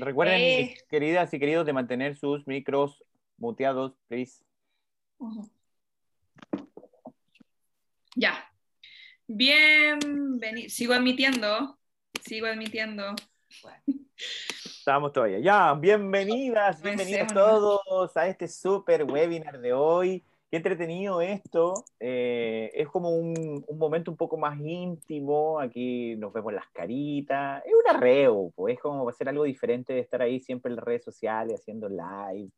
Recuerden, 0.00 0.40
Eh. 0.40 0.76
queridas 0.88 1.32
y 1.34 1.38
queridos, 1.38 1.66
de 1.66 1.72
mantener 1.72 2.16
sus 2.16 2.46
micros 2.46 3.04
muteados, 3.36 3.94
please. 4.08 4.42
Ya. 8.16 8.44
Bienvenido. 9.26 10.68
Sigo 10.68 10.94
admitiendo. 10.94 11.78
Sigo 12.22 12.46
admitiendo. 12.46 13.14
Estamos 14.64 15.12
todavía. 15.12 15.38
Ya, 15.38 15.74
bienvenidas, 15.74 16.82
bienvenidos 16.82 17.28
todos 17.32 18.16
a 18.16 18.26
este 18.28 18.48
super 18.48 19.04
webinar 19.04 19.60
de 19.60 19.72
hoy. 19.72 20.24
Qué 20.50 20.56
entretenido 20.56 21.20
esto. 21.20 21.84
Eh, 22.00 22.70
es 22.74 22.88
como 22.88 23.10
un, 23.14 23.64
un 23.66 23.78
momento 23.78 24.10
un 24.10 24.16
poco 24.16 24.36
más 24.36 24.58
íntimo. 24.58 25.60
Aquí 25.60 26.16
nos 26.16 26.32
vemos 26.32 26.52
las 26.52 26.68
caritas. 26.72 27.62
Es 27.64 27.72
un 27.72 27.96
arreo, 27.96 28.50
pues 28.56 28.74
es 28.74 28.80
como 28.80 29.08
hacer 29.08 29.28
algo 29.28 29.44
diferente 29.44 29.92
de 29.92 30.00
estar 30.00 30.20
ahí 30.22 30.40
siempre 30.40 30.70
en 30.70 30.76
las 30.76 30.84
redes 30.84 31.04
sociales, 31.04 31.60
haciendo 31.60 31.88
live. 31.88 32.50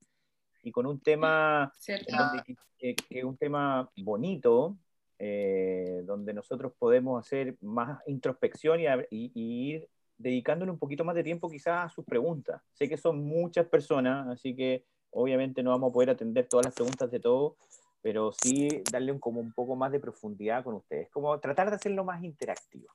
Y 0.62 0.72
con 0.72 0.86
un 0.86 1.00
tema 1.00 1.70
¿Cierto? 1.78 2.17
donde- 2.17 2.56
que, 2.78 2.94
que 2.94 3.19
es 3.19 3.25
un 3.25 3.36
tema 3.36 3.91
bonito, 3.98 4.77
eh, 5.19 6.00
donde 6.05 6.33
nosotros 6.33 6.72
podemos 6.78 7.24
hacer 7.24 7.56
más 7.61 8.00
introspección 8.06 8.80
y- 8.80 8.86
y 9.11 9.70
ir 9.74 9.89
dedicándole 10.17 10.70
un 10.72 10.78
poquito 10.78 11.05
más 11.05 11.14
de 11.14 11.22
tiempo 11.24 11.50
quizás 11.50 11.86
a 11.86 11.89
sus 11.95 12.05
preguntas. 12.06 12.62
Sé 12.72 12.89
que 12.89 12.97
son 12.97 13.22
muchas 13.24 13.67
personas, 13.67 14.27
así 14.28 14.55
que 14.56 14.84
obviamente 15.11 15.62
no 15.62 15.70
vamos 15.70 15.91
a 15.91 15.92
poder 15.92 16.11
atender 16.11 16.48
todas 16.48 16.67
las 16.67 16.74
preguntas 16.74 17.11
de 17.11 17.20
todos, 17.20 17.55
pero 18.03 18.33
sí 18.33 18.69
darle 18.91 19.12
un, 19.12 19.19
como 19.20 19.41
un 19.41 19.53
poco 19.53 19.77
más 19.77 19.91
de 19.92 20.00
profundidad 20.00 20.62
con 20.64 20.75
ustedes, 20.75 21.08
como 21.11 21.39
tratar 21.41 21.70
de 21.70 21.77
hacerlo 21.77 22.05
más 22.05 22.22
interactivo. 22.22 22.92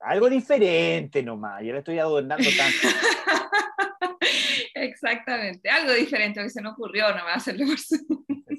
Algo 0.00 0.28
diferente 0.28 1.22
nomás, 1.22 1.62
yo 1.62 1.72
le 1.72 1.78
estoy 1.78 1.98
adornando 1.98 2.44
tanto. 2.56 2.88
Exactamente. 4.74 5.68
Algo 5.70 5.92
diferente 5.92 6.42
que 6.42 6.50
se 6.50 6.60
nos 6.62 6.74
ocurrió 6.74 7.08
nomás 7.08 7.36
hacerlo 7.38 7.66
por. 7.66 7.78
Sí, 7.78 7.98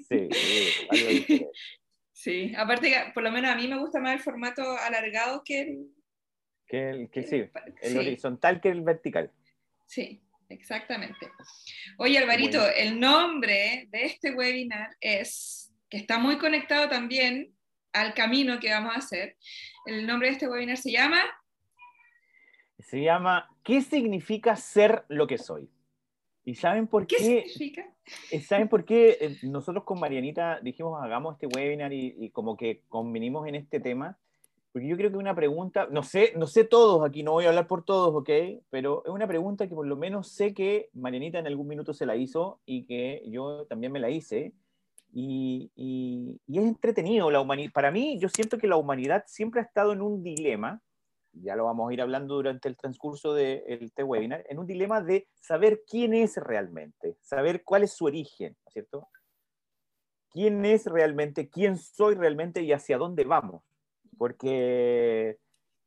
sí, 0.08 0.88
algo 0.90 1.08
diferente. 1.10 1.50
Sí. 2.12 2.54
Aparte 2.58 2.90
que 2.90 3.12
por 3.14 3.24
lo 3.24 3.32
menos 3.32 3.52
a 3.52 3.56
mí 3.56 3.68
me 3.68 3.78
gusta 3.78 4.00
más 4.00 4.14
el 4.16 4.20
formato 4.22 4.64
alargado 4.80 5.44
que 5.44 5.62
el. 5.62 5.88
Que, 6.68 6.90
el- 6.90 7.10
que 7.12 7.24
sí, 7.24 7.36
el 7.82 7.92
Sí. 7.92 7.98
horizontal 7.98 8.60
que 8.60 8.70
el 8.70 8.82
vertical. 8.82 9.32
Sí, 9.86 10.20
exactamente. 10.50 11.30
Oye, 12.00 12.18
Alvarito, 12.18 12.58
Bueno. 12.60 12.74
el 12.76 13.00
nombre 13.00 13.88
de 13.92 14.06
este 14.06 14.32
webinar 14.34 14.96
es, 15.00 15.65
que 15.90 15.98
está 15.98 16.18
muy 16.20 16.38
conectado 16.38 16.90
también 16.90 17.54
al 17.94 18.14
camino 18.14 18.60
que 18.60 18.72
vamos 18.72 18.94
a 18.96 19.00
hacer. 19.00 19.38
El 19.86 20.06
nombre 20.06 20.28
de 20.28 20.34
este 20.34 20.48
webinar 20.48 20.78
se 20.78 20.92
llama 20.92 21.22
Se 22.80 23.02
llama 23.02 23.50
¿Qué 23.64 23.82
significa 23.82 24.56
ser 24.56 25.06
lo 25.08 25.28
que 25.28 25.38
soy? 25.38 25.70
¿Y 26.44 26.56
saben 26.56 26.88
por 26.88 27.08
¿Qué 27.08 27.16
qué? 27.18 27.24
significa? 27.24 27.90
eh, 28.32 28.42
¿Saben 28.42 28.68
por 28.70 28.86
qué 28.86 29.18
eh, 29.20 29.38
nosotros 29.44 29.84
con 29.84 30.00
Marianita 30.00 30.60
dijimos 30.62 31.02
hagamos 31.02 31.34
este 31.36 31.48
webinar 31.48 31.92
y, 31.94 32.16
y 32.20 32.30
como 32.30 32.56
que 32.56 32.84
convenimos 32.90 33.48
en 33.48 33.56
este 33.56 33.80
tema? 33.80 34.18
Porque 34.72 34.90
yo 34.90 34.98
creo 34.98 35.10
que 35.10 35.16
una 35.18 35.34
pregunta, 35.34 35.88
no 35.90 36.04
sé, 36.04 36.34
no 36.36 36.48
sé 36.48 36.66
todos 36.66 37.08
aquí, 37.08 37.24
no 37.24 37.32
voy 37.32 37.46
a 37.46 37.50
hablar 37.50 37.66
por 37.66 37.86
todos, 37.86 38.14
¿ok? 38.14 38.30
Pero 38.70 39.04
es 39.06 39.12
una 39.12 39.26
pregunta 39.26 39.68
que 39.70 39.74
por 39.74 39.88
lo 39.88 39.96
menos 39.96 40.28
sé 40.28 40.54
que 40.54 40.90
Marianita 40.94 41.40
en 41.40 41.48
algún 41.48 41.68
minuto 41.70 41.94
se 41.94 42.06
la 42.06 42.18
hizo 42.18 42.60
y 42.66 42.84
que 42.84 43.24
yo 43.26 43.66
también 43.68 43.94
me 43.94 44.00
la 44.02 44.10
hice. 44.10 44.52
Y, 45.18 46.42
es 46.48 46.58
entretenido. 46.64 47.32
La 47.32 47.40
humani- 47.40 47.72
Para 47.72 47.90
mí, 47.90 48.20
yo 48.20 48.28
siento 48.28 48.58
que 48.58 48.68
la 48.68 48.76
humanidad 48.76 49.24
siempre 49.28 49.62
ha 49.62 49.64
estado 49.64 49.94
en 49.94 50.02
un 50.02 50.22
dilema, 50.22 50.82
ya 51.32 51.56
lo 51.56 51.66
vamos 51.66 51.90
a 51.90 51.94
ir 51.94 52.02
hablando 52.02 52.36
durante 52.36 52.68
el 52.68 52.76
transcurso 52.76 53.34
de 53.34 53.64
este 53.68 54.04
webinar, 54.04 54.46
en 54.50 54.60
un 54.60 54.68
dilema 54.68 55.02
de 55.02 55.28
saber 55.36 55.84
quién 55.88 56.14
es 56.14 56.36
realmente, 56.36 57.18
saber 57.22 57.64
cuál 57.64 57.84
es 57.84 57.94
su 57.94 58.06
origen, 58.06 58.58
¿no 58.64 58.68
es 58.68 58.74
cierto? 58.74 59.08
¿Quién 60.32 60.66
es 60.66 60.86
realmente, 60.86 61.50
quién 61.50 61.78
soy 61.78 62.16
realmente 62.16 62.62
y 62.62 62.74
hacia 62.74 62.98
dónde 62.98 63.24
vamos? 63.24 63.64
Porque 64.18 65.38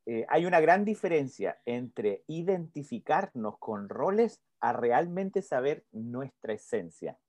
eh, 0.07 0.25
hay 0.27 0.45
una 0.47 0.59
gran 0.59 0.85
diferencia 0.85 1.59
entre 1.65 2.23
identificarnos 2.25 3.59
con 3.59 3.89
roles 3.89 4.41
a 4.59 4.73
realmente 4.73 5.43
saber 5.43 5.85
nuestra 5.91 6.53
esencia. 6.53 7.19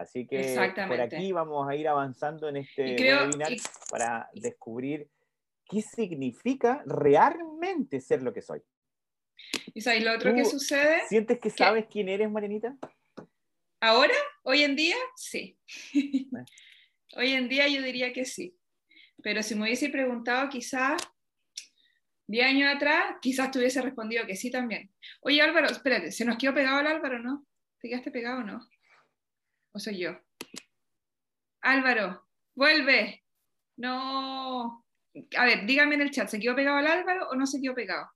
Así 0.00 0.26
que 0.26 0.56
por 0.88 0.98
aquí 0.98 1.30
vamos 1.30 1.68
a 1.68 1.76
ir 1.76 1.86
avanzando 1.86 2.48
en 2.48 2.56
este 2.56 2.96
creo- 2.96 3.20
webinar 3.26 3.52
y- 3.52 3.60
para 3.90 4.30
descubrir 4.32 5.10
qué 5.68 5.82
significa 5.82 6.82
realmente 6.86 8.00
ser 8.00 8.22
lo 8.22 8.32
que 8.32 8.40
soy. 8.40 8.62
¿Y 9.74 9.82
sabes 9.82 10.02
lo 10.02 10.14
otro 10.14 10.34
que 10.34 10.46
sucede? 10.46 11.02
¿Sientes 11.06 11.38
que 11.38 11.50
sabes 11.50 11.84
quién 11.90 12.08
eres, 12.08 12.30
Marianita? 12.30 12.78
Ahora, 13.80 14.14
hoy 14.42 14.62
en 14.62 14.74
día, 14.74 14.96
sí. 15.16 15.58
hoy 17.16 17.32
en 17.32 17.48
día 17.50 17.68
yo 17.68 17.82
diría 17.82 18.14
que 18.14 18.24
sí. 18.24 18.56
Pero 19.22 19.42
si 19.42 19.54
me 19.54 19.64
hubiese 19.64 19.90
preguntado 19.90 20.48
quizás 20.48 20.96
10 22.26 22.46
años 22.46 22.74
atrás, 22.74 23.16
quizás 23.20 23.50
te 23.50 23.58
hubiese 23.58 23.82
respondido 23.82 24.26
que 24.26 24.34
sí 24.36 24.50
también. 24.50 24.90
Oye 25.20 25.42
Álvaro, 25.42 25.66
espérate, 25.66 26.10
¿se 26.10 26.24
nos 26.24 26.38
quedó 26.38 26.54
pegado 26.54 26.80
el 26.80 26.86
Álvaro 26.86 27.18
no? 27.18 27.46
¿Te 27.80 27.88
quedaste 27.90 28.10
pegado 28.10 28.40
o 28.40 28.44
no? 28.44 28.66
¿O 29.72 29.78
soy 29.78 29.98
yo? 29.98 30.18
Álvaro, 31.62 32.26
vuelve. 32.54 33.24
No. 33.76 34.84
A 35.36 35.44
ver, 35.44 35.66
dígame 35.66 35.94
en 35.96 36.02
el 36.02 36.10
chat, 36.10 36.28
¿se 36.28 36.38
quedó 36.38 36.54
pegado 36.54 36.78
el 36.78 36.86
Álvaro 36.86 37.28
o 37.30 37.34
no 37.34 37.46
se 37.46 37.60
quedó 37.60 37.74
pegado? 37.74 38.10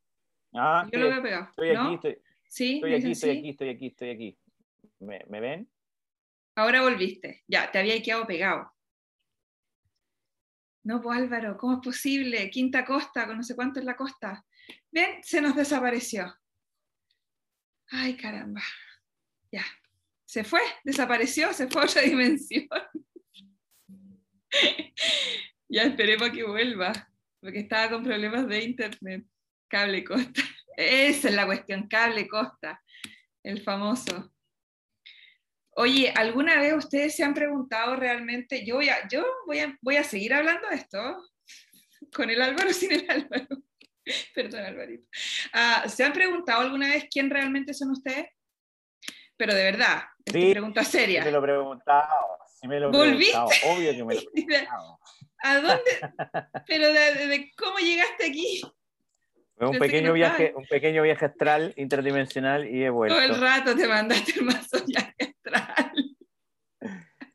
Ah, 0.54 0.88
Yo 0.92 1.00
lo 1.00 1.08
veo 1.08 1.22
pegado. 1.22 1.48
estoy 1.50 1.74
¿no? 1.74 1.82
aquí, 1.86 1.94
estoy, 1.94 2.18
¿Sí? 2.48 2.74
estoy 2.76 2.90
¿Me 2.90 2.96
aquí, 2.96 3.10
estoy 3.10 3.30
aquí, 3.38 3.48
estoy 3.50 3.68
aquí, 3.70 3.86
estoy 3.88 4.10
aquí. 4.10 4.38
¿Me, 5.00 5.24
me 5.28 5.40
ven? 5.40 5.70
Ahora 6.56 6.82
volviste. 6.82 7.42
Ya, 7.48 7.70
te 7.70 7.78
había 7.78 8.00
quedado 8.02 8.26
pegado. 8.26 8.70
No, 10.84 11.00
pues 11.00 11.18
Álvaro, 11.18 11.56
¿cómo 11.56 11.74
es 11.74 11.80
posible? 11.80 12.50
Quinta 12.50 12.84
costa, 12.84 13.26
con 13.26 13.38
no 13.38 13.42
sé 13.42 13.56
cuánto 13.56 13.80
es 13.80 13.86
la 13.86 13.96
costa. 13.96 14.44
Ven, 14.92 15.22
se 15.24 15.40
nos 15.40 15.56
desapareció. 15.56 16.32
Ay, 17.90 18.16
caramba. 18.16 18.62
Ya. 19.50 19.64
Se 20.34 20.42
fue, 20.42 20.62
desapareció, 20.82 21.52
se 21.52 21.68
fue 21.68 21.82
a 21.82 21.84
otra 21.84 22.02
dimensión. 22.02 22.66
ya 25.68 25.82
esperemos 25.82 26.30
que 26.30 26.42
vuelva, 26.42 26.92
porque 27.40 27.60
estaba 27.60 27.90
con 27.90 28.02
problemas 28.02 28.48
de 28.48 28.64
internet. 28.64 29.24
Cable 29.68 30.02
costa. 30.02 30.42
Esa 30.76 31.28
es 31.28 31.34
la 31.36 31.46
cuestión, 31.46 31.86
cable 31.86 32.26
costa, 32.26 32.82
el 33.44 33.62
famoso. 33.62 34.34
Oye, 35.76 36.12
¿alguna 36.16 36.58
vez 36.58 36.74
ustedes 36.74 37.14
se 37.14 37.22
han 37.22 37.32
preguntado 37.32 37.94
realmente? 37.94 38.66
Yo 38.66 38.74
voy 38.74 38.88
a, 38.88 39.06
yo 39.06 39.24
voy 39.46 39.60
a, 39.60 39.78
voy 39.82 39.96
a 39.98 40.02
seguir 40.02 40.34
hablando 40.34 40.68
de 40.68 40.74
esto 40.74 41.30
con 42.12 42.28
el 42.28 42.42
Álvaro 42.42 42.72
sin 42.72 42.90
el 42.90 43.08
Álvaro. 43.08 43.62
Perdón, 44.34 44.64
Alvarito. 44.64 45.06
Ah, 45.52 45.88
¿Se 45.88 46.02
han 46.02 46.12
preguntado 46.12 46.62
alguna 46.62 46.88
vez 46.88 47.06
quién 47.08 47.30
realmente 47.30 47.72
son 47.72 47.92
ustedes? 47.92 48.26
Pero 49.36 49.54
de 49.54 49.64
verdad, 49.64 50.02
es 50.24 50.32
Sí, 50.32 50.50
pregunta 50.52 50.84
seria. 50.84 51.24
me 51.24 51.30
lo 51.30 51.38
he 51.38 51.42
preguntado, 51.42 52.08
sí 52.60 52.68
me 52.68 52.78
lo 52.80 52.90
¿Volviste? 52.92 53.36
obvio 53.66 53.92
que 53.92 54.04
me 54.04 54.14
lo 54.14 54.20
he 54.34 54.44
preguntado. 54.46 54.98
¿A 55.42 55.54
dónde? 55.56 55.80
Pero 56.66 56.88
de, 56.92 57.26
de- 57.26 57.52
cómo 57.58 57.78
llegaste 57.78 58.26
aquí 58.26 58.62
un 59.56 59.70
Pensé 59.72 59.78
pequeño, 59.78 60.08
no 60.08 60.14
viaje, 60.14 60.44
estaba. 60.46 60.60
un 60.60 60.66
pequeño 60.68 61.02
viaje 61.02 61.24
astral 61.26 61.74
interdimensional 61.76 62.68
y 62.68 62.84
he 62.84 62.90
vuelto. 62.90 63.14
todo 63.16 63.24
el 63.34 63.40
rato, 63.40 63.76
te 63.76 63.86
mandaste 63.86 64.32
el 64.38 64.44
mazo 64.46 64.84
viaje 64.86 65.14
astral. 65.20 65.92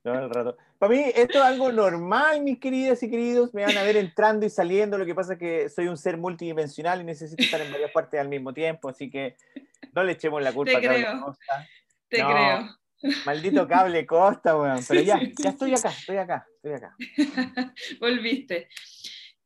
Todo 0.02 0.14
el 0.14 0.30
rato. 0.30 0.58
Para 0.78 0.94
mí 0.94 1.04
esto 1.14 1.40
es 1.40 1.44
algo 1.44 1.74
normal, 1.74 2.42
mis 2.42 2.58
queridas 2.58 3.04
y 3.04 3.10
queridos. 3.10 3.54
Me 3.54 3.66
van 3.66 3.78
a 3.78 3.84
ver 3.84 3.98
entrando 3.98 4.46
y 4.46 4.50
saliendo. 4.50 4.98
Lo 4.98 5.06
que 5.06 5.14
pasa 5.14 5.34
es 5.34 5.40
que 5.40 5.68
soy 5.68 5.88
un 5.90 5.98
ser 5.98 6.16
multidimensional 6.18 7.02
y 7.02 7.04
necesito 7.04 7.44
estar 7.44 7.60
en 7.60 7.70
varias 7.70 7.92
partes 7.92 8.18
al 8.18 8.30
mismo 8.30 8.54
tiempo. 8.54 8.88
Así 8.88 9.10
que 9.10 9.36
no 9.92 10.04
le 10.06 10.14
echemos 10.14 10.42
la 10.42 10.54
culpa 10.54 10.72
Te 10.72 10.78
a 10.78 10.90
creo. 10.90 11.22
Costa. 11.22 11.68
Te 12.10 12.20
No. 12.20 12.28
creo. 12.30 12.80
Maldito 13.26 13.68
cable 13.68 14.06
Costa, 14.06 14.58
weón. 14.58 14.80
Pero 14.88 15.02
ya, 15.02 15.20
ya 15.38 15.50
estoy 15.50 15.74
acá, 15.74 15.90
estoy 15.90 16.18
acá, 16.18 16.46
estoy 16.56 16.74
acá. 16.74 16.96
Volviste. 18.00 18.68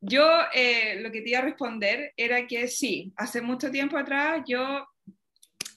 yo 0.01 0.25
eh, 0.53 0.99
lo 1.01 1.11
que 1.11 1.21
te 1.21 1.29
iba 1.29 1.39
a 1.39 1.43
responder 1.43 2.13
era 2.17 2.47
que 2.47 2.67
sí, 2.67 3.13
hace 3.15 3.41
mucho 3.41 3.69
tiempo 3.69 3.97
atrás 3.97 4.43
yo 4.47 4.85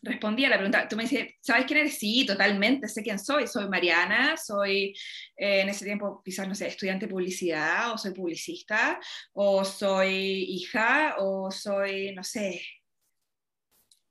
respondía 0.02 0.46
a 0.46 0.50
la 0.50 0.56
pregunta, 0.56 0.88
tú 0.88 0.96
me 0.96 1.02
dices, 1.02 1.34
¿sabes 1.40 1.66
quién 1.66 1.80
eres? 1.80 1.98
Sí, 1.98 2.24
totalmente, 2.24 2.88
sé 2.88 3.02
quién 3.02 3.18
soy, 3.18 3.46
soy 3.46 3.68
Mariana, 3.68 4.36
soy 4.36 4.94
eh, 5.36 5.60
en 5.62 5.68
ese 5.68 5.84
tiempo 5.84 6.22
quizás, 6.24 6.46
no 6.48 6.54
sé, 6.54 6.68
estudiante 6.68 7.06
de 7.06 7.12
publicidad, 7.12 7.92
o 7.92 7.98
soy 7.98 8.12
publicista, 8.12 9.00
o 9.32 9.64
soy 9.64 10.44
hija, 10.48 11.16
o 11.18 11.50
soy, 11.50 12.14
no 12.14 12.22
sé, 12.22 12.62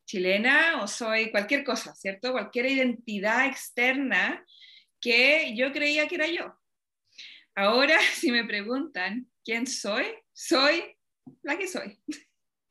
chilena, 0.06 0.82
o 0.82 0.88
soy 0.88 1.32
cualquier 1.32 1.64
cosa, 1.64 1.94
¿cierto? 1.96 2.32
Cualquier 2.32 2.68
identidad 2.68 3.48
externa 3.48 4.46
que 5.02 5.56
yo 5.56 5.72
creía 5.72 6.08
que 6.08 6.16
era 6.16 6.28
yo. 6.28 6.56
Ahora, 7.56 7.98
si 8.14 8.32
me 8.32 8.46
preguntan 8.46 9.30
quién 9.44 9.68
soy, 9.68 10.06
soy 10.34 10.84
la 11.44 11.58
que 11.58 11.68
soy. 11.68 12.00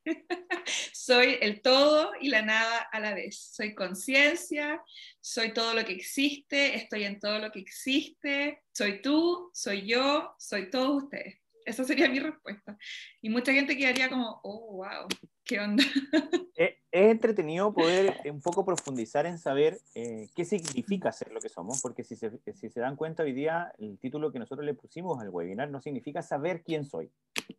soy 0.92 1.38
el 1.40 1.62
todo 1.62 2.12
y 2.20 2.28
la 2.28 2.42
nada 2.42 2.88
a 2.92 3.00
la 3.00 3.14
vez. 3.14 3.38
Soy 3.54 3.75
conciencia, 3.75 4.82
soy 5.20 5.52
todo 5.52 5.75
lo 5.75 5.84
que 5.84 5.92
existe, 5.92 6.76
estoy 6.76 7.04
en 7.04 7.19
todo 7.19 7.38
lo 7.38 7.50
que 7.50 7.60
existe, 7.60 8.62
soy 8.72 9.00
tú, 9.00 9.50
soy 9.54 9.87
yo, 9.87 10.34
soy 10.38 10.70
todos 10.70 11.04
ustedes. 11.04 11.44
Esa 11.64 11.84
sería 11.84 12.08
mi 12.08 12.19
respuesta. 12.19 12.76
Y 13.20 13.31
mucha 13.31 13.52
gente 13.52 13.76
quedaría 13.76 14.08
como, 14.08 14.40
oh, 14.43 14.76
wow, 14.76 15.08
¿qué 15.44 15.61
onda? 15.61 15.82
Es, 16.56 16.76
entretenido 16.93 17.75
poder 17.75 18.20
un 18.26 18.40
poco 18.40 18.64
profundizar 18.64 19.26
en 19.26 19.37
saber 19.38 19.81
eh, 19.96 20.28
qué 20.37 20.44
significa 20.44 21.11
ser 21.11 21.32
lo 21.32 21.40
que 21.40 21.49
somos, 21.49 21.82
porque 21.82 22.05
si 22.05 22.14
se, 22.14 22.31
si 22.55 22.70
se 22.70 22.81
dan 22.81 22.94
cuenta 22.94 23.25
hoy 23.25 23.32
día, 23.32 23.72
el 23.78 23.99
título 23.99 24.31
que 24.31 24.38
nosotros 24.38 24.64
le 24.64 24.75
pusimos 24.75 25.20
al 25.20 25.31
webinar 25.31 25.69
no 25.69 25.81
significa 25.81 26.22
saber 26.22 26.62
quién 26.62 26.84
soy, 26.84 27.11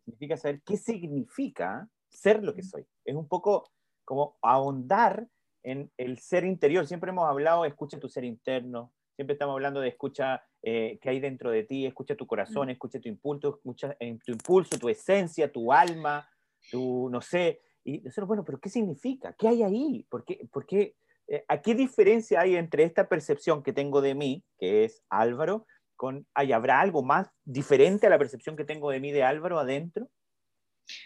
significa 0.06 0.38
saber 0.38 0.62
qué 0.66 0.78
significa 0.78 1.90
ser 2.08 2.44
lo 2.44 2.56
que 2.56 2.64
soy. 2.64 2.86
Es 3.04 3.14
un 3.14 3.28
poco 3.28 3.70
como 4.06 4.38
ahondar 4.42 5.28
en 5.64 5.92
el 5.98 6.20
ser 6.20 6.46
interior. 6.46 6.88
Siempre 6.88 7.10
hemos 7.10 7.28
hablado, 7.28 7.66
escucha 7.66 8.00
tu 8.00 8.08
ser 8.08 8.24
interno, 8.24 8.94
siempre 9.16 9.34
estamos 9.34 9.54
hablando 9.54 9.80
de 9.80 9.90
escucha 9.90 10.44
eh, 10.62 11.00
qué 11.02 11.10
hay 11.10 11.20
dentro 11.20 11.52
de 11.52 11.64
ti, 11.64 11.86
escucha 11.86 12.16
tu 12.16 12.28
corazón, 12.28 12.70
escucha 12.70 13.00
tu 13.00 13.10
impulso, 13.10 13.56
escucha 13.56 13.96
en 14.00 14.20
tu 14.20 14.32
impulso, 14.32 14.78
tu 14.78 14.90
esencia, 14.90 15.52
tu 15.52 15.72
alma, 15.72 16.28
tu, 16.70 17.10
no 17.10 17.22
sé, 17.22 17.62
y 17.84 18.00
nosotros, 18.02 18.28
bueno, 18.28 18.44
pero 18.44 18.60
¿qué 18.60 18.70
significa? 18.70 19.34
¿Qué 19.38 19.48
hay 19.48 19.64
ahí? 19.64 20.06
¿Por 20.10 20.26
qué, 20.26 20.48
por 20.52 20.66
qué, 20.66 20.96
eh, 21.28 21.46
¿A 21.48 21.62
qué 21.62 21.76
diferencia 21.76 22.42
hay 22.42 22.56
entre 22.56 22.84
esta 22.84 23.08
percepción 23.08 23.64
que 23.64 23.74
tengo 23.74 24.02
de 24.02 24.16
mí, 24.16 24.44
que 24.58 24.84
es 24.84 25.04
Álvaro, 25.10 25.66
con, 25.96 26.28
¿hay, 26.34 26.52
¿habrá 26.52 26.82
algo 26.82 27.04
más 27.04 27.30
diferente 27.44 28.08
a 28.08 28.10
la 28.10 28.18
percepción 28.18 28.56
que 28.56 28.66
tengo 28.66 28.90
de 28.90 29.00
mí 29.00 29.12
de 29.12 29.24
Álvaro 29.24 29.60
adentro? 29.60 30.10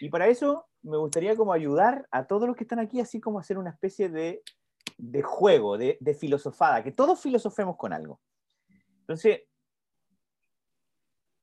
Y 0.00 0.08
para 0.08 0.28
eso 0.28 0.66
me 0.82 0.96
gustaría 0.96 1.36
como 1.36 1.52
ayudar 1.52 2.06
a 2.10 2.26
todos 2.26 2.48
los 2.48 2.56
que 2.56 2.64
están 2.64 2.80
aquí, 2.80 3.00
así 3.00 3.20
como 3.20 3.38
hacer 3.38 3.58
una 3.58 3.70
especie 3.70 4.08
de, 4.08 4.42
de 4.98 5.22
juego, 5.22 5.78
de, 5.78 5.96
de 6.00 6.14
filosofada, 6.14 6.82
que 6.82 6.92
todos 6.92 7.20
filosofemos 7.20 7.76
con 7.76 7.92
algo. 7.92 8.20
Entonces, 9.00 9.42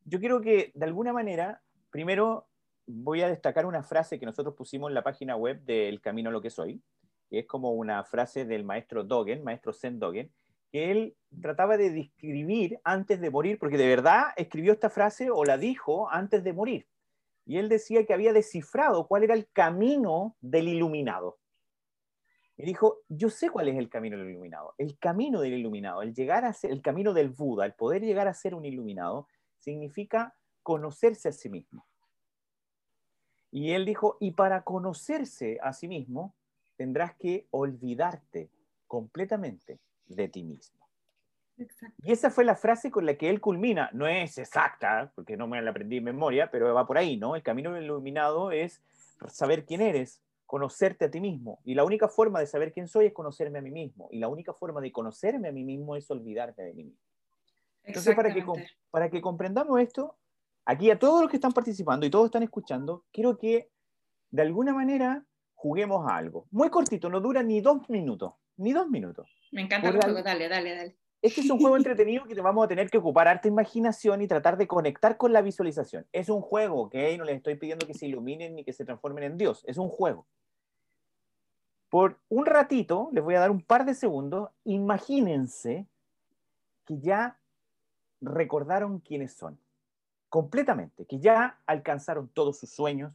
yo 0.05 0.19
quiero 0.19 0.39
que 0.41 0.71
de 0.73 0.85
alguna 0.85 1.11
manera, 1.11 1.61
primero 1.89 2.47
voy 2.85 3.21
a 3.21 3.27
destacar 3.27 3.65
una 3.65 3.83
frase 3.83 4.19
que 4.19 4.25
nosotros 4.25 4.55
pusimos 4.55 4.89
en 4.89 4.95
la 4.95 5.03
página 5.03 5.35
web 5.35 5.61
de 5.63 5.89
El 5.89 5.99
Camino 5.99 6.29
a 6.29 6.33
lo 6.33 6.41
que 6.41 6.49
soy, 6.49 6.81
que 7.29 7.39
es 7.39 7.45
como 7.45 7.71
una 7.71 8.03
frase 8.05 8.45
del 8.45 8.63
maestro 8.63 9.03
Dogen, 9.03 9.43
maestro 9.43 9.73
Zen 9.73 9.99
Dogen, 9.99 10.31
que 10.71 10.91
él 10.91 11.15
trataba 11.41 11.77
de 11.77 11.89
describir 11.89 12.79
antes 12.83 13.19
de 13.19 13.29
morir, 13.29 13.59
porque 13.59 13.77
de 13.77 13.87
verdad 13.87 14.27
escribió 14.37 14.73
esta 14.73 14.89
frase 14.89 15.29
o 15.29 15.43
la 15.43 15.57
dijo 15.57 16.09
antes 16.09 16.43
de 16.43 16.53
morir. 16.53 16.87
Y 17.45 17.57
él 17.57 17.69
decía 17.69 18.05
que 18.05 18.13
había 18.13 18.33
descifrado 18.33 19.07
cuál 19.07 19.23
era 19.23 19.33
el 19.33 19.47
camino 19.51 20.35
del 20.41 20.67
iluminado. 20.67 21.37
Y 22.57 22.65
dijo, 22.65 23.01
yo 23.07 23.29
sé 23.29 23.51
cuál 23.51 23.67
es 23.67 23.77
el 23.77 23.87
camino 23.87 24.17
del 24.17 24.31
iluminado. 24.31 24.73
El 24.79 24.97
camino 24.97 25.39
del 25.41 25.53
iluminado, 25.53 26.01
el 26.01 26.13
llegar 26.13 26.43
a 26.43 26.53
ser, 26.53 26.71
el 26.71 26.81
camino 26.81 27.13
del 27.13 27.29
Buda, 27.29 27.65
el 27.65 27.73
poder 27.73 28.01
llegar 28.01 28.27
a 28.27 28.33
ser 28.33 28.55
un 28.55 28.65
iluminado, 28.65 29.27
significa 29.59 30.35
conocerse 30.63 31.29
a 31.29 31.31
sí 31.31 31.49
mismo. 31.49 31.85
Y 33.51 33.71
él 33.71 33.85
dijo, 33.85 34.17
y 34.19 34.31
para 34.31 34.63
conocerse 34.63 35.59
a 35.61 35.71
sí 35.71 35.87
mismo, 35.87 36.35
tendrás 36.75 37.15
que 37.15 37.47
olvidarte 37.51 38.49
completamente 38.87 39.79
de 40.07 40.27
ti 40.27 40.43
mismo. 40.43 40.77
Y 42.03 42.11
esa 42.11 42.29
fue 42.29 42.43
la 42.43 42.55
frase 42.55 42.91
con 42.91 43.05
la 43.05 43.15
que 43.15 43.29
él 43.29 43.41
culmina. 43.41 43.89
No 43.93 44.07
es 44.07 44.37
exacta, 44.37 45.11
porque 45.15 45.37
no 45.37 45.47
me 45.47 45.61
la 45.61 45.71
aprendí 45.71 45.97
en 45.97 46.03
memoria, 46.03 46.51
pero 46.51 46.73
va 46.73 46.85
por 46.85 46.97
ahí, 46.97 47.17
¿no? 47.17 47.35
El 47.35 47.43
camino 47.43 47.79
iluminado 47.79 48.51
es 48.51 48.81
saber 49.27 49.65
quién 49.65 49.81
eres, 49.81 50.21
conocerte 50.47 51.05
a 51.05 51.11
ti 51.11 51.21
mismo. 51.21 51.59
Y 51.63 51.75
la 51.75 51.83
única 51.83 52.07
forma 52.07 52.39
de 52.39 52.47
saber 52.47 52.73
quién 52.73 52.87
soy 52.87 53.05
es 53.05 53.13
conocerme 53.13 53.59
a 53.59 53.61
mí 53.61 53.69
mismo. 53.69 54.07
Y 54.11 54.17
la 54.17 54.29
única 54.29 54.53
forma 54.53 54.81
de 54.81 54.91
conocerme 54.91 55.49
a 55.49 55.51
mí 55.51 55.63
mismo 55.63 55.95
es 55.95 56.09
olvidarme 56.09 56.63
de 56.63 56.73
mí 56.73 56.85
mismo. 56.85 57.01
Entonces, 57.83 58.15
para 58.15 58.33
que, 58.33 58.43
para 58.89 59.09
que 59.09 59.21
comprendamos 59.21 59.79
esto, 59.79 60.17
aquí 60.65 60.89
a 60.89 60.97
todos 60.97 61.21
los 61.21 61.29
que 61.29 61.37
están 61.37 61.53
participando 61.53 62.05
y 62.05 62.09
todos 62.09 62.25
están 62.25 62.43
escuchando, 62.43 63.05
quiero 63.11 63.37
que 63.37 63.69
de 64.31 64.41
alguna 64.41 64.73
manera 64.73 65.25
juguemos 65.53 66.09
a 66.09 66.17
algo. 66.17 66.47
Muy 66.51 66.69
cortito, 66.69 67.09
no 67.09 67.19
dura 67.19 67.43
ni 67.43 67.61
dos 67.61 67.89
minutos, 67.89 68.33
ni 68.57 68.73
dos 68.73 68.89
minutos. 68.89 69.29
Me 69.51 69.61
encanta 69.61 69.89
el 69.89 70.01
juego, 70.01 70.23
dale, 70.23 70.49
dale, 70.49 70.75
dale. 70.75 70.97
Este 71.21 71.41
es 71.41 71.49
un 71.49 71.59
juego 71.59 71.77
entretenido 71.77 72.25
que 72.25 72.39
vamos 72.39 72.63
a 72.63 72.67
tener 72.67 72.89
que 72.91 72.99
ocupar 72.99 73.27
harta 73.27 73.47
imaginación 73.47 74.21
y 74.21 74.27
tratar 74.27 74.55
de 74.55 74.67
conectar 74.67 75.17
con 75.17 75.33
la 75.33 75.41
visualización. 75.41 76.05
Es 76.11 76.29
un 76.29 76.41
juego, 76.41 76.83
¿ok? 76.83 76.95
No 77.17 77.23
les 77.23 77.37
estoy 77.37 77.55
pidiendo 77.55 77.87
que 77.87 77.95
se 77.95 78.05
iluminen 78.05 78.55
ni 78.55 78.63
que 78.63 78.71
se 78.71 78.85
transformen 78.85 79.23
en 79.23 79.37
Dios. 79.37 79.63
Es 79.67 79.77
un 79.77 79.89
juego. 79.89 80.27
Por 81.89 82.17
un 82.29 82.45
ratito, 82.45 83.09
les 83.13 83.23
voy 83.23 83.35
a 83.35 83.39
dar 83.39 83.51
un 83.51 83.61
par 83.61 83.85
de 83.85 83.93
segundos, 83.93 84.49
imagínense 84.65 85.87
que 86.85 86.99
ya 86.99 87.37
recordaron 88.21 88.99
quiénes 88.99 89.33
son. 89.33 89.57
Completamente. 90.29 91.05
Que 91.05 91.19
ya 91.19 91.59
alcanzaron 91.65 92.27
todos 92.27 92.57
sus 92.57 92.69
sueños, 92.69 93.13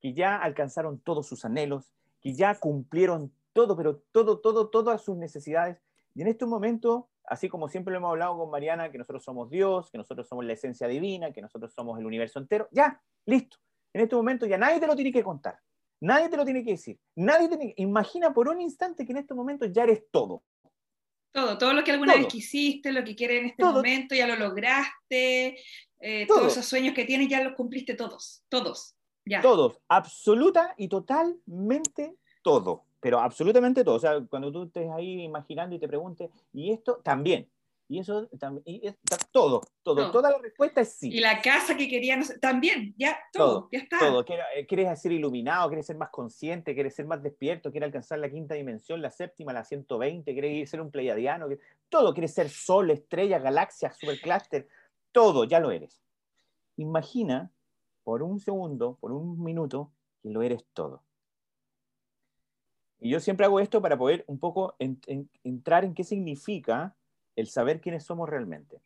que 0.00 0.12
ya 0.12 0.36
alcanzaron 0.36 0.98
todos 0.98 1.26
sus 1.26 1.44
anhelos, 1.44 1.92
que 2.20 2.34
ya 2.34 2.54
cumplieron 2.58 3.32
todo, 3.52 3.76
pero 3.76 3.96
todo, 4.12 4.38
todo, 4.38 4.68
todas 4.68 5.02
sus 5.02 5.16
necesidades. 5.16 5.78
Y 6.14 6.22
en 6.22 6.28
este 6.28 6.44
momento 6.44 7.08
así 7.30 7.48
como 7.48 7.68
siempre 7.68 7.92
lo 7.92 7.98
hemos 7.98 8.10
hablado 8.10 8.36
con 8.36 8.50
Mariana, 8.50 8.90
que 8.90 8.98
nosotros 8.98 9.22
somos 9.22 9.48
Dios, 9.48 9.90
que 9.90 9.98
nosotros 9.98 10.26
somos 10.28 10.44
la 10.44 10.52
esencia 10.52 10.88
divina, 10.88 11.32
que 11.32 11.40
nosotros 11.40 11.72
somos 11.72 11.98
el 11.98 12.04
universo 12.04 12.40
entero, 12.40 12.68
ya, 12.72 13.00
listo. 13.24 13.56
En 13.92 14.02
este 14.02 14.16
momento 14.16 14.46
ya 14.46 14.58
nadie 14.58 14.80
te 14.80 14.86
lo 14.86 14.96
tiene 14.96 15.12
que 15.12 15.22
contar, 15.22 15.58
nadie 16.00 16.28
te 16.28 16.36
lo 16.36 16.44
tiene 16.44 16.64
que 16.64 16.72
decir, 16.72 16.98
nadie 17.14 17.48
tiene 17.48 17.74
Imagina 17.76 18.32
por 18.32 18.48
un 18.48 18.60
instante 18.60 19.04
que 19.04 19.12
en 19.12 19.18
este 19.18 19.34
momento 19.34 19.66
ya 19.66 19.84
eres 19.84 20.04
todo. 20.10 20.42
Todo, 21.32 21.56
todo 21.58 21.72
lo 21.72 21.84
que 21.84 21.92
alguna 21.92 22.16
vez 22.16 22.26
quisiste, 22.26 22.90
lo 22.90 23.04
que 23.04 23.14
quieres 23.14 23.40
en 23.40 23.46
este 23.50 23.64
momento, 23.64 24.16
ya 24.16 24.26
lo 24.26 24.34
lograste, 24.34 25.56
eh, 26.00 26.26
todos 26.26 26.52
esos 26.52 26.66
sueños 26.66 26.92
que 26.92 27.04
tienes 27.04 27.28
ya 27.28 27.42
los 27.44 27.54
cumpliste 27.54 27.94
todos, 27.94 28.42
todos, 28.48 28.96
ya. 29.24 29.40
Todos, 29.40 29.80
absoluta 29.88 30.74
y 30.76 30.88
totalmente 30.88 32.16
todo 32.42 32.84
pero 33.00 33.18
absolutamente 33.18 33.82
todo. 33.82 33.96
O 33.96 34.00
sea, 34.00 34.20
cuando 34.28 34.52
tú 34.52 34.64
estés 34.64 34.88
ahí 34.90 35.22
imaginando 35.22 35.74
y 35.74 35.78
te 35.78 35.88
preguntes, 35.88 36.30
y 36.52 36.70
esto 36.70 37.00
también. 37.02 37.48
Y 37.90 37.98
eso 37.98 38.28
también, 38.38 38.62
y 38.66 38.88
todo, 39.32 39.62
todo, 39.82 40.12
toda 40.12 40.30
la 40.30 40.38
respuesta 40.38 40.80
es 40.80 40.92
sí. 40.92 41.10
Y 41.12 41.18
la 41.18 41.42
casa 41.42 41.76
que 41.76 41.88
querían, 41.88 42.22
también, 42.40 42.94
ya, 42.96 43.18
todo, 43.32 43.68
ya 43.72 43.80
está. 43.80 43.98
Todo, 43.98 44.24
eh, 44.54 44.64
quieres 44.68 45.02
ser 45.02 45.10
iluminado, 45.10 45.68
quieres 45.68 45.86
ser 45.86 45.96
más 45.96 46.10
consciente, 46.10 46.72
quieres 46.72 46.94
ser 46.94 47.06
más 47.06 47.20
despierto, 47.20 47.72
quieres 47.72 47.88
alcanzar 47.88 48.20
la 48.20 48.30
quinta 48.30 48.54
dimensión, 48.54 49.02
la 49.02 49.10
séptima, 49.10 49.52
la 49.52 49.64
120, 49.64 50.32
quieres 50.32 50.70
ser 50.70 50.80
un 50.80 50.92
pleiadiano, 50.92 51.48
todo, 51.88 52.14
quieres 52.14 52.32
ser 52.32 52.48
sol, 52.48 52.92
estrella, 52.92 53.40
galaxia, 53.40 53.92
supercluster, 53.92 54.68
todo, 55.10 55.42
ya 55.42 55.58
lo 55.58 55.72
eres. 55.72 56.00
Imagina 56.76 57.50
por 58.04 58.22
un 58.22 58.38
segundo, 58.38 58.98
por 59.00 59.10
un 59.10 59.42
minuto, 59.42 59.90
que 60.22 60.30
lo 60.30 60.42
eres 60.42 60.64
todo. 60.74 61.02
Y 63.00 63.10
yo 63.10 63.18
siempre 63.18 63.46
hago 63.46 63.58
esto 63.58 63.82
para 63.82 63.98
poder 63.98 64.24
un 64.28 64.38
poco 64.38 64.76
entrar 64.78 65.84
en 65.84 65.94
qué 65.94 66.04
significa 66.04 66.94
el 67.36 67.46
saber 67.46 67.80
quiénes 67.80 68.04
somos 68.04 68.28
realmente. 68.28 68.82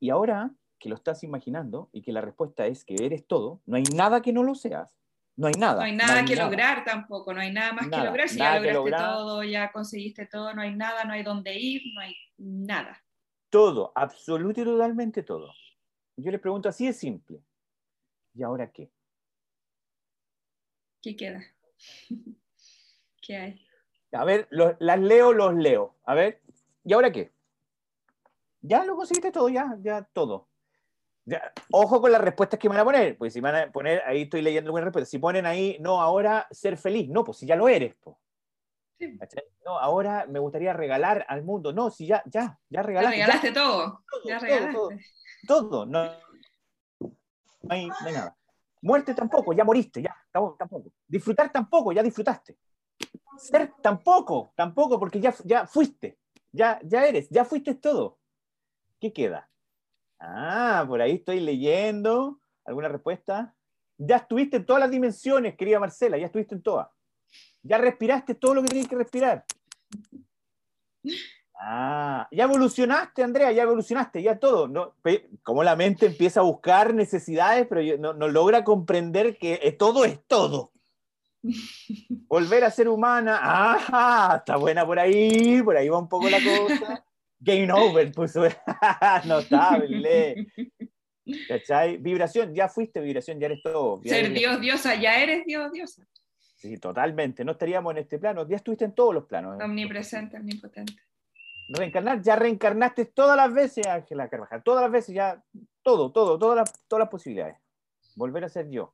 Y 0.00 0.10
ahora 0.10 0.50
que 0.78 0.88
lo 0.88 0.96
estás 0.96 1.24
imaginando 1.24 1.88
y 1.92 2.02
que 2.02 2.12
la 2.12 2.20
respuesta 2.20 2.66
es 2.66 2.84
que 2.84 2.96
eres 3.00 3.26
todo, 3.26 3.62
no 3.66 3.76
hay 3.76 3.84
nada 3.84 4.20
que 4.20 4.32
no 4.32 4.42
lo 4.42 4.54
seas. 4.54 4.94
No 5.36 5.48
hay 5.48 5.54
nada. 5.54 5.80
No 5.80 5.82
hay 5.82 5.96
nada 5.96 6.24
que 6.24 6.36
lograr 6.36 6.84
tampoco, 6.84 7.34
no 7.34 7.40
hay 7.40 7.52
nada 7.52 7.72
más 7.72 7.88
que 7.88 7.96
lograr. 7.96 8.28
Si 8.28 8.38
ya 8.38 8.60
lograste 8.60 9.06
todo, 9.06 9.42
ya 9.42 9.72
conseguiste 9.72 10.26
todo, 10.26 10.54
no 10.54 10.62
hay 10.62 10.74
nada, 10.74 11.04
no 11.04 11.12
hay 11.12 11.24
dónde 11.24 11.58
ir, 11.58 11.82
no 11.94 12.02
hay 12.02 12.14
nada. 12.36 13.02
Todo, 13.50 13.92
absolutamente 13.94 14.60
y 14.60 14.64
totalmente 14.64 15.22
todo. 15.22 15.52
Yo 16.16 16.30
les 16.30 16.40
pregunto 16.40 16.68
así 16.68 16.86
de 16.86 16.92
simple. 16.92 17.42
¿Y 18.34 18.42
ahora 18.42 18.70
qué? 18.70 18.90
¿Qué 21.02 21.16
queda? 21.16 21.42
¿Qué 23.20 23.36
hay? 23.36 23.66
A 24.12 24.24
ver, 24.24 24.46
las 24.50 25.00
leo, 25.00 25.32
los 25.32 25.54
leo. 25.54 25.96
A 26.04 26.14
ver, 26.14 26.40
¿y 26.84 26.92
ahora 26.92 27.10
qué? 27.10 27.32
Ya 28.60 28.84
lo 28.84 28.96
conseguiste 28.96 29.30
todo, 29.32 29.48
ya, 29.48 29.76
ya 29.80 30.02
todo. 30.12 30.48
Ya, 31.26 31.52
ojo 31.72 32.00
con 32.00 32.12
las 32.12 32.20
respuestas 32.20 32.58
que 32.58 32.68
van 32.68 32.78
a 32.78 32.84
poner, 32.84 33.16
pues 33.16 33.32
si 33.32 33.40
van 33.40 33.54
a 33.56 33.72
poner, 33.72 34.02
ahí 34.06 34.22
estoy 34.22 34.42
leyendo 34.42 34.68
algunas 34.68 34.84
respuestas, 34.84 35.08
si 35.10 35.18
ponen 35.18 35.46
ahí, 35.46 35.78
no, 35.80 36.00
ahora 36.00 36.46
ser 36.50 36.76
feliz, 36.76 37.08
no, 37.08 37.24
pues 37.24 37.38
si 37.38 37.46
ya 37.46 37.56
lo 37.56 37.66
eres, 37.68 37.94
pues. 38.00 38.16
No, 39.64 39.78
ahora 39.78 40.26
me 40.28 40.38
gustaría 40.38 40.72
regalar 40.72 41.24
al 41.28 41.42
mundo, 41.42 41.72
no, 41.72 41.90
si 41.90 42.06
ya, 42.06 42.22
ya, 42.26 42.58
ya 42.68 42.80
Ya 42.80 42.82
regalaste. 42.82 43.18
ya, 43.18 43.26
regalaste 43.26 43.52
todo. 43.52 44.04
todo, 44.10 44.22
Ya 44.24 44.38
regalaste. 44.38 44.72
todo. 44.72 44.90
todo, 45.46 45.86
no, 45.86 46.04
no 47.00 47.70
hay, 47.70 47.86
no 47.86 47.94
hay 48.06 48.12
nada. 48.12 48.36
Muerte 48.82 49.14
tampoco, 49.14 49.54
ya 49.54 49.64
moriste, 49.64 50.02
ya, 50.02 50.14
tampoco. 50.30 50.56
tampoco. 50.58 50.90
Disfrutar 51.06 51.50
tampoco, 51.50 51.92
ya 51.92 52.02
disfrutaste. 52.02 52.58
Ser 53.38 53.72
tampoco, 53.82 54.52
tampoco, 54.54 54.98
porque 54.98 55.20
ya, 55.20 55.34
ya 55.44 55.66
fuiste, 55.66 56.18
ya, 56.54 56.78
ya 56.84 57.06
eres, 57.06 57.28
ya 57.30 57.44
fuiste 57.44 57.74
todo. 57.74 58.18
¿Qué 59.00 59.12
queda? 59.12 59.50
Ah, 60.20 60.84
por 60.86 61.02
ahí 61.02 61.16
estoy 61.16 61.40
leyendo. 61.40 62.40
¿Alguna 62.64 62.88
respuesta? 62.88 63.54
Ya 63.98 64.16
estuviste 64.16 64.58
en 64.58 64.66
todas 64.66 64.80
las 64.80 64.90
dimensiones, 64.90 65.56
querida 65.56 65.80
Marcela, 65.80 66.16
ya 66.16 66.26
estuviste 66.26 66.54
en 66.54 66.62
todas. 66.62 66.88
Ya 67.62 67.78
respiraste 67.78 68.34
todo 68.34 68.54
lo 68.54 68.62
que 68.62 68.68
tenías 68.68 68.88
que 68.88 68.96
respirar. 68.96 69.44
Ah, 71.56 72.28
ya 72.30 72.44
evolucionaste, 72.44 73.22
Andrea, 73.22 73.50
ya 73.50 73.64
evolucionaste, 73.64 74.22
ya 74.22 74.38
todo. 74.38 74.68
¿no? 74.68 74.94
Como 75.42 75.64
la 75.64 75.74
mente 75.74 76.06
empieza 76.06 76.40
a 76.40 76.44
buscar 76.44 76.94
necesidades, 76.94 77.66
pero 77.66 77.98
no, 77.98 78.28
logra 78.28 78.62
comprender 78.62 79.38
que 79.38 79.74
todo 79.78 80.04
es 80.04 80.24
todo. 80.26 80.73
Volver 82.28 82.64
a 82.64 82.70
ser 82.70 82.88
humana, 82.88 83.38
ah, 83.42 84.34
está 84.38 84.56
buena 84.56 84.84
por 84.86 84.98
ahí, 84.98 85.62
por 85.62 85.76
ahí 85.76 85.88
va 85.88 85.98
un 85.98 86.08
poco 86.08 86.28
la 86.30 86.38
cosa. 86.38 87.04
Game 87.38 87.70
over, 87.72 88.10
puso. 88.12 88.44
Notable. 89.26 90.46
¿Cachai? 91.48 91.98
Vibración, 91.98 92.54
ya 92.54 92.68
fuiste 92.68 93.00
vibración, 93.00 93.38
ya 93.38 93.46
eres 93.46 93.62
todo. 93.62 94.00
Ya 94.02 94.10
Ser 94.14 94.24
eres- 94.26 94.38
Dios, 94.38 94.60
diosa, 94.60 94.94
ya 94.94 95.18
eres 95.22 95.44
Dios, 95.44 95.70
diosa. 95.72 96.06
Sí, 96.56 96.78
totalmente. 96.78 97.44
No 97.44 97.52
estaríamos 97.52 97.92
en 97.92 97.98
este 97.98 98.18
plano. 98.18 98.48
Ya 98.48 98.56
estuviste 98.56 98.86
en 98.86 98.92
todos 98.94 99.12
los 99.14 99.24
planos. 99.24 99.62
Omnipresente, 99.62 100.38
omnipotente. 100.38 100.94
Reencarnar, 101.68 102.22
ya 102.22 102.36
reencarnaste 102.36 103.06
todas 103.06 103.36
las 103.36 103.52
veces, 103.52 103.86
Ángela 103.86 104.28
Carvajal. 104.28 104.62
Todas 104.62 104.82
las 104.82 104.90
veces, 104.90 105.14
ya. 105.14 105.42
Todo, 105.82 106.10
todo, 106.12 106.38
todas 106.38 106.56
las, 106.56 106.86
todas 106.88 107.00
las 107.00 107.10
posibilidades. 107.10 107.56
Volver 108.16 108.44
a 108.44 108.48
ser 108.48 108.70
yo. 108.70 108.92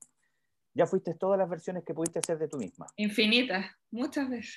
Ya 0.74 0.86
fuiste 0.86 1.14
todas 1.14 1.38
las 1.38 1.48
versiones 1.48 1.84
que 1.84 1.94
pudiste 1.94 2.18
hacer 2.20 2.38
de 2.38 2.48
tú 2.48 2.58
misma. 2.58 2.86
Infinitas, 2.96 3.66
muchas 3.90 4.28
veces. 4.28 4.56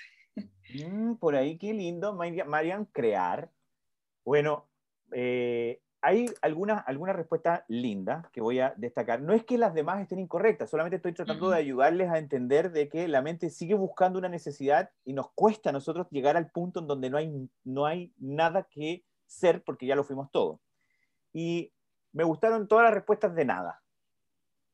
Mm, 0.69 1.15
por 1.15 1.35
ahí, 1.35 1.57
qué 1.57 1.73
lindo. 1.73 2.13
Marian, 2.15 2.85
crear. 2.85 3.51
Bueno, 4.25 4.69
eh, 5.11 5.81
hay 6.01 6.25
algunas 6.41 6.83
alguna 6.85 7.13
respuestas 7.13 7.63
lindas 7.67 8.29
que 8.31 8.41
voy 8.41 8.59
a 8.59 8.73
destacar. 8.77 9.21
No 9.21 9.33
es 9.33 9.45
que 9.45 9.57
las 9.57 9.73
demás 9.73 10.01
estén 10.01 10.19
incorrectas, 10.19 10.69
solamente 10.69 10.97
estoy 10.97 11.13
tratando 11.13 11.49
de 11.49 11.55
Ujú. 11.55 11.61
ayudarles 11.61 12.09
a 12.09 12.17
entender 12.17 12.71
de 12.71 12.89
que 12.89 13.07
la 13.07 13.21
mente 13.21 13.49
sigue 13.49 13.75
buscando 13.75 14.19
una 14.19 14.29
necesidad 14.29 14.91
y 15.05 15.13
nos 15.13 15.31
cuesta 15.31 15.69
a 15.69 15.73
nosotros 15.73 16.07
llegar 16.09 16.35
al 16.35 16.51
punto 16.51 16.81
en 16.81 16.87
donde 16.87 17.09
no 17.09 17.17
hay, 17.17 17.49
no 17.63 17.85
hay 17.85 18.13
nada 18.17 18.67
que 18.69 19.05
ser 19.25 19.63
porque 19.63 19.85
ya 19.85 19.95
lo 19.95 20.03
fuimos 20.03 20.29
todo. 20.31 20.61
Y 21.33 21.73
me 22.11 22.23
gustaron 22.23 22.67
todas 22.67 22.85
las 22.85 22.93
respuestas 22.93 23.35
de 23.35 23.45
nada. 23.45 23.82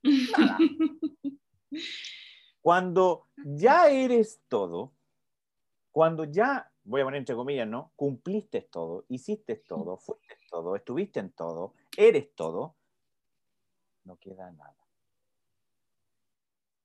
Nada. 0.03 0.57
Cuando 2.61 3.27
ya 3.37 3.89
eres 3.89 4.41
todo, 4.47 4.93
cuando 5.91 6.25
ya, 6.25 6.71
voy 6.83 7.01
a 7.01 7.03
poner 7.05 7.19
entre 7.19 7.35
comillas, 7.35 7.67
¿no? 7.67 7.91
Cumpliste 7.95 8.61
todo, 8.61 9.05
hiciste 9.09 9.55
todo, 9.55 9.97
fuiste 9.97 10.35
todo, 10.49 10.75
estuviste 10.75 11.19
en 11.19 11.31
todo, 11.31 11.73
eres 11.97 12.33
todo, 12.35 12.75
no 14.03 14.17
queda 14.17 14.51
nada. 14.51 14.75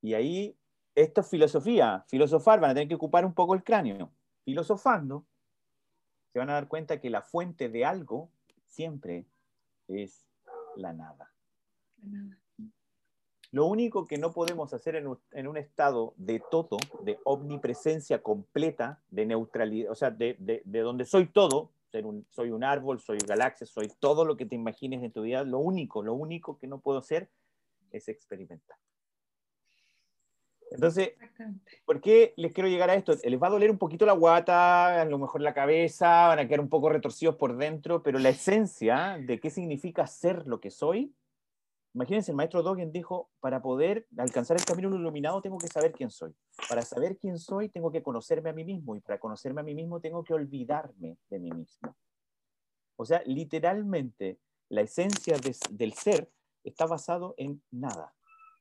Y 0.00 0.14
ahí, 0.14 0.56
esto 0.94 1.23
es 1.23 1.28
filosofía, 1.28 2.04
filosofar, 2.09 2.61
van 2.61 2.71
a 2.71 2.75
tener 2.75 2.88
que 2.88 2.94
ocupar 2.94 3.25
un 3.25 3.35
poco 3.35 3.54
el 3.54 3.64
cráneo. 3.64 4.11
Filosofando, 4.44 5.25
se 6.33 6.38
van 6.38 6.50
a 6.50 6.54
dar 6.54 6.68
cuenta 6.68 7.00
que 7.00 7.11
la 7.11 7.23
fuente 7.23 7.68
de 7.68 7.85
algo 7.85 8.30
siempre 8.68 9.26
es 9.88 10.26
la 10.76 10.92
nada. 10.92 11.33
Lo 13.54 13.66
único 13.66 14.04
que 14.04 14.18
no 14.18 14.32
podemos 14.32 14.75
hacer 14.75 14.96
en 14.96 15.06
un, 15.06 15.18
en 15.30 15.46
un 15.46 15.56
estado 15.56 16.12
de 16.16 16.42
todo, 16.50 16.76
de 17.02 17.20
omnipresencia 17.23 18.20
completa, 18.20 19.00
de 19.11 19.26
neutralidad, 19.26 19.92
o 19.92 19.94
sea, 19.94 20.11
de, 20.11 20.34
de- 20.40 20.62
de 20.64 20.80
donde 20.80 21.04
soy 21.04 21.26
todo, 21.26 21.70
un- 22.02 22.26
soy 22.30 22.50
un 22.50 22.64
árbol, 22.64 22.99
soy 22.99 23.18
galaxia, 23.18 23.64
soy 23.64 23.87
todo 24.00 24.25
lo 24.25 24.37
que 24.37 24.44
te 24.44 24.56
imagines 24.56 25.04
en 25.04 25.12
tu 25.12 25.23
vida, 25.23 25.44
lo 25.44 25.58
único, 25.61 26.02
lo 26.02 26.14
único 26.14 26.58
que 26.58 26.66
no 26.66 26.80
puedo 26.80 26.99
hacer 26.99 27.28
es 27.92 28.08
experimentar. 28.08 28.76
Entonces. 30.73 31.12
¿por 31.84 32.00
qué 32.00 32.34
les 32.37 32.52
quiero 32.52 32.68
llegar 32.68 32.90
a 32.90 32.94
esto? 32.94 33.12
Les 33.23 33.40
va 33.40 33.46
a 33.46 33.50
doler 33.50 33.70
un 33.70 33.78
poquito 33.78 34.04
la 34.04 34.14
guata, 34.14 35.00
a 35.02 35.04
lo 35.04 35.18
mejor 35.20 35.40
la 35.42 35.54
cabeza, 35.54 36.26
van 36.26 36.40
a 36.40 36.49
quedar 36.49 36.61
un 36.61 36.68
poco 36.68 36.88
retorcidos 36.88 37.37
por 37.37 37.56
dentro, 37.56 38.02
pero 38.02 38.18
la 38.18 38.30
esencia 38.30 39.16
de 39.20 39.38
qué 39.38 39.50
significa 39.50 40.08
ser 40.08 40.44
lo 40.49 40.58
que 40.58 40.73
soy, 40.73 41.14
imagínense, 41.94 42.32
el 42.32 42.36
maestro 42.36 42.62
Dogen 42.62 42.92
dijo, 42.92 43.30
para 43.40 43.62
poder 43.62 44.06
alcanzar 44.18 44.56
el 44.56 44.64
camino 44.64 44.94
iluminado 44.94 45.40
tengo 45.40 45.58
que 45.58 45.68
saber 45.68 45.92
quién 45.92 46.10
soy. 46.10 46.34
Para 46.68 46.82
saber 46.82 47.16
quién 47.16 47.38
soy 47.38 47.68
tengo 47.68 47.90
que 47.90 48.02
conocerme 48.02 48.50
a 48.50 48.52
mí 48.52 48.64
mismo 48.64 48.96
y 48.96 49.00
para 49.00 49.18
conocerme 49.18 49.60
a 49.60 49.64
mí 49.64 49.74
mismo 49.74 50.00
tengo 50.00 50.22
que 50.24 50.34
olvidarme 50.34 51.16
de 51.30 51.38
mí 51.38 51.50
mismo. 51.52 51.96
O 52.96 53.04
sea, 53.04 53.22
literalmente, 53.26 54.38
la 54.68 54.82
esencia 54.82 55.36
de- 55.38 55.56
del 55.70 55.92
ser 55.94 56.30
está 56.64 56.86
basado 56.86 57.34
en 57.36 57.62
nada. 57.70 58.14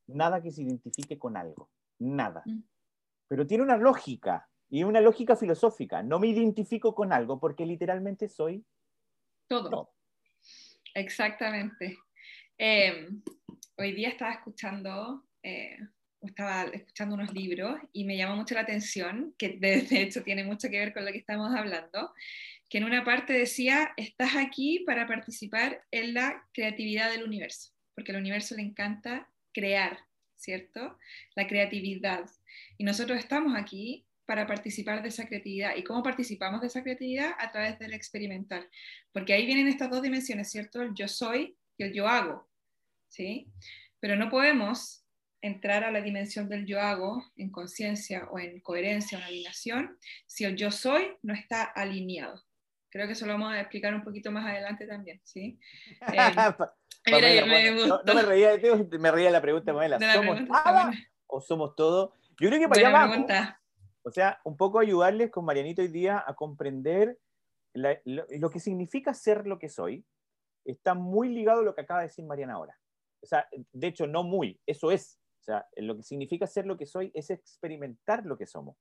Nada 0.07 0.41
que 0.41 0.51
se 0.51 0.63
identifique 0.63 1.17
con 1.17 1.37
algo. 1.37 1.69
Nada. 1.99 2.43
Mm. 2.45 2.59
Pero 3.27 3.47
tiene 3.47 3.63
una 3.63 3.77
lógica 3.77 4.49
y 4.69 4.83
una 4.83 5.01
lógica 5.01 5.35
filosófica. 5.35 6.03
No 6.03 6.19
me 6.19 6.27
identifico 6.27 6.93
con 6.93 7.13
algo 7.13 7.39
porque 7.39 7.65
literalmente 7.65 8.27
soy 8.27 8.65
Todo. 9.47 9.69
todo. 9.69 9.89
Exactamente. 10.95 11.97
Eh, 12.65 13.09
hoy 13.75 13.91
día 13.91 14.07
estaba 14.07 14.31
escuchando, 14.31 15.27
eh, 15.43 15.77
estaba 16.21 16.63
escuchando 16.71 17.15
unos 17.15 17.33
libros 17.33 17.77
y 17.91 18.05
me 18.05 18.15
llamó 18.15 18.37
mucho 18.37 18.55
la 18.55 18.61
atención, 18.61 19.35
que 19.37 19.57
de, 19.59 19.81
de 19.89 20.01
hecho 20.01 20.23
tiene 20.23 20.45
mucho 20.45 20.69
que 20.69 20.79
ver 20.79 20.93
con 20.93 21.03
lo 21.03 21.11
que 21.11 21.17
estamos 21.17 21.53
hablando, 21.53 22.13
que 22.69 22.77
en 22.77 22.85
una 22.85 23.03
parte 23.03 23.33
decía, 23.33 23.91
estás 23.97 24.37
aquí 24.37 24.79
para 24.85 25.07
participar 25.07 25.83
en 25.91 26.13
la 26.13 26.47
creatividad 26.53 27.11
del 27.11 27.23
universo, 27.23 27.73
porque 27.95 28.13
al 28.13 28.21
universo 28.21 28.55
le 28.55 28.61
encanta 28.61 29.29
crear, 29.53 29.99
¿cierto? 30.37 30.97
La 31.35 31.47
creatividad. 31.47 32.29
Y 32.77 32.85
nosotros 32.85 33.19
estamos 33.19 33.57
aquí 33.57 34.07
para 34.25 34.47
participar 34.47 35.01
de 35.01 35.09
esa 35.09 35.27
creatividad. 35.27 35.75
¿Y 35.75 35.83
cómo 35.83 36.01
participamos 36.01 36.61
de 36.61 36.67
esa 36.67 36.81
creatividad? 36.81 37.33
A 37.39 37.51
través 37.51 37.77
del 37.77 37.93
experimentar. 37.93 38.69
Porque 39.11 39.33
ahí 39.33 39.45
vienen 39.45 39.67
estas 39.67 39.89
dos 39.89 40.01
dimensiones, 40.01 40.49
¿cierto? 40.49 40.81
El 40.81 40.93
yo 40.93 41.09
soy 41.09 41.57
y 41.77 41.83
el 41.83 41.91
yo 41.91 42.07
hago, 42.07 42.52
¿sí? 43.13 43.47
Pero 43.99 44.15
no 44.15 44.29
podemos 44.29 45.05
entrar 45.41 45.83
a 45.83 45.91
la 45.91 46.01
dimensión 46.01 46.49
del 46.49 46.65
yo 46.65 46.79
hago 46.81 47.23
en 47.35 47.51
conciencia 47.51 48.27
o 48.31 48.39
en 48.39 48.59
coherencia 48.61 49.17
o 49.17 49.21
en 49.21 49.27
alineación 49.27 49.97
si 50.25 50.45
el 50.45 50.55
yo 50.55 50.71
soy 50.71 51.15
no 51.21 51.33
está 51.33 51.63
alineado. 51.63 52.41
Creo 52.89 53.07
que 53.07 53.13
eso 53.13 53.25
lo 53.25 53.33
vamos 53.33 53.53
a 53.53 53.59
explicar 53.59 53.93
un 53.93 54.03
poquito 54.03 54.31
más 54.31 54.45
adelante 54.45 54.87
también, 54.87 55.21
¿sí? 55.23 55.59
Eh, 57.05 57.11
mira, 57.11 57.45
me 57.45 57.71
no, 57.85 58.01
me 58.15 58.21
reía 58.21 58.51
de 58.55 58.59
ti, 58.59 58.97
me 58.97 59.11
reía 59.11 59.25
de 59.25 59.33
la 59.33 59.41
pregunta, 59.41 59.73
Pamela. 59.73 59.97
la 59.99 60.13
¿Somos 60.13 60.35
pregunta, 60.37 60.63
nada 60.65 60.93
o 61.27 61.41
somos 61.41 61.75
todo? 61.75 62.13
Yo 62.39 62.47
creo 62.47 62.61
que 62.61 62.69
para 62.69 62.79
allá 62.79 62.91
vamos. 62.91 63.27
O 64.03 64.11
sea, 64.11 64.39
un 64.45 64.55
poco 64.55 64.79
ayudarles 64.79 65.29
con 65.29 65.43
Marianito 65.43 65.81
hoy 65.81 65.89
día 65.89 66.23
a 66.25 66.33
comprender 66.33 67.17
la- 67.73 67.99
lo, 68.05 68.25
lo 68.29 68.49
que 68.49 68.61
significa 68.61 69.13
ser 69.13 69.45
lo 69.47 69.59
que 69.59 69.67
soy. 69.67 70.05
Está 70.63 70.93
muy 70.93 71.27
ligado 71.27 71.59
a 71.59 71.63
lo 71.63 71.75
que 71.75 71.81
acaba 71.81 71.99
de 71.99 72.07
decir 72.07 72.23
Mariana 72.23 72.53
ahora. 72.53 72.79
O 73.23 73.25
sea, 73.25 73.47
de 73.71 73.87
hecho, 73.87 74.05
no 74.05 74.23
muy, 74.23 74.59
eso 74.65 74.91
es. 74.91 75.19
O 75.39 75.43
sea, 75.43 75.65
lo 75.77 75.95
que 75.95 76.03
significa 76.03 76.45
ser 76.45 76.65
lo 76.65 76.77
que 76.77 76.85
soy 76.85 77.11
es 77.13 77.29
experimentar 77.29 78.25
lo 78.25 78.37
que 78.37 78.45
somos. 78.45 78.77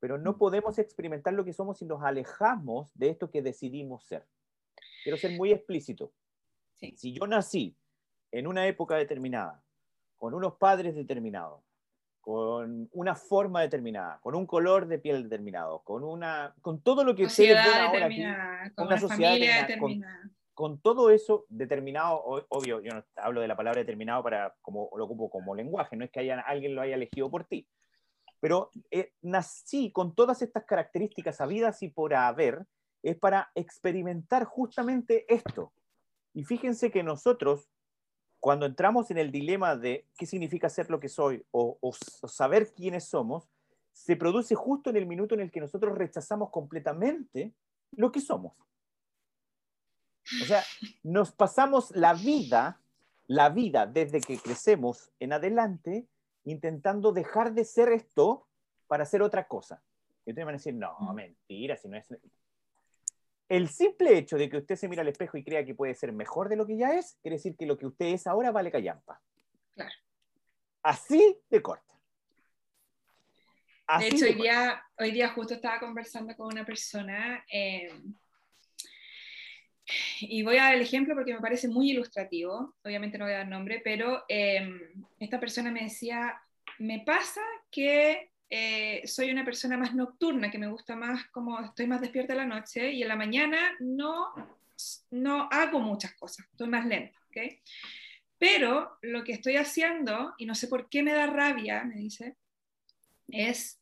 Pero 0.00 0.18
no 0.18 0.36
podemos 0.36 0.78
experimentar 0.78 1.32
lo 1.34 1.44
que 1.44 1.52
somos 1.52 1.78
si 1.78 1.84
nos 1.84 2.02
alejamos 2.02 2.90
de 2.94 3.10
esto 3.10 3.30
que 3.30 3.40
decidimos 3.42 4.04
ser. 4.04 4.26
Quiero 5.04 5.16
ser 5.16 5.32
muy 5.36 5.52
explícito. 5.52 6.12
Sí. 6.76 6.94
Si 6.96 7.12
yo 7.12 7.26
nací 7.26 7.76
en 8.32 8.46
una 8.46 8.66
época 8.66 8.96
determinada, 8.96 9.62
con 10.16 10.34
unos 10.34 10.54
padres 10.54 10.94
determinados, 10.94 11.62
con 12.20 12.88
una 12.92 13.14
forma 13.14 13.60
determinada, 13.62 14.20
con 14.20 14.34
un 14.34 14.46
color 14.46 14.86
de 14.86 14.98
piel 14.98 15.24
determinado, 15.24 15.80
con 15.82 16.04
una, 16.04 16.54
con 16.62 16.80
todo 16.80 17.04
lo 17.04 17.14
que 17.16 17.24
ustedes 17.24 17.54
ven 17.56 17.64
Sociedad 17.64 17.86
ahora 17.86 18.06
aquí, 18.06 18.22
con 18.74 18.86
una 18.86 18.94
una 18.94 19.00
sociedad 19.00 19.30
familia 19.30 19.56
determinada, 19.62 19.80
con- 19.80 19.88
determinada. 19.90 20.22
con 20.22 20.41
todo 20.80 21.10
eso 21.10 21.44
determinado, 21.48 22.16
o- 22.16 22.44
obvio, 22.48 22.80
yo 22.80 22.92
no 22.94 23.04
hablo 23.16 23.40
de 23.40 23.48
la 23.48 23.56
palabra 23.56 23.80
determinado 23.80 24.22
para 24.22 24.54
como 24.62 24.90
lo 24.96 25.04
ocupo 25.04 25.30
como 25.30 25.54
lenguaje, 25.54 25.96
no 25.96 26.04
es 26.04 26.10
que 26.10 26.20
haya, 26.20 26.40
alguien 26.40 26.74
lo 26.74 26.82
haya 26.82 26.94
elegido 26.94 27.30
por 27.30 27.44
ti, 27.44 27.66
pero 28.40 28.70
eh, 28.90 29.12
nací 29.22 29.92
con 29.92 30.14
todas 30.14 30.42
estas 30.42 30.64
características 30.64 31.40
habidas 31.40 31.82
y 31.82 31.88
por 31.88 32.14
haber, 32.14 32.66
es 33.02 33.16
para 33.16 33.50
experimentar 33.54 34.44
justamente 34.44 35.24
esto. 35.32 35.72
Y 36.34 36.44
fíjense 36.44 36.90
que 36.90 37.02
nosotros, 37.02 37.68
cuando 38.40 38.66
entramos 38.66 39.10
en 39.10 39.18
el 39.18 39.30
dilema 39.30 39.76
de 39.76 40.06
qué 40.16 40.26
significa 40.26 40.68
ser 40.68 40.90
lo 40.90 40.98
que 40.98 41.08
soy 41.08 41.44
o, 41.50 41.78
o 41.80 41.92
saber 41.92 42.72
quiénes 42.72 43.04
somos, 43.08 43.48
se 43.92 44.16
produce 44.16 44.54
justo 44.54 44.90
en 44.90 44.96
el 44.96 45.06
minuto 45.06 45.34
en 45.34 45.40
el 45.42 45.50
que 45.50 45.60
nosotros 45.60 45.96
rechazamos 45.96 46.50
completamente 46.50 47.52
lo 47.92 48.10
que 48.10 48.20
somos. 48.20 48.54
O 50.42 50.44
sea, 50.44 50.62
nos 51.02 51.32
pasamos 51.32 51.90
la 51.96 52.14
vida, 52.14 52.80
la 53.26 53.48
vida 53.48 53.86
desde 53.86 54.20
que 54.20 54.38
crecemos 54.38 55.10
en 55.20 55.32
adelante, 55.32 56.06
intentando 56.44 57.12
dejar 57.12 57.52
de 57.54 57.64
ser 57.64 57.88
esto 57.90 58.46
para 58.86 59.02
hacer 59.04 59.22
otra 59.22 59.46
cosa. 59.48 59.82
Y 60.24 60.30
ustedes 60.30 60.46
van 60.46 60.54
a 60.54 60.58
decir, 60.58 60.74
no, 60.74 60.96
Mm. 61.00 61.14
mentira, 61.14 61.76
si 61.76 61.88
no 61.88 61.96
es... 61.96 62.06
El 63.48 63.68
simple 63.68 64.16
hecho 64.16 64.36
de 64.38 64.48
que 64.48 64.58
usted 64.58 64.76
se 64.76 64.88
mira 64.88 65.02
al 65.02 65.08
espejo 65.08 65.36
y 65.36 65.44
crea 65.44 65.64
que 65.64 65.74
puede 65.74 65.94
ser 65.94 66.12
mejor 66.12 66.48
de 66.48 66.56
lo 66.56 66.66
que 66.66 66.76
ya 66.76 66.94
es, 66.94 67.18
quiere 67.20 67.36
decir 67.36 67.56
que 67.56 67.66
lo 67.66 67.76
que 67.76 67.86
usted 67.86 68.06
es 68.06 68.26
ahora 68.26 68.50
vale 68.50 68.70
callampa. 68.70 69.20
Claro. 69.74 69.92
Así 70.82 71.38
de 71.50 71.60
corta. 71.60 71.92
Así 73.86 74.04
De 74.04 74.16
hecho, 74.16 74.24
de 74.24 74.30
hoy 74.30 74.36
día, 74.36 74.82
hoy 74.98 75.10
día 75.10 75.28
justo 75.30 75.54
estaba 75.54 75.80
conversando 75.80 76.34
con 76.36 76.46
una 76.46 76.64
persona 76.64 77.44
eh, 77.52 77.92
y 80.20 80.42
voy 80.42 80.56
a 80.56 80.64
dar 80.64 80.74
el 80.74 80.82
ejemplo 80.82 81.14
porque 81.14 81.34
me 81.34 81.40
parece 81.40 81.68
muy 81.68 81.90
ilustrativo, 81.90 82.74
obviamente 82.84 83.18
no 83.18 83.24
voy 83.24 83.34
a 83.34 83.38
dar 83.38 83.48
nombre, 83.48 83.80
pero 83.82 84.24
eh, 84.28 84.92
esta 85.18 85.40
persona 85.40 85.70
me 85.70 85.84
decía, 85.84 86.40
me 86.78 87.00
pasa 87.00 87.40
que 87.70 88.30
eh, 88.48 89.02
soy 89.06 89.30
una 89.30 89.44
persona 89.44 89.76
más 89.76 89.94
nocturna, 89.94 90.50
que 90.50 90.58
me 90.58 90.68
gusta 90.68 90.94
más 90.94 91.26
como 91.28 91.60
estoy 91.60 91.86
más 91.86 92.00
despierta 92.00 92.34
en 92.34 92.38
la 92.38 92.46
noche 92.46 92.92
y 92.92 93.02
en 93.02 93.08
la 93.08 93.16
mañana 93.16 93.74
no, 93.80 94.32
no 95.10 95.48
hago 95.50 95.80
muchas 95.80 96.14
cosas, 96.14 96.46
estoy 96.50 96.68
más 96.68 96.86
lenta, 96.86 97.18
¿ok? 97.28 97.58
Pero 98.38 98.98
lo 99.02 99.24
que 99.24 99.32
estoy 99.32 99.56
haciendo, 99.56 100.34
y 100.36 100.46
no 100.46 100.54
sé 100.54 100.68
por 100.68 100.88
qué 100.88 101.02
me 101.02 101.12
da 101.12 101.26
rabia, 101.26 101.84
me 101.84 101.96
dice, 101.96 102.36
es 103.28 103.80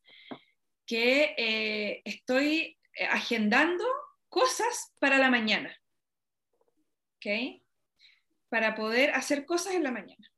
que 0.87 1.35
eh, 1.37 2.02
estoy 2.04 2.76
agendando 3.11 3.85
cosas 4.28 4.92
para 4.99 5.16
la 5.16 5.30
mañana, 5.30 5.79
¿ok? 7.20 7.62
Para 8.48 8.74
poder 8.74 9.10
hacer 9.10 9.44
cosas 9.44 9.74
en 9.74 9.84
la 9.84 9.92
mañana. 9.92 10.30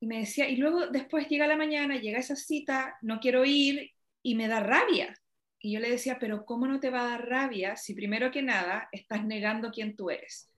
Y 0.00 0.06
me 0.06 0.18
decía, 0.18 0.48
y 0.48 0.56
luego 0.56 0.88
después 0.88 1.28
llega 1.28 1.46
la 1.46 1.56
mañana, 1.56 1.96
llega 1.96 2.18
esa 2.18 2.34
cita, 2.34 2.96
no 3.02 3.20
quiero 3.20 3.44
ir 3.44 3.92
y 4.22 4.34
me 4.34 4.48
da 4.48 4.60
rabia. 4.60 5.14
Y 5.60 5.72
yo 5.72 5.80
le 5.80 5.90
decía, 5.90 6.18
pero 6.18 6.44
¿cómo 6.44 6.66
no 6.66 6.80
te 6.80 6.90
va 6.90 7.02
a 7.02 7.10
dar 7.10 7.28
rabia 7.28 7.76
si 7.76 7.94
primero 7.94 8.32
que 8.32 8.42
nada 8.42 8.88
estás 8.90 9.24
negando 9.24 9.70
quién 9.70 9.94
tú 9.94 10.10
eres? 10.10 10.50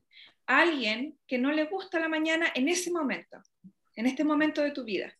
Alguien 0.46 1.18
que 1.26 1.36
no 1.36 1.52
le 1.52 1.64
gusta 1.64 2.00
la 2.00 2.08
mañana 2.08 2.50
en 2.54 2.68
ese 2.68 2.90
momento, 2.90 3.42
en 3.96 4.06
este 4.06 4.24
momento 4.24 4.62
de 4.62 4.70
tu 4.70 4.84
vida. 4.84 5.14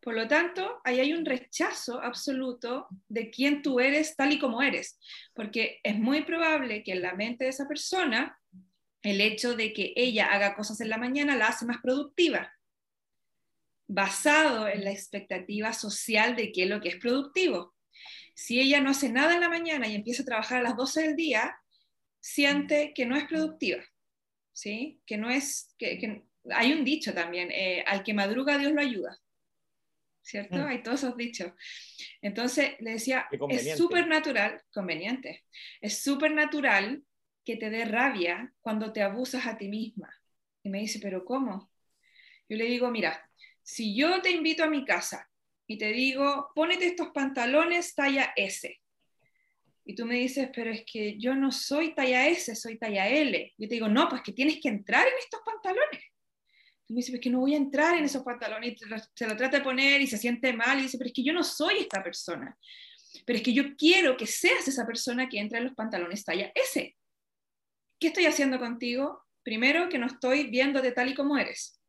Por 0.00 0.14
lo 0.14 0.28
tanto, 0.28 0.80
ahí 0.84 1.00
hay 1.00 1.12
un 1.12 1.24
rechazo 1.24 2.00
absoluto 2.00 2.86
de 3.08 3.30
quién 3.30 3.60
tú 3.62 3.80
eres 3.80 4.14
tal 4.14 4.32
y 4.32 4.38
como 4.38 4.62
eres, 4.62 5.00
porque 5.34 5.80
es 5.82 5.98
muy 5.98 6.22
probable 6.22 6.84
que 6.84 6.92
en 6.92 7.02
la 7.02 7.14
mente 7.14 7.44
de 7.44 7.50
esa 7.50 7.66
persona 7.66 8.38
el 9.04 9.20
hecho 9.20 9.54
de 9.54 9.72
que 9.72 9.92
ella 9.96 10.32
haga 10.32 10.56
cosas 10.56 10.80
en 10.80 10.88
la 10.88 10.96
mañana 10.96 11.36
la 11.36 11.48
hace 11.48 11.66
más 11.66 11.78
productiva, 11.82 12.52
basado 13.86 14.66
en 14.66 14.82
la 14.82 14.90
expectativa 14.90 15.72
social 15.74 16.34
de 16.36 16.50
qué 16.52 16.64
es 16.64 16.70
lo 16.70 16.80
que 16.80 16.88
es 16.88 16.96
productivo. 16.96 17.74
Si 18.34 18.58
ella 18.58 18.80
no 18.80 18.90
hace 18.90 19.12
nada 19.12 19.34
en 19.34 19.42
la 19.42 19.50
mañana 19.50 19.86
y 19.86 19.94
empieza 19.94 20.22
a 20.22 20.26
trabajar 20.26 20.58
a 20.58 20.62
las 20.62 20.76
12 20.76 21.02
del 21.02 21.16
día, 21.16 21.56
siente 22.18 22.92
que 22.94 23.04
no 23.04 23.14
es 23.14 23.24
productiva, 23.24 23.84
¿sí? 24.52 25.00
Que 25.06 25.18
no 25.18 25.30
es, 25.30 25.74
que, 25.78 25.98
que 25.98 26.24
hay 26.50 26.72
un 26.72 26.84
dicho 26.84 27.12
también, 27.12 27.50
eh, 27.52 27.84
al 27.86 28.02
que 28.02 28.14
madruga 28.14 28.56
Dios 28.56 28.72
lo 28.72 28.80
ayuda. 28.80 29.20
¿cierto? 30.22 30.56
Mm. 30.56 30.66
Hay 30.66 30.82
todos 30.82 31.02
esos 31.02 31.16
dichos. 31.18 31.52
Entonces 32.22 32.76
le 32.80 32.92
decía, 32.92 33.28
es 33.50 33.76
súper 33.76 34.06
natural, 34.06 34.62
conveniente, 34.72 35.44
es 35.82 36.02
súper 36.02 36.32
natural 36.32 37.04
que 37.44 37.56
te 37.56 37.70
dé 37.70 37.84
rabia 37.84 38.52
cuando 38.60 38.92
te 38.92 39.02
abusas 39.02 39.46
a 39.46 39.56
ti 39.56 39.68
misma. 39.68 40.10
Y 40.62 40.70
me 40.70 40.80
dice, 40.80 40.98
pero 41.00 41.24
¿cómo? 41.24 41.70
Yo 42.48 42.56
le 42.56 42.64
digo, 42.64 42.90
mira, 42.90 43.30
si 43.62 43.96
yo 43.96 44.20
te 44.22 44.30
invito 44.30 44.64
a 44.64 44.68
mi 44.68 44.84
casa 44.84 45.28
y 45.66 45.78
te 45.78 45.92
digo, 45.92 46.50
ponete 46.54 46.86
estos 46.86 47.08
pantalones 47.08 47.94
talla 47.94 48.32
S, 48.36 48.80
y 49.86 49.94
tú 49.94 50.06
me 50.06 50.16
dices, 50.16 50.48
pero 50.54 50.70
es 50.70 50.82
que 50.90 51.18
yo 51.18 51.34
no 51.34 51.52
soy 51.52 51.94
talla 51.94 52.26
S, 52.28 52.54
soy 52.56 52.78
talla 52.78 53.06
L. 53.08 53.52
Yo 53.58 53.68
te 53.68 53.74
digo, 53.74 53.88
no, 53.88 54.08
pues 54.08 54.22
que 54.22 54.32
tienes 54.32 54.58
que 54.60 54.68
entrar 54.68 55.06
en 55.06 55.12
estos 55.18 55.40
pantalones. 55.44 56.02
Y 56.88 56.94
me 56.94 56.98
dice, 56.98 57.12
pero 57.12 57.20
es 57.20 57.24
que 57.24 57.30
no 57.30 57.40
voy 57.40 57.54
a 57.54 57.58
entrar 57.58 57.96
en 57.96 58.04
esos 58.04 58.22
pantalones. 58.22 58.72
Y 58.72 58.76
se 59.14 59.26
lo 59.26 59.36
trata 59.36 59.58
de 59.58 59.64
poner 59.64 60.00
y 60.00 60.06
se 60.06 60.16
siente 60.16 60.54
mal. 60.54 60.78
Y 60.78 60.84
dice, 60.84 60.96
pero 60.96 61.08
es 61.08 61.14
que 61.14 61.22
yo 61.22 61.34
no 61.34 61.44
soy 61.44 61.80
esta 61.80 62.02
persona. 62.02 62.56
Pero 63.26 63.36
es 63.36 63.42
que 63.42 63.52
yo 63.52 63.76
quiero 63.76 64.16
que 64.16 64.26
seas 64.26 64.66
esa 64.66 64.86
persona 64.86 65.28
que 65.28 65.38
entra 65.38 65.58
en 65.58 65.64
los 65.64 65.74
pantalones 65.74 66.24
talla 66.24 66.50
S. 66.54 66.96
¿Qué 67.98 68.08
estoy 68.08 68.26
haciendo 68.26 68.58
contigo? 68.58 69.24
Primero, 69.42 69.88
que 69.88 69.98
no 69.98 70.06
estoy 70.06 70.48
viéndote 70.48 70.92
tal 70.92 71.10
y 71.10 71.14
como 71.14 71.38
eres. 71.38 71.80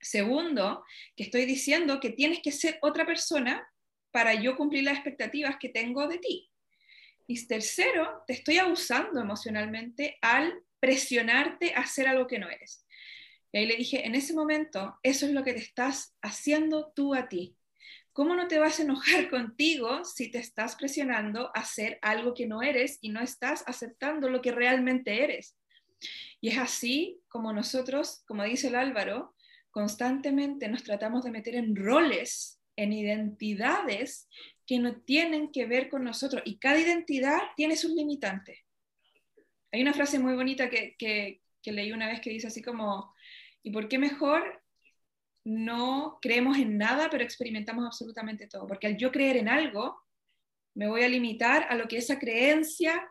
Segundo, 0.00 0.84
que 1.16 1.24
estoy 1.24 1.46
diciendo 1.46 2.00
que 2.00 2.10
tienes 2.10 2.40
que 2.42 2.52
ser 2.52 2.78
otra 2.82 3.06
persona 3.06 3.66
para 4.10 4.34
yo 4.34 4.56
cumplir 4.56 4.84
las 4.84 4.94
expectativas 4.94 5.56
que 5.58 5.68
tengo 5.68 6.06
de 6.08 6.18
ti. 6.18 6.50
Y 7.26 7.46
tercero, 7.46 8.22
te 8.26 8.34
estoy 8.34 8.58
abusando 8.58 9.20
emocionalmente 9.20 10.16
al 10.22 10.62
presionarte 10.80 11.74
a 11.74 11.80
hacer 11.80 12.06
algo 12.06 12.26
que 12.26 12.38
no 12.38 12.48
eres. 12.48 12.86
Y 13.52 13.58
ahí 13.58 13.66
le 13.66 13.76
dije, 13.76 14.06
en 14.06 14.14
ese 14.14 14.34
momento, 14.34 14.98
eso 15.02 15.26
es 15.26 15.32
lo 15.32 15.42
que 15.42 15.54
te 15.54 15.60
estás 15.60 16.14
haciendo 16.22 16.92
tú 16.94 17.14
a 17.14 17.28
ti. 17.28 17.56
¿Cómo 18.16 18.34
no 18.34 18.48
te 18.48 18.58
vas 18.58 18.80
a 18.80 18.82
enojar 18.82 19.28
contigo 19.30 20.02
si 20.06 20.30
te 20.30 20.38
estás 20.38 20.74
presionando 20.74 21.48
a 21.48 21.60
hacer 21.60 21.98
algo 22.00 22.32
que 22.32 22.46
no 22.46 22.62
eres 22.62 22.96
y 23.02 23.10
no 23.10 23.20
estás 23.20 23.62
aceptando 23.66 24.30
lo 24.30 24.40
que 24.40 24.52
realmente 24.52 25.22
eres? 25.22 25.54
Y 26.40 26.48
es 26.48 26.56
así 26.56 27.20
como 27.28 27.52
nosotros, 27.52 28.24
como 28.26 28.42
dice 28.44 28.68
el 28.68 28.74
Álvaro, 28.74 29.34
constantemente 29.70 30.66
nos 30.66 30.82
tratamos 30.82 31.24
de 31.24 31.30
meter 31.30 31.56
en 31.56 31.76
roles, 31.76 32.58
en 32.74 32.94
identidades 32.94 34.30
que 34.66 34.78
no 34.78 34.96
tienen 35.02 35.52
que 35.52 35.66
ver 35.66 35.90
con 35.90 36.02
nosotros. 36.02 36.40
Y 36.46 36.56
cada 36.56 36.80
identidad 36.80 37.40
tiene 37.54 37.76
sus 37.76 37.90
limitantes. 37.90 38.60
Hay 39.70 39.82
una 39.82 39.92
frase 39.92 40.18
muy 40.18 40.32
bonita 40.32 40.70
que, 40.70 40.96
que, 40.96 41.42
que 41.60 41.72
leí 41.72 41.92
una 41.92 42.06
vez 42.06 42.22
que 42.22 42.30
dice 42.30 42.46
así 42.46 42.62
como, 42.62 43.14
¿y 43.62 43.72
por 43.72 43.88
qué 43.88 43.98
mejor 43.98 44.62
no 45.46 46.18
creemos 46.20 46.58
en 46.58 46.76
nada, 46.76 47.08
pero 47.08 47.22
experimentamos 47.22 47.86
absolutamente 47.86 48.48
todo? 48.48 48.66
Porque 48.66 48.88
al 48.88 48.96
yo 48.96 49.12
creer 49.12 49.36
en 49.36 49.48
algo, 49.48 49.96
me 50.74 50.88
voy 50.88 51.04
a 51.04 51.08
limitar 51.08 51.68
a 51.70 51.76
lo 51.76 51.86
que 51.86 51.98
esa 51.98 52.18
creencia, 52.18 53.08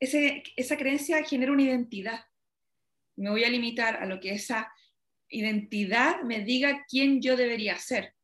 ese, 0.00 0.42
esa 0.56 0.78
creencia 0.78 1.22
genera 1.24 1.52
una 1.52 1.64
identidad. 1.64 2.24
Me 3.16 3.28
voy 3.28 3.44
a 3.44 3.50
limitar 3.50 3.96
a 3.96 4.06
lo 4.06 4.18
que 4.18 4.32
esa 4.32 4.72
identidad 5.28 6.22
me 6.22 6.40
diga 6.40 6.86
quién 6.88 7.20
yo 7.20 7.36
debería 7.36 7.76
ser, 7.76 8.14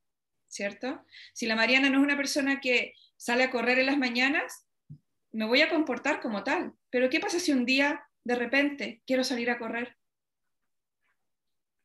¿cierto? 0.47 1.05
Si 1.35 1.45
la 1.45 1.55
Mariana 1.55 1.91
no 1.91 1.99
es 1.99 2.05
una 2.05 2.17
persona 2.17 2.61
que 2.61 2.95
sale 3.19 3.45
a 3.45 3.51
correr 3.51 3.79
en 3.79 3.87
las 3.87 3.99
mañanas, 3.99 4.67
me 5.33 5.45
voy 5.45 5.61
a 5.61 5.69
comportar 5.69 6.23
como 6.23 6.45
tal. 6.45 6.73
Pero 6.89 7.11
¿qué 7.11 7.21
pasa 7.21 7.39
si 7.39 7.53
un 7.53 7.67
día 7.67 8.03
de 8.25 8.37
repente 8.37 9.03
quiero 9.07 9.23
salir 9.23 9.51
a 9.51 9.59
correr? 9.59 9.98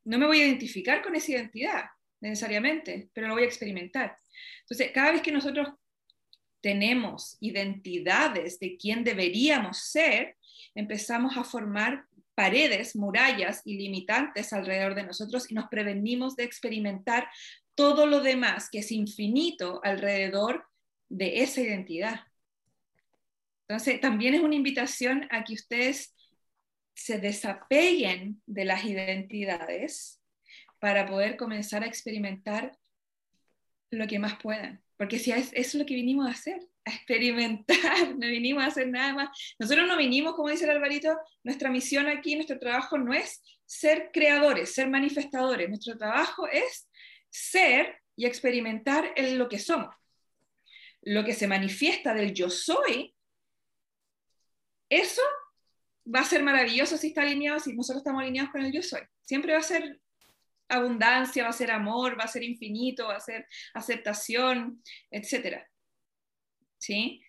No 0.04 0.18
me 0.18 0.26
voy 0.26 0.40
a 0.40 0.46
identificar 0.46 1.02
con 1.02 1.14
esa 1.14 1.32
identidad 1.32 1.84
necesariamente, 2.20 3.10
pero 3.12 3.28
lo 3.28 3.34
voy 3.34 3.44
a 3.44 3.46
experimentar. 3.46 4.16
Entonces, 4.60 4.90
cada 4.92 5.12
vez 5.12 5.22
que 5.22 5.32
nosotros 5.32 5.68
tenemos 6.60 7.36
identidades 7.40 8.58
de 8.58 8.76
quién 8.76 9.04
deberíamos 9.04 9.78
ser, 9.90 10.36
empezamos 10.74 11.36
a 11.36 11.44
formar 11.44 12.06
paredes, 12.34 12.96
murallas 12.96 13.60
y 13.64 13.76
limitantes 13.76 14.52
alrededor 14.52 14.94
de 14.94 15.04
nosotros 15.04 15.50
y 15.50 15.54
nos 15.54 15.68
prevenimos 15.68 16.36
de 16.36 16.44
experimentar 16.44 17.28
todo 17.74 18.06
lo 18.06 18.20
demás 18.20 18.68
que 18.70 18.78
es 18.78 18.90
infinito 18.90 19.80
alrededor 19.84 20.64
de 21.08 21.42
esa 21.42 21.60
identidad. 21.60 22.20
Entonces, 23.68 24.00
también 24.00 24.34
es 24.34 24.40
una 24.40 24.54
invitación 24.54 25.26
a 25.30 25.44
que 25.44 25.54
ustedes 25.54 26.14
se 26.94 27.18
desapeguen 27.18 28.40
de 28.46 28.64
las 28.64 28.84
identidades 28.84 30.22
para 30.78 31.06
poder 31.06 31.36
comenzar 31.36 31.82
a 31.82 31.86
experimentar 31.86 32.76
lo 33.90 34.06
que 34.06 34.18
más 34.18 34.36
puedan. 34.40 34.82
Porque 34.96 35.18
si 35.18 35.32
es, 35.32 35.50
es 35.52 35.74
lo 35.74 35.84
que 35.84 35.94
vinimos 35.94 36.26
a 36.26 36.30
hacer, 36.30 36.60
a 36.84 36.92
experimentar, 36.92 38.14
no 38.18 38.26
vinimos 38.26 38.62
a 38.62 38.68
hacer 38.68 38.88
nada 38.88 39.12
más. 39.14 39.54
Nosotros 39.58 39.86
no 39.88 39.96
vinimos, 39.96 40.34
como 40.34 40.50
dice 40.50 40.64
el 40.64 40.70
Alvarito, 40.70 41.16
nuestra 41.42 41.70
misión 41.70 42.06
aquí, 42.06 42.36
nuestro 42.36 42.58
trabajo 42.58 42.98
no 42.98 43.12
es 43.12 43.42
ser 43.66 44.10
creadores, 44.12 44.74
ser 44.74 44.88
manifestadores. 44.88 45.68
Nuestro 45.68 45.96
trabajo 45.96 46.46
es 46.48 46.88
ser 47.30 48.00
y 48.16 48.26
experimentar 48.26 49.12
en 49.16 49.38
lo 49.38 49.48
que 49.48 49.58
somos. 49.58 49.94
Lo 51.02 51.24
que 51.24 51.34
se 51.34 51.48
manifiesta 51.48 52.14
del 52.14 52.32
yo 52.32 52.48
soy, 52.48 53.14
eso 54.88 55.22
va 56.12 56.20
a 56.20 56.24
ser 56.24 56.42
maravilloso 56.42 56.96
si 56.96 57.08
está 57.08 57.22
alineado, 57.22 57.58
si 57.60 57.74
nosotros 57.74 58.00
estamos 58.00 58.22
alineados 58.22 58.50
con 58.50 58.62
el 58.62 58.72
yo 58.72 58.82
soy. 58.82 59.00
Siempre 59.22 59.52
va 59.52 59.58
a 59.58 59.62
ser 59.62 60.00
abundancia, 60.68 61.44
va 61.44 61.50
a 61.50 61.52
ser 61.52 61.70
amor, 61.70 62.18
va 62.18 62.24
a 62.24 62.28
ser 62.28 62.42
infinito, 62.42 63.08
va 63.08 63.16
a 63.16 63.20
ser 63.20 63.46
aceptación, 63.74 64.82
etc. 65.10 65.62
¿Sí? 66.78 67.22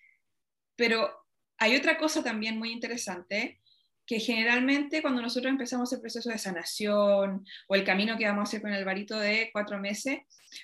Pero 0.76 1.26
hay 1.58 1.76
otra 1.76 1.98
cosa 1.98 2.24
también 2.24 2.58
muy 2.58 2.72
interesante, 2.72 3.62
que 4.06 4.20
generalmente 4.20 5.02
cuando 5.02 5.22
nosotros 5.22 5.50
empezamos 5.50 5.92
el 5.92 6.02
proceso 6.02 6.30
de 6.30 6.38
sanación 6.38 7.46
o 7.68 7.76
el 7.76 7.84
camino 7.84 8.18
que 8.18 8.28
vamos 8.28 8.42
a 8.42 8.50
hacer 8.50 8.62
con 8.62 8.74
el 8.74 8.86
varito 8.86 9.18
de 9.18 9.50
cuatro 9.52 9.80
meses, 9.80 10.20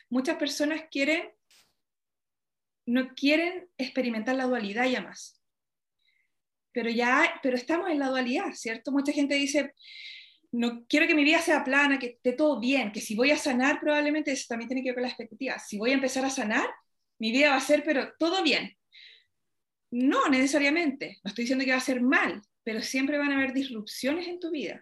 muchas 0.10 0.38
personas 0.38 0.84
quieren, 0.92 1.32
no 2.86 3.16
quieren 3.16 3.70
experimentar 3.78 4.36
la 4.36 4.46
dualidad 4.46 4.86
ya 4.86 5.02
más. 5.02 5.41
Pero 6.72 6.90
ya, 6.90 7.40
pero 7.44 7.56
estamos 7.56 7.90
en 7.90 8.00
la 8.00 8.08
dualidad, 8.08 8.54
¿cierto? 8.54 8.92
Mucha 8.92 9.12
gente 9.12 9.36
dice, 9.36 9.74
no 10.52 10.86
quiero 10.88 11.08
que 11.08 11.16
mi 11.16 11.24
vida 11.24 11.40
sea 11.40 11.64
plana, 11.64 12.00
que 12.00 12.08
esté 12.08 12.34
todo 12.34 12.60
bien, 12.60 12.92
que 12.92 13.02
si 13.02 13.16
voy 13.16 13.32
a 13.32 13.38
sanar 13.38 13.80
probablemente 13.80 14.32
eso 14.32 14.46
también 14.50 14.68
tiene 14.68 14.84
que 14.84 14.90
ver 14.90 14.96
con 14.96 15.04
la 15.04 15.10
expectativa. 15.10 15.60
Si 15.60 15.78
voy 15.78 15.92
a 15.92 15.96
empezar 15.96 16.26
a 16.26 16.30
sanar, 16.30 16.68
mi 17.20 17.32
vida 17.32 17.52
va 17.52 17.56
a 17.56 17.62
ser, 17.62 17.84
pero 17.84 18.14
todo 18.18 18.44
bien. 18.44 18.76
No 19.92 20.28
necesariamente, 20.30 21.20
no 21.24 21.30
estoy 21.30 21.44
diciendo 21.44 21.66
que 21.66 21.72
va 21.72 21.78
a 21.78 21.82
ser 21.82 22.02
mal, 22.02 22.42
pero 22.64 22.82
siempre 22.82 23.18
van 23.18 23.32
a 23.32 23.38
haber 23.38 23.54
disrupciones 23.54 24.28
en 24.28 24.40
tu 24.40 24.52
vida. 24.52 24.82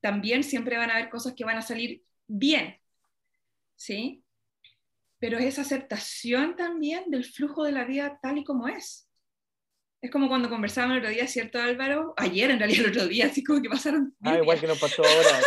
también 0.00 0.44
siempre 0.44 0.76
van 0.76 0.90
a 0.90 0.96
haber 0.96 1.08
cosas 1.08 1.34
que 1.34 1.44
van 1.44 1.56
a 1.56 1.62
salir 1.62 2.02
bien, 2.26 2.78
¿sí? 3.76 4.22
Pero 5.18 5.38
es 5.38 5.58
aceptación 5.58 6.56
también 6.56 7.10
del 7.10 7.24
flujo 7.24 7.64
de 7.64 7.72
la 7.72 7.84
vida 7.84 8.18
tal 8.20 8.38
y 8.38 8.44
como 8.44 8.68
es. 8.68 9.08
Es 10.04 10.10
como 10.10 10.28
cuando 10.28 10.50
conversábamos 10.50 10.96
el 10.96 11.02
otro 11.02 11.14
día, 11.14 11.26
¿cierto 11.26 11.58
Álvaro? 11.58 12.12
Ayer 12.18 12.50
en 12.50 12.58
realidad 12.58 12.84
el 12.84 12.90
otro 12.90 13.08
día, 13.08 13.26
así 13.26 13.42
como 13.42 13.62
que 13.62 13.70
pasaron... 13.70 14.14
Ah, 14.22 14.36
igual 14.36 14.60
que 14.60 14.66
nos 14.66 14.78
pasó 14.78 15.02
ahora. 15.02 15.40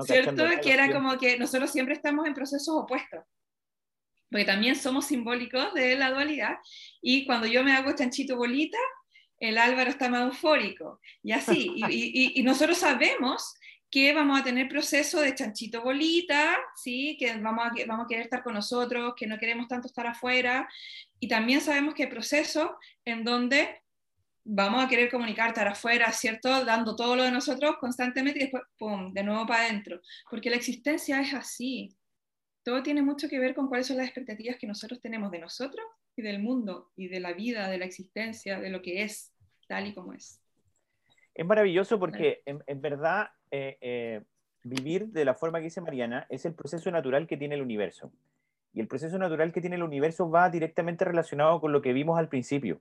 ¿Cierto? 0.04 0.44
Que 0.60 0.72
era 0.72 0.92
como 0.92 1.16
que 1.16 1.38
nosotros 1.38 1.70
siempre 1.70 1.94
estamos 1.94 2.26
en 2.26 2.34
procesos 2.34 2.74
opuestos 2.74 3.24
porque 4.30 4.44
también 4.44 4.74
somos 4.76 5.06
simbólicos 5.06 5.72
de 5.74 5.96
la 5.96 6.10
dualidad, 6.10 6.56
y 7.00 7.24
cuando 7.26 7.46
yo 7.46 7.62
me 7.62 7.72
hago 7.72 7.94
chanchito 7.94 8.36
bolita, 8.36 8.78
el 9.38 9.58
Álvaro 9.58 9.90
está 9.90 10.08
más 10.08 10.24
eufórico, 10.24 11.00
y 11.22 11.32
así, 11.32 11.72
y, 11.88 12.42
nosotros 12.42 12.78
sabemos 12.78 13.54
que 13.90 14.12
vamos 14.12 14.40
a 14.40 14.44
tener 14.44 14.68
proceso 14.68 15.20
de 15.20 15.34
chanchito 15.34 15.82
bolita, 15.82 16.56
¿sí? 16.74 17.16
que 17.18 17.36
vamos 17.38 17.66
a, 17.66 17.86
vamos 17.86 18.04
a 18.04 18.08
querer 18.08 18.24
estar 18.24 18.42
con 18.42 18.54
nosotros, 18.54 19.14
que 19.16 19.26
no 19.26 19.38
queremos 19.38 19.68
tanto 19.68 19.86
estar 19.86 20.06
afuera, 20.06 20.68
y 21.20 21.28
también 21.28 21.60
sabemos 21.60 21.94
que 21.94 22.04
hay 22.04 22.10
procesos 22.10 22.70
en 23.04 23.24
donde 23.24 23.82
vamos 24.44 24.84
a 24.84 24.88
querer 24.88 25.10
comunicar, 25.10 25.48
estar 25.48 25.68
afuera, 25.68 26.12
¿cierto? 26.12 26.64
Dando 26.64 26.94
todo 26.94 27.16
lo 27.16 27.22
de 27.22 27.32
nosotros 27.32 27.76
constantemente 27.80 28.38
y 28.38 28.42
después, 28.42 28.62
¡pum!, 28.78 29.12
de 29.12 29.22
nuevo 29.22 29.46
para 29.46 29.64
adentro, 29.64 30.00
porque 30.30 30.50
la 30.50 30.56
existencia 30.56 31.20
es 31.20 31.34
así, 31.34 31.96
todo 32.66 32.82
tiene 32.82 33.00
mucho 33.00 33.28
que 33.28 33.38
ver 33.38 33.54
con 33.54 33.68
cuáles 33.68 33.86
son 33.86 33.96
las 33.96 34.06
expectativas 34.06 34.56
que 34.56 34.66
nosotros 34.66 35.00
tenemos 35.00 35.30
de 35.30 35.38
nosotros 35.38 35.86
y 36.16 36.22
del 36.22 36.40
mundo 36.40 36.90
y 36.96 37.06
de 37.06 37.20
la 37.20 37.32
vida, 37.32 37.68
de 37.68 37.78
la 37.78 37.84
existencia, 37.84 38.58
de 38.58 38.70
lo 38.70 38.82
que 38.82 39.02
es, 39.02 39.32
tal 39.68 39.86
y 39.86 39.94
como 39.94 40.12
es. 40.12 40.42
Es 41.32 41.46
maravilloso 41.46 42.00
porque 42.00 42.42
en, 42.44 42.80
verdad 42.80 43.28
eh, 43.50 43.78
eh, 43.80 44.22
vivir 44.64 45.08
de 45.08 45.24
la 45.24 45.34
forma 45.34 45.58
que 45.58 45.64
dice 45.64 45.80
Mariana 45.80 46.26
es 46.28 46.44
el 46.44 46.54
proceso 46.54 46.90
natural 46.90 47.26
que 47.26 47.36
tiene 47.36 47.54
el 47.54 47.62
universo. 47.62 48.10
Y 48.72 48.80
el 48.80 48.88
proceso 48.88 49.18
natural 49.18 49.52
que 49.52 49.60
tiene 49.60 49.76
el 49.76 49.82
universo 49.82 50.30
va 50.30 50.50
directamente 50.50 51.04
relacionado 51.04 51.60
con 51.60 51.72
lo 51.72 51.80
que 51.80 51.92
vimos 51.92 52.18
al 52.18 52.28
principio. 52.28 52.80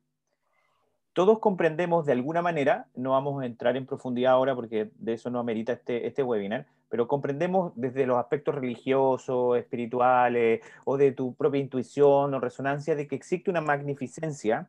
Todos 1.14 1.40
comprendemos 1.40 2.06
de 2.06 2.12
alguna 2.12 2.42
manera, 2.42 2.88
no 2.94 3.12
vamos 3.12 3.42
a 3.42 3.46
entrar 3.46 3.78
en 3.78 3.86
profundidad 3.86 4.34
ahora 4.34 4.54
porque 4.54 4.90
de 4.98 5.14
eso 5.14 5.30
no 5.30 5.40
amerita 5.40 5.72
este, 5.72 6.06
este 6.08 6.24
webinar, 6.24 6.66
pero 6.90 7.08
comprendemos 7.08 7.72
desde 7.76 8.06
los 8.06 8.18
aspectos 8.18 8.54
religiosos, 8.56 9.58
espirituales, 9.58 10.62
o 10.84 10.98
de 10.98 11.14
tu 11.14 11.34
propia 11.34 11.62
intuición 11.62 12.34
o 12.34 12.40
resonancia, 12.42 12.96
de 12.96 13.08
que 13.08 13.16
existe 13.16 13.50
una 13.50 13.62
magnificencia 13.62 14.68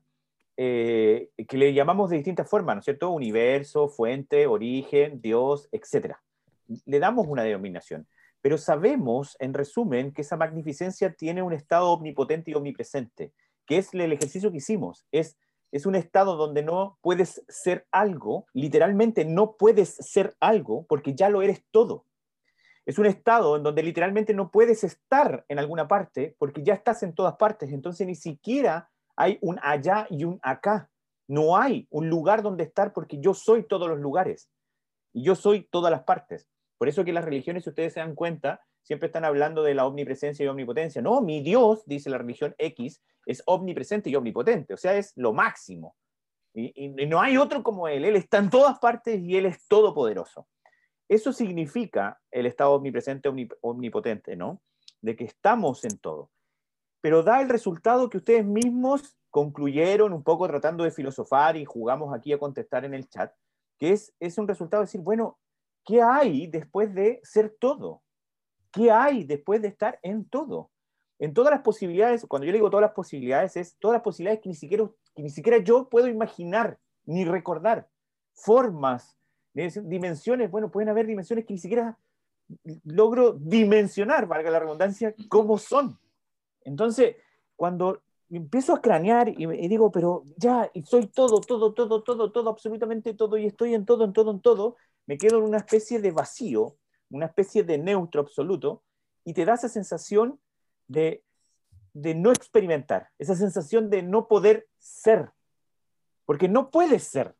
eh, 0.56 1.30
que 1.48 1.58
le 1.58 1.74
llamamos 1.74 2.10
de 2.10 2.16
distintas 2.16 2.48
formas, 2.48 2.76
¿no 2.76 2.80
es 2.80 2.84
cierto? 2.84 3.10
Universo, 3.10 3.88
fuente, 3.88 4.46
origen, 4.46 5.20
Dios, 5.20 5.68
etc. 5.72 6.14
Le 6.84 6.98
damos 6.98 7.26
una 7.26 7.42
denominación, 7.42 8.06
pero 8.40 8.58
sabemos, 8.58 9.36
en 9.40 9.54
resumen, 9.54 10.12
que 10.12 10.22
esa 10.22 10.36
magnificencia 10.36 11.12
tiene 11.12 11.42
un 11.42 11.52
estado 11.52 11.90
omnipotente 11.90 12.50
y 12.50 12.54
omnipresente, 12.54 13.32
que 13.66 13.78
es 13.78 13.92
el 13.94 14.12
ejercicio 14.12 14.50
que 14.50 14.58
hicimos, 14.58 15.04
es 15.12 15.36
es 15.72 15.86
un 15.86 15.94
estado 15.94 16.36
donde 16.36 16.62
no 16.62 16.98
puedes 17.02 17.44
ser 17.48 17.86
algo, 17.90 18.46
literalmente 18.52 19.24
no 19.24 19.56
puedes 19.56 19.90
ser 19.90 20.36
algo 20.40 20.86
porque 20.88 21.14
ya 21.14 21.28
lo 21.28 21.42
eres 21.42 21.64
todo. 21.70 22.06
Es 22.86 22.98
un 22.98 23.06
estado 23.06 23.56
en 23.56 23.64
donde 23.64 23.82
literalmente 23.82 24.32
no 24.32 24.50
puedes 24.50 24.84
estar 24.84 25.44
en 25.48 25.58
alguna 25.58 25.88
parte 25.88 26.36
porque 26.38 26.62
ya 26.62 26.74
estás 26.74 27.02
en 27.02 27.14
todas 27.14 27.36
partes, 27.36 27.72
entonces 27.72 28.06
ni 28.06 28.14
siquiera 28.14 28.88
hay 29.16 29.38
un 29.40 29.58
allá 29.62 30.06
y 30.10 30.24
un 30.24 30.38
acá. 30.42 30.90
No 31.28 31.56
hay 31.56 31.88
un 31.90 32.08
lugar 32.08 32.42
donde 32.42 32.64
estar 32.64 32.92
porque 32.92 33.18
yo 33.18 33.34
soy 33.34 33.64
todos 33.64 33.88
los 33.88 33.98
lugares 33.98 34.50
y 35.12 35.24
yo 35.24 35.34
soy 35.34 35.66
todas 35.70 35.90
las 35.90 36.04
partes. 36.04 36.48
Por 36.78 36.88
eso 36.88 37.04
que 37.04 37.12
las 37.12 37.24
religiones, 37.24 37.64
si 37.64 37.70
ustedes 37.70 37.94
se 37.94 38.00
dan 38.00 38.14
cuenta, 38.14 38.60
siempre 38.82 39.06
están 39.06 39.24
hablando 39.24 39.62
de 39.62 39.74
la 39.74 39.86
omnipresencia 39.86 40.44
y 40.44 40.48
omnipotencia. 40.48 41.02
No, 41.02 41.20
mi 41.20 41.42
Dios, 41.42 41.84
dice 41.86 42.10
la 42.10 42.18
religión 42.18 42.54
X, 42.58 43.02
es 43.24 43.42
omnipresente 43.46 44.10
y 44.10 44.14
omnipotente, 44.14 44.74
o 44.74 44.76
sea, 44.76 44.96
es 44.96 45.12
lo 45.16 45.32
máximo. 45.32 45.96
Y, 46.54 46.88
no 47.06 47.20
hay 47.20 47.36
otro 47.36 47.62
como 47.62 47.88
Él, 47.88 48.04
Él 48.04 48.16
está 48.16 48.38
en 48.38 48.48
todas 48.48 48.78
partes 48.78 49.20
y 49.20 49.36
Él 49.36 49.46
es 49.46 49.66
todopoderoso. 49.66 50.46
Eso 51.08 51.32
significa 51.32 52.20
el 52.30 52.46
estado 52.46 52.72
omnipresente, 52.72 53.28
omnipotente, 53.60 54.36
¿no? 54.36 54.62
De 55.00 55.16
que 55.16 55.24
estamos 55.24 55.84
en 55.84 55.98
todo. 55.98 56.30
Pero 57.06 57.22
da 57.22 57.40
el 57.40 57.48
resultado 57.48 58.10
que 58.10 58.16
ustedes 58.16 58.44
mismos 58.44 59.16
concluyeron 59.30 60.12
un 60.12 60.24
poco 60.24 60.48
tratando 60.48 60.82
de 60.82 60.90
filosofar 60.90 61.56
y 61.56 61.64
jugamos 61.64 62.12
aquí 62.12 62.32
a 62.32 62.38
contestar 62.40 62.84
en 62.84 62.94
el 62.94 63.08
chat, 63.08 63.32
que 63.78 63.92
es, 63.92 64.12
es 64.18 64.38
un 64.38 64.48
resultado 64.48 64.80
de 64.80 64.86
decir, 64.86 65.02
bueno, 65.02 65.38
¿qué 65.84 66.02
hay 66.02 66.48
después 66.48 66.92
de 66.96 67.20
ser 67.22 67.54
todo? 67.60 68.02
¿Qué 68.72 68.90
hay 68.90 69.22
después 69.22 69.62
de 69.62 69.68
estar 69.68 70.00
en 70.02 70.24
todo? 70.28 70.72
En 71.20 71.32
todas 71.32 71.52
las 71.52 71.62
posibilidades, 71.62 72.26
cuando 72.26 72.44
yo 72.44 72.52
digo 72.52 72.70
todas 72.70 72.82
las 72.82 72.92
posibilidades, 72.94 73.56
es 73.56 73.76
todas 73.78 73.94
las 73.94 74.02
posibilidades 74.02 74.40
que 74.42 74.48
ni 74.48 74.56
siquiera, 74.56 74.90
ni 75.14 75.30
siquiera 75.30 75.58
yo 75.58 75.88
puedo 75.88 76.08
imaginar 76.08 76.76
ni 77.04 77.24
recordar. 77.24 77.86
Formas, 78.34 79.16
dimensiones, 79.54 80.50
bueno, 80.50 80.72
pueden 80.72 80.88
haber 80.88 81.06
dimensiones 81.06 81.46
que 81.46 81.54
ni 81.54 81.60
siquiera 81.60 81.96
logro 82.82 83.34
dimensionar, 83.34 84.26
valga 84.26 84.50
la 84.50 84.58
redundancia, 84.58 85.14
cómo 85.28 85.56
son. 85.56 86.00
Entonces, 86.66 87.16
cuando 87.56 88.02
empiezo 88.28 88.74
a 88.74 88.82
cranear 88.82 89.28
y, 89.28 89.44
y 89.44 89.68
digo, 89.68 89.90
pero 89.90 90.24
ya, 90.36 90.70
y 90.74 90.82
soy 90.82 91.06
todo, 91.06 91.40
todo, 91.40 91.72
todo, 91.72 92.02
todo, 92.02 92.30
todo, 92.30 92.50
absolutamente 92.50 93.14
todo, 93.14 93.38
y 93.38 93.46
estoy 93.46 93.74
en 93.74 93.84
todo, 93.84 94.04
en 94.04 94.12
todo, 94.12 94.30
en 94.30 94.40
todo, 94.40 94.76
me 95.06 95.16
quedo 95.16 95.38
en 95.38 95.44
una 95.44 95.58
especie 95.58 96.00
de 96.00 96.10
vacío 96.10 96.76
una 97.10 97.26
especie 97.26 97.62
de 97.62 97.78
neutro 97.78 98.20
absoluto, 98.20 98.82
y 99.24 99.34
te 99.34 99.44
da 99.44 99.54
esa 99.54 99.68
sensación 99.68 100.40
de, 100.88 101.22
no 101.94 102.30
experimentar, 102.30 103.10
esa 103.18 103.34
sensación 103.34 103.90
de 103.90 104.02
no 104.02 104.28
poder 104.28 104.68
ser, 104.78 105.30
porque 106.24 106.48
no 106.48 106.70
puedes 106.70 107.04
ser. 107.04 107.34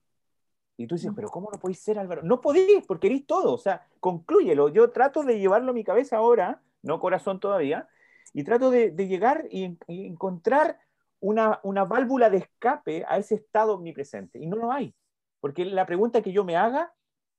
Y 0.77 0.87
tú 0.87 0.97
dices, 0.97 1.13
pero 1.15 1.29
¿cómo 1.29 1.51
no 1.51 1.59
podéis 1.59 1.81
ser, 1.81 1.99
Álvaro? 1.99 2.23
No 2.23 2.41
podéis, 2.41 2.85
porque 2.87 3.07
eres 3.07 3.27
todo, 3.27 3.55
o 3.55 3.59
sea, 3.59 3.87
conclúyelo. 4.01 4.69
Yo 4.69 4.91
trato 4.91 5.23
de 5.23 5.39
llevarlo 5.39 5.71
a 5.71 5.75
mi 5.75 5.85
cabeza 5.85 6.19
ahora, 6.19 6.63
no 6.83 7.01
corazón 7.01 7.41
todavía, 7.41 7.89
y 8.33 8.45
trato 8.45 8.71
de, 8.71 8.91
llegar 9.07 9.47
y, 9.51 9.77
encontrar 9.89 10.79
una, 11.21 11.61
una 11.63 11.85
válvula 11.85 12.31
de 12.31 12.39
escape 12.39 13.05
a 13.09 13.19
ese 13.19 13.37
estado 13.37 13.75
omnipresente, 13.75 14.39
y 14.39 14.47
no 14.47 14.57
lo 14.57 14.73
hay. 14.73 14.95
Porque 15.41 15.65
la 15.65 15.87
pregunta 15.87 16.23
que 16.23 16.33
yo 16.33 16.45
me 16.45 16.57
haga 16.57 16.93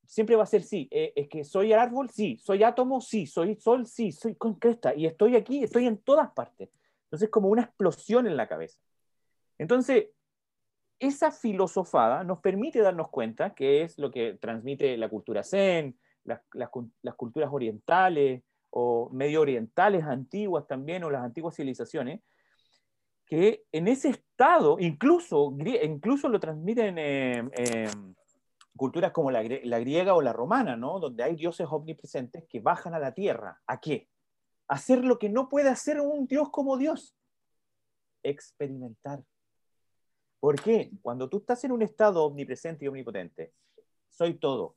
siempre 0.08 0.36
va 0.36 0.42
a 0.44 0.46
ser 0.46 0.62
sí. 0.62 0.88
Eh, 0.90 1.12
es 1.14 1.28
que 1.28 1.44
soy 1.44 1.72
árbol, 1.72 2.10
sí. 2.10 2.38
Soy 2.38 2.62
átomo, 2.62 3.00
sí. 3.00 3.26
Soy 3.26 3.54
sol, 3.56 3.86
sí. 3.86 4.12
Soy 4.12 4.34
con 4.34 4.54
cresta. 4.54 4.94
Y 4.94 5.06
estoy 5.06 5.36
aquí, 5.36 5.62
estoy 5.62 5.86
en 5.86 5.98
todas 5.98 6.30
partes. 6.32 6.70
Entonces, 7.04 7.28
como 7.28 7.48
una 7.48 7.62
explosión 7.62 8.26
en 8.26 8.36
la 8.36 8.48
cabeza. 8.48 8.80
Entonces, 9.58 10.06
esa 10.98 11.30
filosofada 11.30 12.24
nos 12.24 12.40
permite 12.40 12.80
darnos 12.80 13.10
cuenta 13.10 13.54
que 13.54 13.82
es 13.82 13.98
lo 13.98 14.10
que 14.10 14.34
transmite 14.34 14.96
la 14.96 15.08
cultura 15.08 15.44
zen, 15.44 15.98
las, 16.24 16.40
las 16.54 17.14
culturas 17.14 17.50
orientales 17.52 18.42
o 18.70 19.10
medio 19.10 19.40
orientales 19.40 20.04
antiguas 20.04 20.66
también, 20.66 21.04
o 21.04 21.10
las 21.10 21.24
antiguas 21.24 21.54
civilizaciones, 21.56 22.20
que 23.28 23.64
en 23.72 23.88
ese 23.88 24.08
estado, 24.08 24.78
incluso, 24.80 25.54
incluso 25.82 26.28
lo 26.28 26.40
transmiten 26.40 26.96
eh, 26.98 27.88
culturas 28.76 29.12
como 29.12 29.30
la, 29.30 29.42
griega 29.42 30.14
o 30.14 30.22
la 30.22 30.32
romana, 30.32 30.76
¿no? 30.76 30.98
Donde 30.98 31.22
hay 31.22 31.36
dioses 31.36 31.66
omnipresentes 31.70 32.44
que 32.48 32.60
bajan 32.60 32.94
a 32.94 32.98
la 32.98 33.12
tierra. 33.12 33.60
¿A 33.66 33.80
qué? 33.80 34.08
Hacer 34.66 35.04
lo 35.04 35.18
que 35.18 35.28
no 35.28 35.48
puede 35.48 35.68
hacer 35.68 36.00
un 36.00 36.26
dios 36.26 36.48
como 36.50 36.78
Dios. 36.78 37.14
Experimentar. 38.22 39.22
¿Por 40.40 40.62
qué? 40.62 40.90
Cuando 41.02 41.28
tú 41.28 41.38
estás 41.38 41.62
en 41.64 41.72
un 41.72 41.82
estado 41.82 42.24
omnipresente 42.24 42.84
y 42.84 42.88
omnipotente, 42.88 43.52
soy 44.08 44.34
todo. 44.34 44.76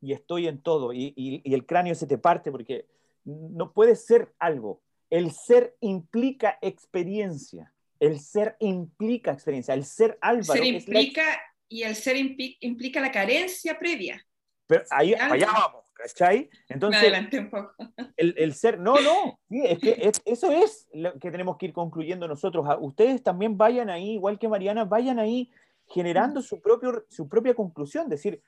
y 0.00 0.12
estoy 0.12 0.48
en 0.48 0.60
todo, 0.60 0.92
y, 0.92 1.14
y 1.16 1.54
el 1.54 1.64
cráneo 1.64 1.94
se 1.94 2.08
te 2.08 2.18
parte 2.18 2.50
porque 2.50 2.88
no 3.24 3.72
puede 3.72 3.96
ser 3.96 4.32
algo. 4.38 4.80
El 5.10 5.32
ser 5.32 5.76
implica 5.80 6.58
experiencia. 6.62 7.72
El 8.00 8.18
ser 8.20 8.56
implica 8.60 9.32
experiencia. 9.32 9.74
El 9.74 9.84
ser 9.84 10.18
Álvaro. 10.20 10.60
Ser 10.60 10.64
implica, 10.64 11.22
y 11.68 11.82
el 11.82 11.94
ser 11.94 12.16
implica 12.16 13.00
la 13.00 13.12
carencia 13.12 13.78
previa. 13.78 14.26
Pero 14.66 14.84
ahí, 14.90 15.14
allá 15.14 15.52
vamos, 15.52 15.90
¿cachai? 15.92 16.48
Entonces, 16.68 17.00
Me 17.00 17.06
adelanté 17.06 17.38
un 17.40 17.50
poco. 17.50 17.74
El, 18.16 18.34
el 18.38 18.54
ser, 18.54 18.78
no, 18.78 18.94
no, 19.00 19.38
es 19.50 19.78
que 19.78 20.10
eso 20.24 20.50
es 20.50 20.88
lo 20.92 21.18
que 21.18 21.30
tenemos 21.30 21.56
que 21.58 21.66
ir 21.66 21.72
concluyendo 21.72 22.26
nosotros. 22.26 22.64
Ah, 22.68 22.78
ustedes 22.80 23.22
también 23.22 23.58
vayan 23.58 23.90
ahí, 23.90 24.12
igual 24.12 24.38
que 24.38 24.48
Mariana, 24.48 24.84
vayan 24.84 25.18
ahí 25.18 25.50
generando 25.86 26.40
su, 26.42 26.60
propio, 26.60 27.04
su 27.08 27.28
propia 27.28 27.54
conclusión. 27.54 28.08
Decir, 28.08 28.42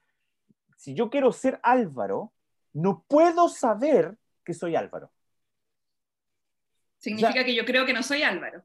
si 0.77 0.95
yo 0.95 1.11
quiero 1.11 1.33
ser 1.33 1.61
Álvaro, 1.63 2.33
no 2.73 3.05
puedo 3.07 3.49
saber 3.49 4.17
que 4.45 4.55
soy 4.55 4.77
Álvaro. 4.77 5.11
Significa 6.99 7.45
que 7.45 7.55
yo 7.55 7.65
creo 7.65 7.85
que 7.85 7.93
no 7.93 8.03
soy 8.03 8.23
Álvaro. 8.23 8.65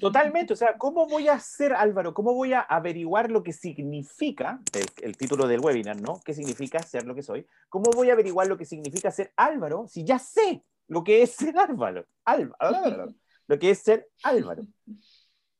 Totalmente, 0.00 0.52
o 0.52 0.56
sea, 0.56 0.76
¿cómo 0.78 1.06
voy 1.06 1.28
a 1.28 1.38
ser 1.40 1.72
Álvaro? 1.72 2.14
¿Cómo 2.14 2.34
voy 2.34 2.52
a 2.52 2.60
averiguar 2.60 3.30
lo 3.30 3.42
que 3.42 3.52
significa, 3.52 4.60
el, 5.02 5.16
título 5.16 5.48
del 5.48 5.60
webinar, 5.60 6.00
¿no? 6.00 6.20
¿Qué 6.24 6.34
significa 6.34 6.80
ser 6.82 7.06
lo 7.06 7.14
que 7.14 7.22
soy? 7.22 7.46
¿Cómo 7.68 7.90
voy 7.90 8.10
a 8.10 8.12
averiguar 8.12 8.46
lo 8.46 8.56
que 8.56 8.64
significa 8.64 9.10
ser 9.10 9.32
Álvaro 9.36 9.86
si 9.88 10.04
ya 10.04 10.18
sé 10.18 10.62
lo 10.88 11.02
que 11.02 11.22
es 11.22 11.32
ser 11.32 11.58
Álvaro? 11.58 12.06
Álvaro 12.24 13.14
lo 13.50 13.58
que 13.58 13.70
es 13.70 13.80
ser 13.80 14.08
Álvaro. 14.22 14.64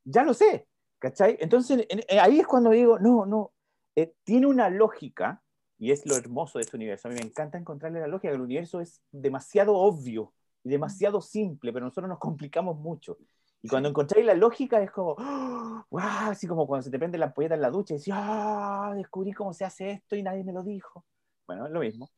Ya 0.04 0.22
lo 0.22 0.32
sé, 0.32 0.68
¿cachai? 1.00 1.36
Entonces 1.40 1.86
ahí 2.20 2.38
es 2.38 2.46
cuando 2.46 2.70
digo, 2.70 3.00
no, 3.00 3.26
no, 3.26 3.52
eh, 3.96 4.14
tiene 4.22 4.46
una 4.46 4.70
lógica, 4.70 5.42
y 5.80 5.92
es 5.92 6.04
lo 6.04 6.14
hermoso 6.14 6.58
de 6.58 6.64
este 6.64 6.76
universo. 6.76 7.08
A 7.08 7.10
mí 7.10 7.16
me 7.18 7.26
encanta 7.26 7.56
encontrarle 7.56 8.00
la 8.00 8.06
lógica, 8.06 8.32
el 8.32 8.42
universo 8.42 8.82
es 8.82 9.00
demasiado 9.10 9.74
obvio 9.74 10.34
y 10.62 10.68
demasiado 10.68 11.22
simple, 11.22 11.72
pero 11.72 11.86
nosotros 11.86 12.08
nos 12.08 12.18
complicamos 12.18 12.78
mucho. 12.78 13.16
Y 13.62 13.68
cuando 13.68 13.88
encontráis 13.88 14.26
la 14.26 14.34
lógica 14.34 14.82
es 14.82 14.90
como, 14.90 15.16
wow, 15.16 16.30
así 16.30 16.46
como 16.46 16.66
cuando 16.66 16.82
se 16.82 16.90
te 16.90 16.98
prende 16.98 17.16
la 17.16 17.26
ampolleta 17.26 17.54
en 17.54 17.62
la 17.62 17.70
ducha 17.70 17.94
y 17.94 17.96
decís, 17.96 18.12
ah, 18.14 18.92
descubrí 18.94 19.32
cómo 19.32 19.54
se 19.54 19.64
hace 19.64 19.90
esto 19.92 20.16
y 20.16 20.22
nadie 20.22 20.44
me 20.44 20.52
lo 20.52 20.62
dijo. 20.62 21.06
Bueno, 21.46 21.64
es 21.66 21.72
lo 21.72 21.80
mismo. 21.80 22.10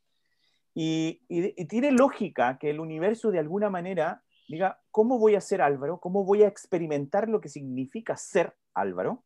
Y, 0.75 1.23
y, 1.29 1.65
tiene 1.67 1.93
lógica 1.93 2.59
que 2.59 2.71
el 2.71 2.81
universo 2.81 3.31
de 3.31 3.39
alguna 3.39 3.71
manera 3.71 4.25
diga, 4.49 4.81
¿cómo 4.91 5.21
voy 5.21 5.37
a 5.37 5.41
ser 5.41 5.63
Álvaro? 5.63 6.01
¿Cómo 6.01 6.25
voy 6.25 6.43
a 6.43 6.49
experimentar 6.49 7.29
lo 7.29 7.41
que 7.41 7.49
significa 7.49 8.17
ser 8.17 8.57
Álvaro 8.75 9.23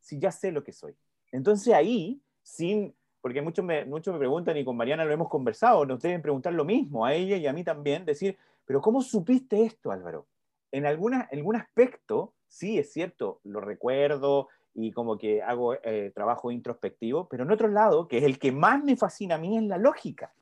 si 0.00 0.18
ya 0.18 0.30
sé 0.30 0.52
lo 0.52 0.62
que 0.62 0.72
soy? 0.72 0.94
Entonces 1.32 1.72
ahí, 1.72 2.20
sin, 2.42 2.94
porque 3.20 3.42
muchos 3.42 3.64
me, 3.64 3.84
muchos 3.84 4.12
me 4.12 4.18
preguntan 4.18 4.56
y 4.56 4.64
con 4.64 4.76
Mariana 4.76 5.04
lo 5.04 5.12
hemos 5.12 5.28
conversado, 5.28 5.84
nos 5.86 6.00
deben 6.00 6.22
preguntar 6.22 6.52
lo 6.52 6.64
mismo, 6.64 7.04
a 7.04 7.14
ella 7.14 7.36
y 7.36 7.46
a 7.46 7.52
mí 7.52 7.64
también, 7.64 8.04
decir, 8.04 8.36
pero 8.64 8.80
¿cómo 8.80 9.02
supiste 9.02 9.64
esto, 9.64 9.90
Álvaro? 9.90 10.26
en 10.72 10.86
alguna, 10.86 11.28
algún 11.32 11.56
aspecto, 11.56 12.34
sí, 12.48 12.78
es 12.78 12.92
cierto, 12.92 13.40
lo 13.44 13.60
recuerdo 13.60 14.48
y 14.74 14.92
como 14.92 15.18
que 15.18 15.42
hago 15.42 15.74
eh, 15.82 16.12
trabajo 16.14 16.50
introspectivo, 16.50 17.28
pero 17.28 17.44
en 17.44 17.50
otro 17.50 17.68
lado, 17.68 18.06
que 18.06 18.18
es 18.18 18.24
el 18.24 18.38
que 18.38 18.52
más 18.52 18.82
me 18.84 18.96
fascina 18.96 19.36
a 19.36 19.38
mí, 19.38 19.56
es 19.56 19.64
la 19.64 19.78
lógica. 19.78 20.32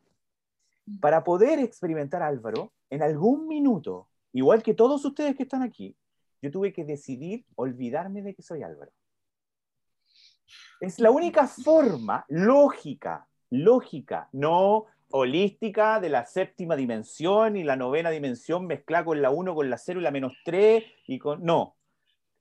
Para 1.01 1.25
poder 1.25 1.59
experimentar 1.59 2.23
Álvaro, 2.23 2.73
en 2.91 3.03
algún 3.03 3.49
minuto, 3.49 4.09
igual 4.33 4.63
que 4.63 4.75
todos 4.75 5.05
ustedes 5.05 5.35
que 5.37 5.43
están 5.43 5.63
aquí, 5.63 5.97
yo 6.43 6.51
tuve 6.51 6.73
que 6.73 6.85
decidir 6.85 7.45
olvidarme 7.57 8.23
de 8.23 8.35
que 8.35 8.43
soy 8.43 8.63
Álvaro. 8.63 8.93
Es 10.81 10.99
la 10.99 11.11
única 11.11 11.47
forma 11.47 12.25
lógica, 12.29 13.27
lógica, 13.51 14.29
no 14.33 14.87
holística 15.11 16.01
de 16.01 16.09
la 16.09 16.27
séptima 16.27 16.77
dimensión 16.77 17.57
y 17.57 17.65
la 17.65 17.77
novena 17.77 18.11
dimensión 18.11 18.67
mezclada 18.67 19.05
con 19.05 19.23
la 19.23 19.31
1, 19.31 19.55
con 19.55 19.71
la 19.71 19.79
0 19.79 20.01
y 20.01 20.03
la 20.03 20.11
menos 20.11 20.33
3 20.45 20.85
y 21.07 21.19
con... 21.19 21.45
No, 21.45 21.77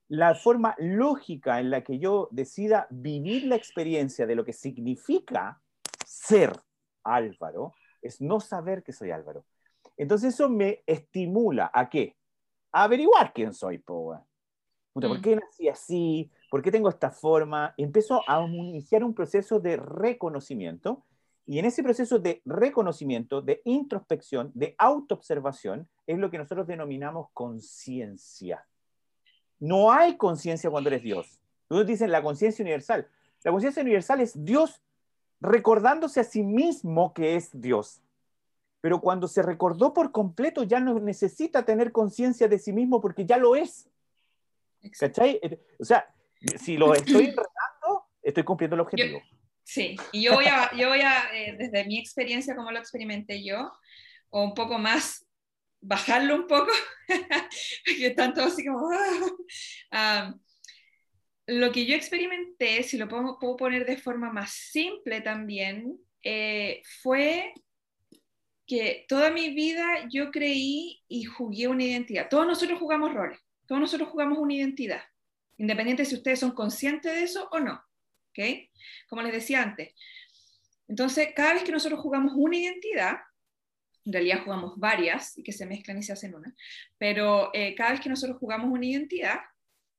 la 0.08 0.36
forma 0.36 0.76
lógica 0.78 1.60
en 1.60 1.70
la 1.70 1.84
que 1.84 2.00
yo 2.00 2.28
decida 2.32 2.88
vivir 2.90 3.46
la 3.46 3.56
experiencia 3.56 4.26
de 4.26 4.36
lo 4.36 4.46
que 4.46 4.54
significa 4.54 5.62
ser 6.06 6.54
Álvaro 7.04 7.74
es 8.02 8.22
no 8.22 8.40
saber 8.40 8.84
que 8.84 8.94
soy 8.94 9.12
Álvaro. 9.12 9.46
Entonces 9.98 10.34
eso 10.34 10.50
me 10.50 10.84
estimula 10.86 11.72
a 11.74 11.90
qué? 11.90 12.16
A 12.72 12.84
averiguar 12.84 13.34
quién 13.34 13.54
soy, 13.54 13.80
¿Por 13.80 14.24
mm. 14.94 15.22
qué 15.22 15.36
nací 15.36 15.70
así? 15.70 16.32
¿Por 16.50 16.62
qué 16.62 16.72
tengo 16.72 16.90
esta 16.90 17.12
forma? 17.12 17.74
Empiezo 17.78 18.22
a 18.28 18.42
iniciar 18.46 19.04
un 19.04 19.14
proceso 19.14 19.60
de 19.60 19.78
reconocimiento 19.78 21.04
y 21.48 21.60
en 21.60 21.66
ese 21.66 21.84
proceso 21.84 22.18
de 22.18 22.42
reconocimiento, 22.46 23.42
de 23.42 23.62
introspección, 23.66 24.52
de 24.56 24.76
autoobservación, 24.80 25.88
es 26.08 26.18
lo 26.18 26.32
que 26.32 26.40
nosotros 26.40 26.66
denominamos 26.66 27.30
conciencia. 27.34 28.66
No 29.60 29.92
hay 29.92 30.18
conciencia 30.18 30.72
cuando 30.72 30.90
eres 30.90 31.04
Dios. 31.04 31.40
Todos 31.68 31.86
dicen 31.86 32.12
la 32.12 32.24
conciencia 32.24 32.64
universal. 32.64 33.08
La 33.44 33.52
conciencia 33.52 33.84
universal 33.84 34.22
es 34.22 34.44
Dios 34.44 34.82
recordándose 35.40 36.20
a 36.20 36.24
sí 36.24 36.42
mismo 36.42 37.14
que 37.14 37.36
es 37.36 37.50
Dios. 37.54 38.02
Pero 38.82 39.00
cuando 39.02 39.28
se 39.28 39.44
recordó 39.44 39.94
por 39.94 40.12
completo, 40.12 40.64
ya 40.64 40.80
no 40.80 41.00
necesita 41.00 41.64
tener 41.64 41.92
conciencia 41.92 42.48
de 42.48 42.58
sí 42.58 42.74
mismo 42.74 43.02
porque 43.02 43.26
ya 43.26 43.38
lo 43.38 43.56
es. 43.56 43.88
¿Cachai? 45.00 45.40
O 45.80 45.86
sea, 45.86 46.15
si 46.60 46.78
lo 46.78 46.94
estoy 46.94 47.26
enredando, 47.26 48.08
estoy 48.22 48.44
cumpliendo 48.44 48.76
el 48.76 48.82
objetivo. 48.82 49.22
Sí, 49.64 49.96
y 50.12 50.24
yo 50.24 50.34
voy 50.34 50.46
a, 50.46 50.72
yo 50.76 50.90
voy 50.90 51.02
a 51.02 51.34
eh, 51.34 51.56
desde 51.58 51.86
mi 51.86 51.98
experiencia, 51.98 52.56
como 52.56 52.72
lo 52.72 52.80
experimenté 52.80 53.44
yo, 53.44 53.72
o 54.30 54.44
un 54.44 54.54
poco 54.54 54.78
más, 54.78 55.26
bajarlo 55.82 56.36
un 56.36 56.48
poco, 56.48 56.72
que 57.86 58.08
están 58.08 58.34
todos 58.34 58.54
así 58.54 58.66
como... 58.66 58.90
Ah, 59.92 60.36
lo 61.48 61.72
que 61.72 61.86
yo 61.86 61.96
experimenté, 61.96 62.82
si 62.84 62.98
lo 62.98 63.08
puedo, 63.08 63.38
puedo 63.40 63.56
poner 63.56 63.86
de 63.86 63.98
forma 63.98 64.32
más 64.32 64.52
simple 64.52 65.22
también, 65.22 65.98
eh, 66.24 66.82
fue 67.02 67.54
que 68.66 69.06
toda 69.08 69.30
mi 69.30 69.52
vida 69.54 70.08
yo 70.10 70.32
creí 70.32 71.04
y 71.08 71.24
jugué 71.24 71.68
una 71.68 71.84
identidad. 71.84 72.30
Todos 72.30 72.48
nosotros 72.48 72.80
jugamos 72.80 73.14
roles, 73.14 73.40
todos 73.68 73.80
nosotros 73.80 74.10
jugamos 74.10 74.40
una 74.40 74.56
identidad, 74.56 75.04
independiente 75.58 76.06
si 76.06 76.16
ustedes 76.16 76.40
son 76.40 76.52
conscientes 76.52 77.14
de 77.14 77.24
eso 77.24 77.48
o 77.52 77.60
no. 77.60 77.82
¿ok? 78.30 78.70
Como 79.08 79.22
les 79.22 79.34
decía 79.34 79.62
antes. 79.62 79.94
Entonces, 80.88 81.30
cada 81.36 81.54
vez 81.54 81.64
que 81.64 81.72
nosotros 81.72 82.00
jugamos 82.00 82.34
una 82.36 82.58
identidad, 82.58 83.18
en 84.06 84.14
realidad 84.14 84.44
jugamos 84.44 84.78
varias 84.78 85.38
y 85.38 85.44
que 85.44 85.52
se 85.52 85.66
mezclan 85.66 85.98
y 85.98 86.04
se 86.04 86.14
hacen 86.14 86.36
una, 86.36 86.54
pero 86.98 87.50
eh, 87.54 87.74
cada 87.76 87.92
vez 87.92 88.02
que 88.02 88.10
nosotros 88.10 88.38
jugamos 88.38 88.72
una 88.72 88.86
identidad, 88.86 89.40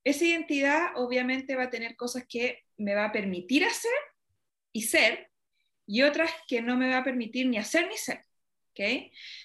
esa 0.04 0.24
identidad 0.24 0.92
obviamente 0.94 1.56
va 1.56 1.64
a 1.64 1.70
tener 1.70 1.96
cosas 1.96 2.24
que 2.28 2.62
me 2.76 2.94
va 2.94 3.06
a 3.06 3.12
permitir 3.12 3.64
hacer 3.64 3.90
y 4.72 4.82
ser, 4.82 5.30
y 5.86 6.02
otras 6.02 6.30
que 6.46 6.62
no 6.62 6.76
me 6.76 6.88
va 6.88 6.98
a 6.98 7.04
permitir 7.04 7.48
ni 7.48 7.58
hacer 7.58 7.88
ni 7.88 7.96
ser. 7.96 8.20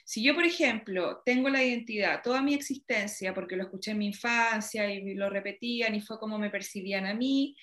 Si 0.03 0.23
yo, 0.23 0.35
por 0.35 0.45
ejemplo, 0.45 1.21
tengo 1.25 1.49
la 1.49 1.63
identidad 1.63 2.21
toda 2.23 2.41
mi 2.41 2.53
existencia, 2.53 3.33
porque 3.33 3.55
lo 3.55 3.63
escuché 3.63 3.91
en 3.91 3.99
mi 3.99 4.07
infancia 4.07 4.91
y 4.91 5.13
lo 5.13 5.29
repetían 5.29 5.95
y 5.95 6.01
fue 6.01 6.19
como 6.19 6.37
me 6.37 6.49
percibían 6.49 7.05
a 7.05 7.13
mí, 7.13 7.55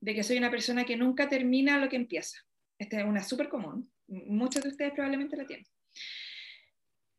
de 0.00 0.14
que 0.14 0.22
soy 0.22 0.36
una 0.36 0.50
persona 0.50 0.84
que 0.84 0.96
nunca 0.96 1.28
termina 1.28 1.78
lo 1.78 1.88
que 1.88 1.96
empieza. 1.96 2.38
Esta 2.78 3.00
es 3.00 3.04
una 3.04 3.22
súper 3.22 3.48
común. 3.48 3.90
Muchos 4.06 4.62
de 4.62 4.68
ustedes 4.68 4.92
probablemente 4.92 5.36
la 5.36 5.46
tienen. 5.46 5.66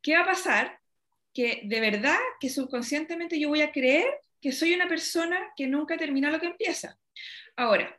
¿Qué 0.00 0.14
va 0.14 0.22
a 0.22 0.26
pasar? 0.26 0.78
Que 1.34 1.62
de 1.64 1.80
verdad, 1.80 2.18
que 2.38 2.48
subconscientemente 2.48 3.40
yo 3.40 3.48
voy 3.48 3.62
a 3.62 3.72
creer 3.72 4.06
que 4.40 4.52
soy 4.52 4.74
una 4.74 4.86
persona 4.86 5.52
que 5.56 5.66
nunca 5.66 5.96
termina 5.96 6.30
lo 6.30 6.38
que 6.38 6.46
empieza. 6.46 6.98
Ahora, 7.56 7.98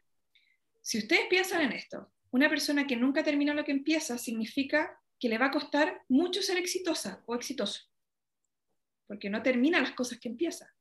si 0.82 1.00
ustedes 1.00 1.26
piensan 1.30 1.64
en 1.64 1.74
esto, 1.74 2.14
una 2.32 2.48
persona 2.50 2.88
que 2.88 2.96
nunca 2.96 3.24
termina 3.24 3.54
lo 3.54 3.66
que 3.66 3.72
empieza 3.72 4.18
significa 4.18 4.98
que 5.20 5.30
le 5.30 5.38
va 5.38 5.48
a 5.48 5.52
costar 5.52 6.04
mucho 6.08 6.42
ser 6.42 6.58
exitosa 6.58 7.24
o 7.26 7.36
exitoso, 7.36 7.82
porque 9.08 9.30
no 9.30 9.42
termina 9.42 9.82
las 9.82 9.92
cosas 9.92 10.20
que 10.20 10.30
empieza. 10.30 10.74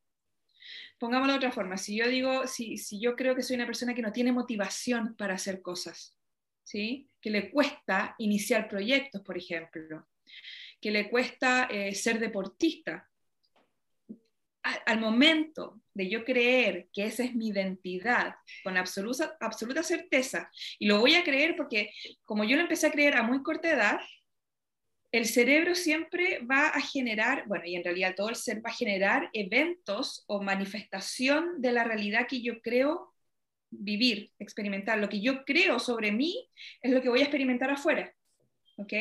Pongámoslo 0.98 1.34
de 1.34 1.38
otra 1.38 1.52
forma, 1.52 1.76
si 1.76 1.96
yo 1.96 2.08
digo, 2.08 2.46
si, 2.46 2.78
si 2.78 3.00
yo 3.00 3.16
creo 3.16 3.34
que 3.34 3.42
soy 3.42 3.56
una 3.56 3.66
persona 3.66 3.94
que 3.94 4.02
no 4.02 4.12
tiene 4.12 4.32
motivación 4.32 5.14
para 5.16 5.34
hacer 5.34 5.62
cosas, 5.62 6.16
¿sí? 6.64 7.08
que 7.20 7.30
le 7.30 7.50
cuesta 7.50 8.14
iniciar 8.18 8.68
proyectos, 8.68 9.22
por 9.22 9.36
ejemplo, 9.36 10.08
que 10.80 10.90
le 10.90 11.10
cuesta 11.10 11.68
eh, 11.70 11.94
ser 11.94 12.18
deportista, 12.18 13.08
al 14.84 15.00
momento 15.00 15.80
de 15.94 16.08
yo 16.08 16.24
creer 16.24 16.88
que 16.92 17.04
esa 17.04 17.22
es 17.22 17.34
mi 17.34 17.48
identidad 17.48 18.34
con 18.64 18.76
absoluta, 18.76 19.36
absoluta 19.40 19.82
certeza, 19.82 20.50
y 20.78 20.86
lo 20.86 21.00
voy 21.00 21.14
a 21.14 21.22
creer 21.22 21.56
porque 21.56 21.92
como 22.24 22.42
yo 22.44 22.56
lo 22.56 22.62
empecé 22.62 22.88
a 22.88 22.90
creer 22.90 23.16
a 23.16 23.22
muy 23.22 23.42
corta 23.42 23.70
edad, 23.70 24.00
el 25.16 25.26
cerebro 25.26 25.74
siempre 25.74 26.40
va 26.40 26.68
a 26.68 26.80
generar, 26.80 27.46
bueno, 27.46 27.64
y 27.66 27.76
en 27.76 27.84
realidad 27.84 28.14
todo 28.16 28.28
el 28.28 28.36
ser 28.36 28.64
va 28.64 28.70
a 28.70 28.74
generar 28.74 29.30
eventos 29.32 30.24
o 30.26 30.42
manifestación 30.42 31.60
de 31.60 31.72
la 31.72 31.84
realidad 31.84 32.26
que 32.28 32.42
yo 32.42 32.60
creo 32.60 33.12
vivir, 33.70 34.32
experimentar. 34.38 34.98
Lo 34.98 35.08
que 35.08 35.20
yo 35.20 35.44
creo 35.44 35.78
sobre 35.78 36.12
mí 36.12 36.48
es 36.82 36.92
lo 36.92 37.02
que 37.02 37.08
voy 37.08 37.20
a 37.20 37.24
experimentar 37.24 37.70
afuera. 37.70 38.14
¿Ok? 38.76 38.92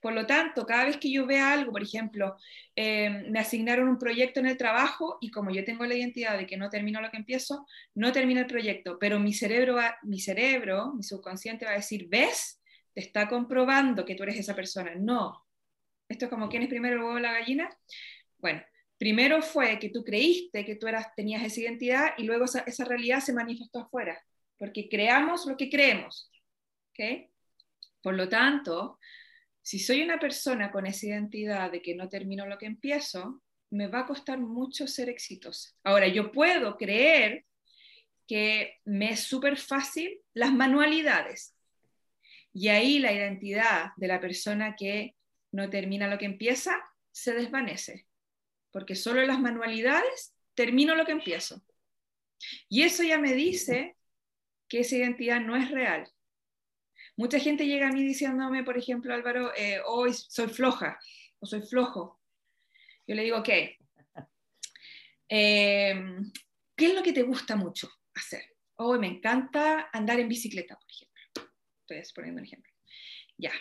Por 0.00 0.14
lo 0.14 0.26
tanto, 0.26 0.64
cada 0.66 0.86
vez 0.86 0.96
que 0.96 1.10
yo 1.10 1.26
vea 1.26 1.52
algo, 1.52 1.72
por 1.72 1.82
ejemplo, 1.82 2.36
eh, 2.74 3.10
me 3.28 3.38
asignaron 3.38 3.88
un 3.88 3.98
proyecto 3.98 4.40
en 4.40 4.46
el 4.46 4.56
trabajo 4.56 5.18
y 5.20 5.30
como 5.30 5.50
yo 5.50 5.64
tengo 5.64 5.84
la 5.84 5.94
identidad 5.94 6.38
de 6.38 6.46
que 6.46 6.56
no 6.56 6.70
termino 6.70 7.00
lo 7.00 7.10
que 7.10 7.18
empiezo, 7.18 7.66
no 7.94 8.12
termino 8.12 8.40
el 8.40 8.46
proyecto, 8.46 8.98
pero 8.98 9.18
mi 9.20 9.32
cerebro, 9.34 9.76
mi 10.02 10.20
cerebro, 10.20 10.94
mi 10.94 11.02
subconsciente 11.02 11.66
va 11.66 11.72
a 11.72 11.76
decir, 11.76 12.08
¿ves? 12.08 12.55
Te 12.96 13.02
está 13.02 13.28
comprobando 13.28 14.06
que 14.06 14.14
tú 14.14 14.22
eres 14.22 14.38
esa 14.38 14.56
persona. 14.56 14.94
No. 14.94 15.46
Esto 16.08 16.24
es 16.24 16.30
como, 16.30 16.48
¿quién 16.48 16.62
es 16.62 16.70
primero 16.70 16.96
el 16.96 17.02
huevo 17.02 17.16
o 17.16 17.18
la 17.18 17.34
gallina? 17.34 17.68
Bueno, 18.38 18.62
primero 18.96 19.42
fue 19.42 19.78
que 19.78 19.90
tú 19.90 20.02
creíste 20.02 20.64
que 20.64 20.76
tú 20.76 20.86
eras, 20.86 21.14
tenías 21.14 21.44
esa 21.44 21.60
identidad 21.60 22.14
y 22.16 22.24
luego 22.24 22.46
esa, 22.46 22.84
realidad 22.86 23.20
se 23.20 23.34
manifestó 23.34 23.80
afuera, 23.80 24.18
porque 24.56 24.88
creamos 24.88 25.44
lo 25.44 25.58
que 25.58 25.68
creemos. 25.68 26.32
¿Ok? 26.88 27.28
Por 28.00 28.14
lo 28.14 28.30
tanto, 28.30 28.98
si 29.60 29.78
soy 29.78 30.00
una 30.00 30.18
persona 30.18 30.70
con 30.70 30.86
esa 30.86 31.04
identidad 31.04 31.70
de 31.70 31.82
que 31.82 31.94
no 31.94 32.08
termino 32.08 32.46
lo 32.46 32.56
que 32.56 32.64
empiezo, 32.64 33.42
me 33.68 33.88
va 33.88 34.00
a 34.00 34.06
costar 34.06 34.38
mucho 34.38 34.86
ser 34.86 35.10
exitosa. 35.10 35.74
Ahora, 35.84 36.08
yo 36.08 36.32
puedo 36.32 36.78
creer 36.78 37.44
que 38.26 38.78
me 38.86 39.10
es 39.10 39.20
súper 39.20 39.58
fácil 39.58 40.18
las 40.32 40.50
manualidades. 40.50 41.55
Y 42.56 42.68
ahí 42.68 43.00
la 43.00 43.12
identidad 43.12 43.90
de 43.98 44.08
la 44.08 44.18
persona 44.18 44.76
que 44.76 45.14
no 45.52 45.68
termina 45.68 46.08
lo 46.08 46.16
que 46.16 46.24
empieza 46.24 46.82
se 47.12 47.34
desvanece. 47.34 48.06
Porque 48.70 48.94
solo 48.94 49.20
en 49.20 49.26
las 49.26 49.38
manualidades 49.38 50.34
termino 50.54 50.94
lo 50.94 51.04
que 51.04 51.12
empiezo. 51.12 51.62
Y 52.70 52.80
eso 52.84 53.02
ya 53.02 53.18
me 53.18 53.34
dice 53.34 53.98
que 54.68 54.80
esa 54.80 54.96
identidad 54.96 55.38
no 55.38 55.54
es 55.54 55.70
real. 55.70 56.10
Mucha 57.18 57.38
gente 57.38 57.66
llega 57.66 57.88
a 57.88 57.92
mí 57.92 58.02
diciéndome, 58.02 58.64
por 58.64 58.78
ejemplo, 58.78 59.12
Álvaro, 59.12 59.54
eh, 59.54 59.82
hoy 59.84 60.14
soy 60.14 60.48
floja 60.48 60.98
o 61.38 61.44
soy 61.44 61.60
flojo. 61.60 62.22
Yo 63.06 63.14
le 63.16 63.24
digo, 63.24 63.36
ok, 63.36 63.50
em, 65.28 66.32
¿qué 66.74 66.86
es 66.86 66.94
lo 66.94 67.02
que 67.02 67.12
te 67.12 67.22
gusta 67.22 67.54
mucho 67.54 67.90
hacer? 68.14 68.56
Hoy 68.76 68.98
me 68.98 69.08
encanta 69.08 69.90
andar 69.92 70.18
en 70.20 70.28
bicicleta, 70.28 70.74
por 70.74 70.90
ejemplo. 70.90 71.05
Estoy 71.94 72.14
poniendo 72.14 72.40
un 72.40 72.46
ejemplo. 72.46 72.72
Ya. 73.36 73.52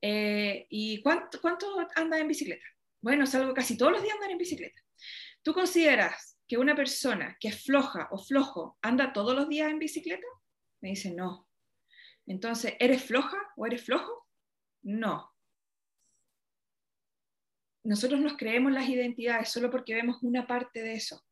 Eh, 0.00 0.66
¿Y 0.70 1.02
cuánto, 1.02 1.40
cuánto 1.40 1.66
andas 1.94 2.20
en 2.20 2.28
bicicleta? 2.28 2.64
Bueno, 3.00 3.26
salgo 3.26 3.54
casi 3.54 3.76
todos 3.76 3.92
los 3.92 4.02
días 4.02 4.14
andar 4.14 4.30
en 4.30 4.38
bicicleta. 4.38 4.80
¿Tú 5.42 5.54
consideras 5.54 6.38
que 6.48 6.58
una 6.58 6.74
persona 6.74 7.36
que 7.40 7.48
es 7.48 7.64
floja 7.64 8.08
o 8.10 8.18
flojo 8.18 8.78
anda 8.82 9.12
todos 9.12 9.34
los 9.34 9.48
días 9.48 9.70
en 9.70 9.78
bicicleta? 9.78 10.26
Me 10.80 10.90
dice, 10.90 11.12
no. 11.12 11.48
Entonces, 12.26 12.74
¿eres 12.80 13.04
floja 13.04 13.36
o 13.56 13.66
eres 13.66 13.84
flojo? 13.84 14.26
No. 14.82 15.32
Nosotros 17.84 18.20
nos 18.20 18.36
creemos 18.36 18.72
las 18.72 18.88
identidades 18.88 19.48
solo 19.48 19.70
porque 19.70 19.94
vemos 19.94 20.22
una 20.22 20.46
parte 20.46 20.82
de 20.82 20.94
eso 20.94 21.24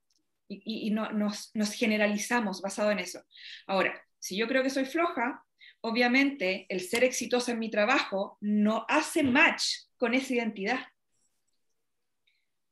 y, 0.49 0.91
no, 0.91 1.11
nos, 1.11 1.51
nos 1.55 1.73
generalizamos 1.73 2.61
basado 2.61 2.91
en 2.91 3.01
eso. 3.01 3.25
Ahora, 3.67 4.01
si 4.19 4.37
yo 4.37 4.47
creo 4.47 4.63
que 4.63 4.71
soy 4.71 4.85
floja, 4.85 5.45
obviamente 5.85 6.67
el 6.69 6.81
ser 6.81 7.05
exitosa 7.05 7.53
en 7.53 7.59
mi 7.59 7.71
trabajo 7.71 8.39
no 8.41 8.87
hace 8.89 9.23
match 9.23 9.65
con 9.99 10.15
esa 10.15 10.35
identidad. 10.35 10.81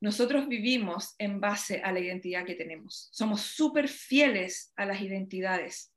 Nosotros 0.01 0.49
vivimos 0.49 1.15
en 1.19 1.41
base 1.41 1.83
a 1.83 1.93
la 1.93 2.01
identidad 2.01 2.45
que 2.45 2.55
tenemos. 2.55 3.09
Somos 3.13 3.43
súper 3.43 3.89
fieles 3.89 4.73
a 4.77 4.87
las 4.87 5.01
identidades 5.01 5.93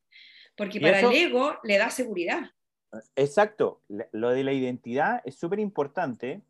porque 0.57 0.79
para 0.79 0.99
el 0.99 1.11
ego 1.11 1.57
le 1.63 1.77
da 1.77 1.89
seguridad. 1.89 2.51
Exacto, 3.15 3.81
lo 4.11 4.29
de 4.29 4.43
la 4.43 4.53
identidad 4.53 5.21
es 5.25 5.35
súper 5.35 5.59
importante 5.59 6.41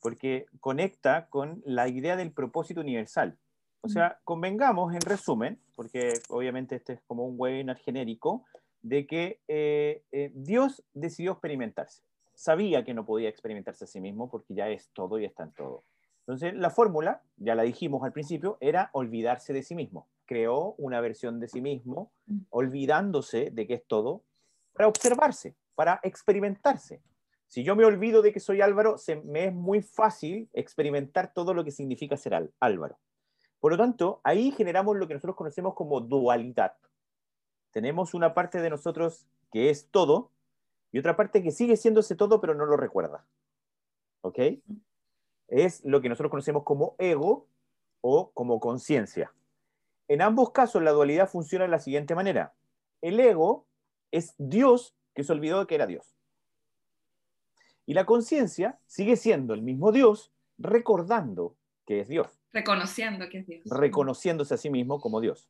porque 0.00 0.46
conecta 0.60 1.28
con 1.28 1.62
la 1.64 1.88
idea 1.88 2.16
del 2.16 2.32
propósito 2.32 2.80
universal. 2.80 3.38
O 3.82 3.88
sea, 3.88 4.18
convengamos 4.24 4.94
en 4.94 5.00
resumen, 5.00 5.58
porque 5.74 6.12
obviamente 6.28 6.76
este 6.76 6.94
es 6.94 7.00
como 7.06 7.24
un 7.24 7.34
webinar 7.38 7.78
genérico, 7.78 8.44
de 8.82 9.06
que 9.06 9.40
eh, 9.48 10.02
eh, 10.12 10.30
Dios 10.34 10.84
decidió 10.94 11.32
experimentarse. 11.32 12.02
Sabía 12.34 12.84
que 12.84 12.94
no 12.94 13.04
podía 13.04 13.28
experimentarse 13.28 13.84
a 13.84 13.88
sí 13.88 14.00
mismo 14.00 14.30
porque 14.30 14.54
ya 14.54 14.68
es 14.68 14.90
todo 14.92 15.18
y 15.18 15.24
está 15.24 15.44
en 15.44 15.52
todo. 15.52 15.84
Entonces, 16.20 16.54
la 16.54 16.70
fórmula, 16.70 17.22
ya 17.36 17.54
la 17.54 17.62
dijimos 17.62 18.02
al 18.04 18.12
principio, 18.12 18.56
era 18.60 18.90
olvidarse 18.92 19.52
de 19.52 19.62
sí 19.62 19.74
mismo 19.74 20.06
creó 20.30 20.76
una 20.78 21.00
versión 21.00 21.40
de 21.40 21.48
sí 21.48 21.60
mismo, 21.60 22.12
mm. 22.26 22.38
olvidándose 22.50 23.50
de 23.50 23.66
que 23.66 23.74
es 23.74 23.84
todo, 23.88 24.22
para 24.72 24.86
observarse, 24.86 25.56
para 25.74 25.98
experimentarse. 26.04 27.02
Si 27.48 27.64
yo 27.64 27.74
me 27.74 27.84
olvido 27.84 28.22
de 28.22 28.32
que 28.32 28.38
soy 28.38 28.60
Álvaro, 28.60 28.96
se 28.96 29.16
me 29.16 29.46
es 29.46 29.52
muy 29.52 29.82
fácil 29.82 30.48
experimentar 30.52 31.34
todo 31.34 31.52
lo 31.52 31.64
que 31.64 31.72
significa 31.72 32.16
ser 32.16 32.48
Álvaro. 32.60 32.96
Por 33.58 33.72
lo 33.72 33.78
tanto, 33.78 34.20
ahí 34.22 34.52
generamos 34.52 34.96
lo 34.96 35.08
que 35.08 35.14
nosotros 35.14 35.34
conocemos 35.34 35.74
como 35.74 36.00
dualidad. 36.00 36.74
Tenemos 37.72 38.14
una 38.14 38.34
parte 38.34 38.60
de 38.60 38.70
nosotros 38.70 39.26
que 39.52 39.70
es 39.70 39.88
todo 39.90 40.30
y 40.92 40.98
otra 40.98 41.16
parte 41.16 41.42
que 41.42 41.50
sigue 41.50 41.76
siendo 41.76 42.00
ese 42.00 42.16
todo 42.16 42.40
pero 42.40 42.54
no 42.54 42.66
lo 42.66 42.76
recuerda. 42.76 43.24
¿Ok? 44.22 44.38
Es 45.48 45.84
lo 45.84 46.00
que 46.00 46.08
nosotros 46.08 46.30
conocemos 46.30 46.64
como 46.64 46.94
ego 46.98 47.46
o 48.00 48.30
como 48.32 48.60
conciencia. 48.60 49.32
En 50.08 50.22
ambos 50.22 50.50
casos 50.50 50.82
la 50.82 50.90
dualidad 50.90 51.28
funciona 51.28 51.64
de 51.64 51.70
la 51.70 51.78
siguiente 51.78 52.14
manera. 52.14 52.54
El 53.00 53.20
ego 53.20 53.66
es 54.10 54.34
Dios 54.38 54.96
que 55.14 55.24
se 55.24 55.32
olvidó 55.32 55.60
de 55.60 55.66
que 55.66 55.76
era 55.76 55.86
Dios. 55.86 56.16
Y 57.86 57.94
la 57.94 58.06
conciencia 58.06 58.78
sigue 58.86 59.16
siendo 59.16 59.54
el 59.54 59.62
mismo 59.62 59.92
Dios 59.92 60.32
recordando 60.58 61.56
que 61.86 62.00
es 62.00 62.08
Dios. 62.08 62.40
Reconociendo 62.52 63.28
que 63.28 63.38
es 63.38 63.46
Dios. 63.46 63.62
Reconociéndose 63.66 64.54
a 64.54 64.58
sí 64.58 64.70
mismo 64.70 65.00
como 65.00 65.20
Dios. 65.20 65.48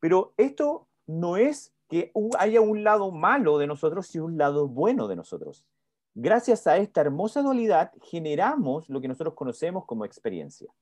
Pero 0.00 0.34
esto 0.36 0.86
no 1.06 1.36
es 1.36 1.72
que 1.88 2.12
haya 2.38 2.60
un 2.60 2.82
lado 2.82 3.10
malo 3.10 3.58
de 3.58 3.66
nosotros, 3.66 4.06
sino 4.06 4.24
un 4.24 4.38
lado 4.38 4.68
bueno 4.68 5.08
de 5.08 5.16
nosotros. 5.16 5.66
Gracias 6.14 6.66
a 6.66 6.76
esta 6.76 7.00
hermosa 7.00 7.42
dualidad 7.42 7.92
generamos 8.02 8.88
lo 8.88 9.00
que 9.00 9.08
nosotros 9.08 9.34
conocemos 9.34 9.84
como 9.84 10.04
experiencia. 10.04 10.72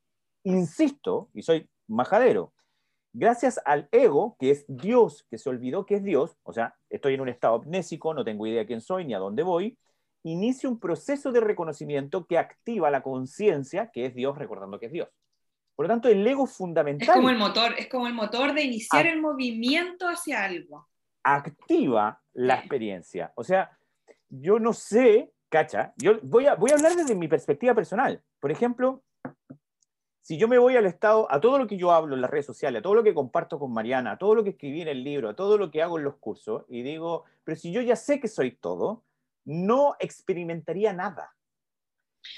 Insisto, 0.45 1.31
y 1.35 1.43
soy 1.43 1.69
majadero, 1.89 2.53
gracias 3.13 3.61
al 3.65 3.89
ego, 3.93 4.37
que 4.39 4.51
es 4.51 4.65
Dios, 4.69 5.27
que 5.31 5.39
se 5.39 5.49
olvidó 5.49 5.87
que 5.87 5.97
es 5.97 6.05
Dios, 6.05 6.37
o 6.43 6.53
sea, 6.53 6.75
estoy 6.91 7.15
en 7.15 7.21
un 7.23 7.29
estado 7.29 7.57
amnésico, 7.57 8.15
no 8.15 8.25
tengo 8.25 8.47
idea 8.47 8.67
quién 8.67 8.81
soy 8.81 9.05
ni 9.05 9.15
a 9.15 9.19
dónde 9.19 9.43
voy, 9.43 9.79
inicia 10.23 10.69
un 10.69 10.79
proceso 10.79 11.33
de 11.33 11.41
reconocimiento 11.41 12.27
que 12.27 12.39
activa 12.39 12.91
la 12.91 13.03
conciencia, 13.03 13.91
que 13.91 14.07
es 14.07 14.15
Dios 14.15 14.37
recordando 14.37 14.79
que 14.79 14.87
es 14.87 14.93
Dios. 14.93 15.09
Por 15.83 15.89
lo 15.89 15.95
tanto, 15.95 16.09
el 16.09 16.25
ego 16.25 16.45
es 16.45 16.53
fundamental. 16.53 17.09
Es 17.09 17.13
como 17.13 17.29
el 17.29 17.37
motor, 17.37 17.75
es 17.77 17.89
como 17.89 18.07
el 18.07 18.15
motor 18.15 18.55
de 18.55 18.63
iniciar 18.63 19.05
el 19.05 19.21
movimiento 19.21 20.07
hacia 20.07 20.45
algo. 20.45 20.87
Activa 21.25 22.23
la 22.35 22.55
experiencia. 22.55 23.33
O 23.35 23.43
sea, 23.43 23.77
yo 24.29 24.61
no 24.61 24.73
sé, 24.73 25.33
cacha, 25.49 25.93
yo 25.97 26.21
voy 26.23 26.47
a, 26.47 26.55
voy 26.55 26.71
a 26.71 26.75
hablar 26.75 26.95
desde 26.95 27.17
mi 27.17 27.27
perspectiva 27.27 27.75
personal. 27.75 28.23
Por 28.39 28.53
ejemplo, 28.53 29.03
si 30.21 30.39
yo 30.39 30.47
me 30.47 30.57
voy 30.57 30.77
al 30.77 30.87
estado, 30.87 31.27
a 31.29 31.41
todo 31.41 31.59
lo 31.59 31.67
que 31.67 31.77
yo 31.77 31.91
hablo 31.91 32.15
en 32.15 32.21
las 32.21 32.31
redes 32.31 32.47
sociales, 32.47 32.79
a 32.79 32.83
todo 32.85 32.95
lo 32.95 33.03
que 33.03 33.13
comparto 33.13 33.59
con 33.59 33.73
Mariana, 33.73 34.13
a 34.13 34.19
todo 34.19 34.37
lo 34.37 34.45
que 34.45 34.51
escribí 34.51 34.83
en 34.83 34.89
el 34.89 35.03
libro, 35.03 35.31
a 35.31 35.35
todo 35.35 35.59
lo 35.59 35.73
que 35.73 35.83
hago 35.83 35.99
en 35.99 36.05
los 36.05 36.15
cursos, 36.19 36.65
y 36.69 36.83
digo, 36.83 37.25
pero 37.43 37.59
si 37.59 37.73
yo 37.73 37.81
ya 37.81 37.97
sé 37.97 38.21
que 38.21 38.29
soy 38.29 38.53
todo, 38.53 39.03
no 39.45 39.97
experimentaría 39.99 40.93
nada. 40.93 41.35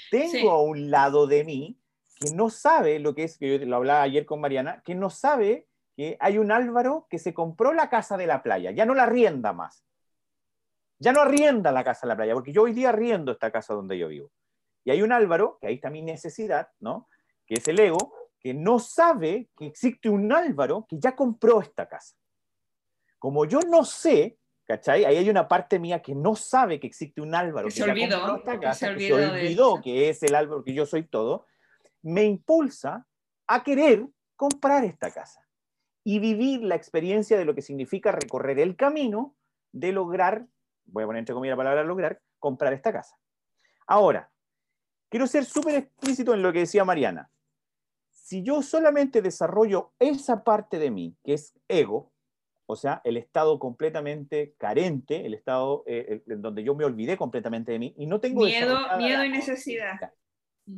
Tengo 0.09 0.49
a 0.49 0.63
un 0.63 0.89
lado 0.89 1.27
de 1.27 1.43
mí 1.43 1.79
que 2.25 2.35
no 2.35 2.49
sabe 2.49 2.99
lo 2.99 3.15
que 3.15 3.23
es, 3.23 3.37
que 3.37 3.59
yo 3.59 3.65
lo 3.65 3.75
hablaba 3.75 4.01
ayer 4.01 4.25
con 4.25 4.41
Mariana, 4.41 4.81
que 4.83 4.95
no 4.95 5.09
sabe 5.09 5.67
que 5.95 6.17
hay 6.19 6.37
un 6.37 6.51
Álvaro 6.51 7.07
que 7.09 7.19
se 7.19 7.33
compró 7.33 7.73
la 7.73 7.89
casa 7.89 8.17
de 8.17 8.27
la 8.27 8.43
playa, 8.43 8.71
ya 8.71 8.85
no 8.85 8.93
la 8.93 9.05
rienda 9.05 9.53
más. 9.53 9.85
Ya 10.99 11.11
no 11.11 11.21
arrienda 11.21 11.71
la 11.71 11.83
casa 11.83 12.07
de 12.07 12.09
la 12.09 12.15
playa, 12.15 12.33
porque 12.33 12.53
yo 12.53 12.63
hoy 12.63 12.73
día 12.73 12.89
arriendo 12.89 13.31
esta 13.31 13.51
casa 13.51 13.73
donde 13.73 13.97
yo 13.97 14.07
vivo. 14.07 14.31
Y 14.83 14.91
hay 14.91 15.01
un 15.01 15.11
Álvaro, 15.11 15.57
que 15.59 15.67
ahí 15.67 15.75
está 15.75 15.89
mi 15.89 16.01
necesidad, 16.01 16.69
¿no? 16.79 17.09
que 17.45 17.55
es 17.55 17.67
el 17.67 17.79
ego, 17.79 18.13
que 18.39 18.53
no 18.53 18.79
sabe 18.79 19.49
que 19.57 19.67
existe 19.67 20.09
un 20.09 20.31
Álvaro 20.31 20.85
que 20.87 20.97
ya 20.99 21.15
compró 21.15 21.61
esta 21.61 21.87
casa. 21.87 22.15
Como 23.19 23.45
yo 23.45 23.59
no 23.61 23.83
sé, 23.83 24.37
¿cachai? 24.65 25.05
Ahí 25.05 25.17
hay 25.17 25.29
una 25.29 25.47
parte 25.47 25.79
mía 25.79 26.01
que 26.01 26.13
no 26.13 26.35
sabe 26.35 26.79
que 26.79 26.87
existe 26.87 27.21
un 27.21 27.33
Álvaro 27.33 27.67
que, 27.67 27.73
se 27.73 27.83
olvidó, 27.83 28.19
compró 28.19 28.37
esta 28.37 28.59
casa, 28.59 28.93
que 28.93 29.07
se 29.07 29.13
olvidó, 29.13 29.81
que 29.81 30.09
es 30.09 30.21
el 30.23 30.35
Álvaro, 30.35 30.63
que 30.63 30.73
yo 30.73 30.85
soy 30.85 31.03
todo, 31.03 31.45
me 32.05 32.23
impulsa 32.23 33.05
a 33.47 33.63
querer 33.63 34.07
comprar 34.35 34.83
esta 34.83 35.11
casa 35.11 35.41
y 36.03 36.19
vivir 36.19 36.61
la 36.63 36.75
experiencia 36.75 37.37
de 37.37 37.45
lo 37.45 37.55
que 37.55 37.61
significa 37.61 38.11
recorrer 38.11 38.59
el 38.59 38.75
camino 38.75 39.35
de 39.71 39.91
lograr, 39.91 40.45
voy 40.85 41.03
a 41.03 41.07
poner 41.07 41.19
entre 41.19 41.33
comillas 41.33 41.53
la 41.53 41.63
palabra 41.63 41.83
lograr, 41.83 42.21
comprar 42.39 42.73
esta 42.73 42.93
casa. 42.93 43.17
Ahora, 43.87 44.31
quiero 45.09 45.27
ser 45.27 45.45
súper 45.45 45.75
explícito 45.75 46.33
en 46.33 46.41
lo 46.41 46.53
que 46.53 46.59
decía 46.59 46.85
Mariana 46.85 47.29
si 48.25 48.41
yo 48.41 48.63
solamente 48.63 49.21
desarrollo 49.21 49.93
esa 49.99 50.43
parte 50.43 50.79
de 50.79 50.89
mí, 50.89 51.15
que 51.23 51.35
es 51.35 51.53
ego, 51.67 52.11
o 52.65 52.75
sea, 52.75 52.99
el 53.03 53.17
estado 53.17 53.59
completamente 53.59 54.55
carente, 54.57 55.27
el 55.27 55.35
estado 55.35 55.83
eh, 55.85 56.23
en 56.25 56.41
donde 56.41 56.63
yo 56.63 56.73
me 56.73 56.85
olvidé 56.85 57.17
completamente 57.17 57.71
de 57.71 57.77
mí 57.77 57.93
y 57.95 58.07
no 58.07 58.19
tengo 58.19 58.43
miedo, 58.43 58.79
miedo 58.97 59.23
y 59.23 59.29
necesidad. 59.29 60.11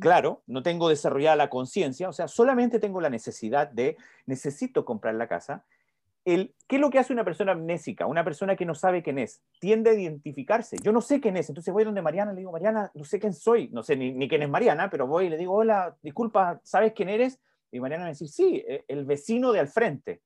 Claro, 0.00 0.42
no 0.46 0.62
tengo 0.62 0.88
desarrollada 0.88 1.36
la 1.36 1.48
conciencia, 1.48 2.08
o 2.08 2.12
sea, 2.12 2.28
solamente 2.28 2.78
tengo 2.78 3.00
la 3.00 3.08
necesidad 3.08 3.68
de, 3.68 3.96
necesito 4.26 4.84
comprar 4.84 5.14
la 5.14 5.28
casa. 5.28 5.64
El, 6.26 6.54
¿Qué 6.66 6.76
es 6.76 6.82
lo 6.82 6.90
que 6.90 6.98
hace 6.98 7.14
una 7.14 7.24
persona 7.24 7.52
amnésica? 7.52 8.04
Una 8.04 8.22
persona 8.22 8.54
que 8.54 8.66
no 8.66 8.74
sabe 8.74 9.02
quién 9.02 9.18
es. 9.18 9.40
Tiende 9.60 9.90
a 9.90 9.94
identificarse. 9.94 10.76
Yo 10.82 10.92
no 10.92 11.00
sé 11.00 11.20
quién 11.20 11.38
es, 11.38 11.48
entonces 11.48 11.72
voy 11.72 11.84
donde 11.84 12.02
Mariana, 12.02 12.34
le 12.34 12.40
digo, 12.40 12.52
Mariana, 12.52 12.90
no 12.94 13.04
sé 13.04 13.18
quién 13.18 13.32
soy, 13.32 13.68
no 13.68 13.82
sé 13.82 13.96
ni, 13.96 14.12
ni 14.12 14.28
quién 14.28 14.42
es 14.42 14.50
Mariana, 14.50 14.90
pero 14.90 15.06
voy 15.06 15.26
y 15.26 15.30
le 15.30 15.38
digo, 15.38 15.54
hola, 15.54 15.96
disculpa, 16.02 16.60
¿sabes 16.64 16.92
quién 16.92 17.08
eres? 17.08 17.40
Y 17.72 17.80
Mariana 17.80 18.04
me 18.04 18.10
dice, 18.10 18.26
sí, 18.26 18.62
e, 18.68 18.84
el 18.88 19.06
vecino 19.06 19.52
de 19.52 19.60
al 19.60 19.68
frente. 19.68 20.20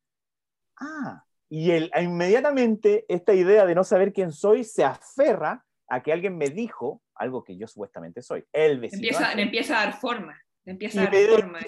Ah, 0.81 1.25
y 1.49 1.71
el, 1.71 1.93
inmediatamente 2.01 3.05
esta 3.09 3.35
idea 3.35 3.67
de 3.67 3.75
no 3.75 3.85
saber 3.85 4.13
quién 4.13 4.33
soy 4.33 4.65
se 4.65 4.85
aferra 4.85 5.65
a 5.93 6.03
que 6.03 6.11
alguien 6.11 6.39
me 6.39 6.49
dijo 6.49 7.03
algo 7.15 7.45
que 7.45 7.59
yo 7.59 7.69
supuestamente 7.69 8.23
soy, 8.23 8.43
el 8.51 8.81
vecino. 8.81 9.03
Empieza, 9.03 9.33
empieza 9.35 9.79
a 9.79 9.85
dar 9.85 10.01
forma. 10.01 10.41
Empieza 10.65 11.03
a 11.03 11.05
dar 11.05 11.15
forma. 11.15 11.61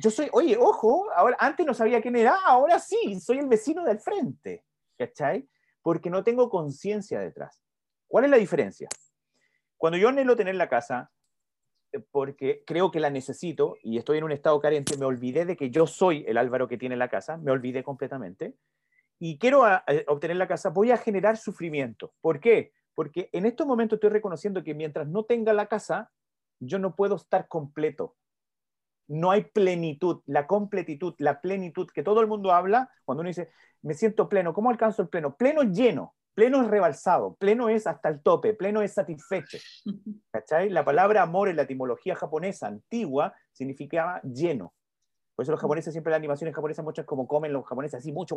Yo 0.00 0.10
soy, 0.12 0.28
oye, 0.30 0.56
ojo, 0.56 1.10
ahora, 1.16 1.36
antes 1.40 1.66
no 1.66 1.74
sabía 1.74 2.00
quién 2.00 2.14
era, 2.14 2.36
ahora 2.44 2.78
sí, 2.78 3.18
soy 3.18 3.38
el 3.38 3.48
vecino 3.48 3.82
del 3.82 3.98
frente. 3.98 4.64
¿Cachai? 4.96 5.48
Porque 5.82 6.10
no 6.10 6.22
tengo 6.22 6.48
conciencia 6.48 7.18
detrás. 7.18 7.60
¿Cuál 8.06 8.26
es 8.26 8.30
la 8.30 8.36
diferencia? 8.36 8.88
Cuando 9.76 9.98
yo 9.98 10.10
anhelo 10.10 10.36
tener 10.36 10.54
la 10.54 10.68
casa, 10.68 11.10
eh, 11.90 11.98
porque 12.12 12.62
creo 12.64 12.92
que 12.92 13.00
la 13.00 13.10
necesito 13.10 13.78
y 13.82 13.98
estoy 13.98 14.18
en 14.18 14.24
un 14.24 14.32
estado 14.32 14.60
carente, 14.60 14.96
me 14.96 15.06
olvidé 15.06 15.44
de 15.44 15.56
que 15.56 15.70
yo 15.70 15.88
soy 15.88 16.24
el 16.28 16.38
Álvaro 16.38 16.68
que 16.68 16.78
tiene 16.78 16.94
la 16.94 17.08
casa, 17.08 17.36
me 17.36 17.50
olvidé 17.50 17.82
completamente, 17.82 18.54
y 19.18 19.38
quiero 19.38 19.64
ah, 19.64 19.82
eh, 19.88 20.04
obtener 20.06 20.36
la 20.36 20.46
casa, 20.46 20.70
voy 20.70 20.92
a 20.92 20.98
generar 20.98 21.36
sufrimiento. 21.36 22.14
¿Por 22.20 22.38
qué? 22.38 22.75
Porque 22.96 23.28
en 23.32 23.44
estos 23.44 23.66
momentos 23.66 23.98
estoy 23.98 24.08
reconociendo 24.08 24.64
que 24.64 24.74
mientras 24.74 25.06
no 25.06 25.24
tenga 25.24 25.52
la 25.52 25.66
casa, 25.66 26.10
yo 26.58 26.78
no 26.78 26.96
puedo 26.96 27.16
estar 27.16 27.46
completo. 27.46 28.16
No 29.06 29.30
hay 29.30 29.44
plenitud, 29.44 30.22
la 30.24 30.46
completitud, 30.46 31.14
la 31.18 31.42
plenitud 31.42 31.88
que 31.94 32.02
todo 32.02 32.22
el 32.22 32.26
mundo 32.26 32.52
habla 32.52 32.90
cuando 33.04 33.20
uno 33.20 33.28
dice, 33.28 33.50
me 33.82 33.92
siento 33.92 34.30
pleno. 34.30 34.54
¿Cómo 34.54 34.70
alcanzo 34.70 35.02
el 35.02 35.08
pleno? 35.08 35.36
Pleno 35.36 35.62
lleno, 35.62 36.14
pleno 36.32 36.62
es 36.62 36.68
rebalsado, 36.68 37.34
pleno 37.34 37.68
es 37.68 37.86
hasta 37.86 38.08
el 38.08 38.22
tope, 38.22 38.54
pleno 38.54 38.80
es 38.80 38.94
satisfecho. 38.94 39.58
¿Cachai? 40.32 40.70
La 40.70 40.82
palabra 40.82 41.20
amor 41.20 41.50
en 41.50 41.56
la 41.56 41.62
etimología 41.62 42.16
japonesa 42.16 42.66
antigua 42.66 43.34
significaba 43.52 44.22
lleno. 44.22 44.72
Por 45.34 45.42
eso 45.42 45.52
los 45.52 45.60
japoneses 45.60 45.92
siempre 45.92 46.10
las 46.10 46.18
animaciones 46.18 46.54
japonesas 46.54 46.82
muchas 46.82 47.04
como 47.04 47.28
comen 47.28 47.52
los 47.52 47.66
japoneses 47.66 47.98
así 47.98 48.10
mucho, 48.10 48.36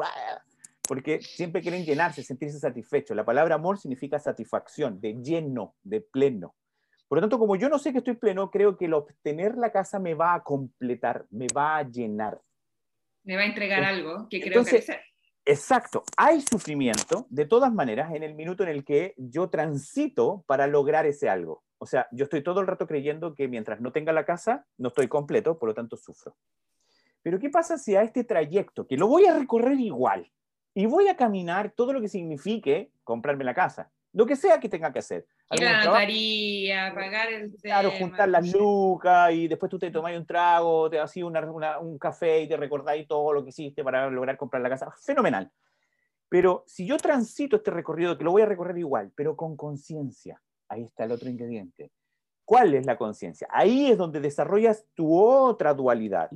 porque 0.90 1.22
siempre 1.22 1.62
quieren 1.62 1.86
llenarse, 1.86 2.24
sentirse 2.24 2.58
satisfechos. 2.58 3.16
La 3.16 3.24
palabra 3.24 3.54
amor 3.54 3.78
significa 3.78 4.18
satisfacción, 4.18 5.00
de 5.00 5.22
lleno, 5.22 5.76
de 5.84 6.02
pleno. 6.02 6.56
Por 7.08 7.20
lo 7.20 7.22
tanto, 7.22 7.38
como 7.38 7.56
yo 7.56 7.70
no 7.70 7.78
sé 7.78 7.92
que 7.92 8.00
estoy 8.00 8.16
pleno, 8.16 8.50
creo 8.50 8.76
que 8.76 8.86
el 8.86 8.96
obtener 8.96 9.56
la 9.56 9.72
casa 9.72 10.00
me 10.00 10.16
va 10.16 10.34
a 10.34 10.44
completar, 10.44 11.28
me 11.30 11.46
va 11.56 11.78
a 11.78 11.84
llenar. 11.84 12.42
Me 13.24 13.36
va 13.36 13.44
a 13.44 13.46
entregar 13.46 13.84
algo 13.84 14.28
que 14.32 14.42
creo 14.42 14.66
que 14.66 14.84
que 14.84 15.00
Exacto, 15.46 16.02
hay 16.18 16.42
sufrimiento 16.42 17.28
de 17.30 17.46
todas 17.46 17.72
maneras 17.72 18.12
en 18.16 18.24
el 18.24 18.34
minuto 18.34 18.64
en 18.64 18.70
el 18.70 18.84
que 18.84 19.14
yo 19.16 19.48
transito 19.48 20.44
para 20.48 20.66
lograr 20.66 21.06
ese 21.06 21.30
algo. 21.30 21.64
O 21.78 21.86
sea, 21.86 22.08
yo 22.12 22.24
estoy 22.24 22.42
todo 22.42 22.62
el 22.62 22.68
rato 22.68 22.88
creyendo 22.88 23.36
que 23.36 23.48
mientras 23.48 23.80
no 23.80 23.92
tenga 23.92 24.12
la 24.12 24.26
casa, 24.26 24.66
no 24.80 24.88
estoy 24.88 25.08
completo, 25.08 25.60
por 25.60 25.70
lo 25.70 25.76
tanto 25.76 25.98
sufro. 25.98 26.36
Pero 27.22 27.38
¿qué 27.38 27.52
pasa 27.52 27.78
si 27.78 27.96
a 27.96 28.02
este 28.02 28.24
trayecto, 28.24 28.88
que 28.88 28.98
lo 28.98 29.06
voy 29.06 29.28
a 29.28 29.38
recorrer 29.38 29.80
igual, 29.80 30.32
y 30.74 30.86
voy 30.86 31.08
a 31.08 31.16
caminar 31.16 31.72
todo 31.72 31.94
lo 31.94 32.02
que 32.02 32.08
signifique 32.08 32.92
comprarme 33.04 33.44
la 33.44 33.54
casa. 33.54 33.92
Lo 34.14 34.26
que 34.26 34.36
sea 34.36 34.60
que 34.60 34.70
tenga 34.70 34.92
que 34.92 35.00
hacer. 35.00 35.28
Ir 35.52 35.68
a 35.68 35.72
la 35.72 35.86
notaría, 35.86 36.92
pagar 36.94 37.32
el 37.32 37.56
Claro, 37.62 37.92
juntar 37.92 38.30
las 38.30 38.52
lucas 38.52 39.32
y 39.34 39.48
después 39.48 39.70
tú 39.70 39.80
te 39.80 39.92
tomáis 39.92 40.18
un 40.18 40.26
trago, 40.26 40.90
te 40.90 41.00
haces 41.00 41.24
un 41.24 41.98
café 42.00 42.42
y 42.42 42.48
te 42.48 42.58
recordáis 42.58 43.08
todo 43.08 43.34
lo 43.34 43.44
que 43.44 43.50
hiciste 43.50 43.84
para 43.84 44.10
lograr 44.10 44.38
comprar 44.38 44.62
la 44.62 44.70
casa. 44.70 44.92
Fenomenal. 45.04 45.52
Pero 46.28 46.64
si 46.68 46.86
yo 46.86 46.98
transito 46.98 47.56
este 47.56 47.72
recorrido, 47.72 48.18
que 48.18 48.24
lo 48.24 48.32
voy 48.32 48.44
a 48.44 48.46
recorrer 48.46 48.78
igual, 48.78 49.12
pero 49.16 49.36
con 49.36 49.58
conciencia, 49.58 50.40
ahí 50.68 50.84
está 50.84 51.06
el 51.06 51.12
otro 51.12 51.30
ingrediente. 51.30 51.92
¿Cuál 52.46 52.76
es 52.76 52.86
la 52.86 52.98
conciencia? 52.98 53.48
Ahí 53.52 53.92
es 53.92 53.98
donde 53.98 54.20
desarrollas 54.20 54.86
tu 54.94 55.16
otra 55.16 55.74
dualidad 55.74 56.30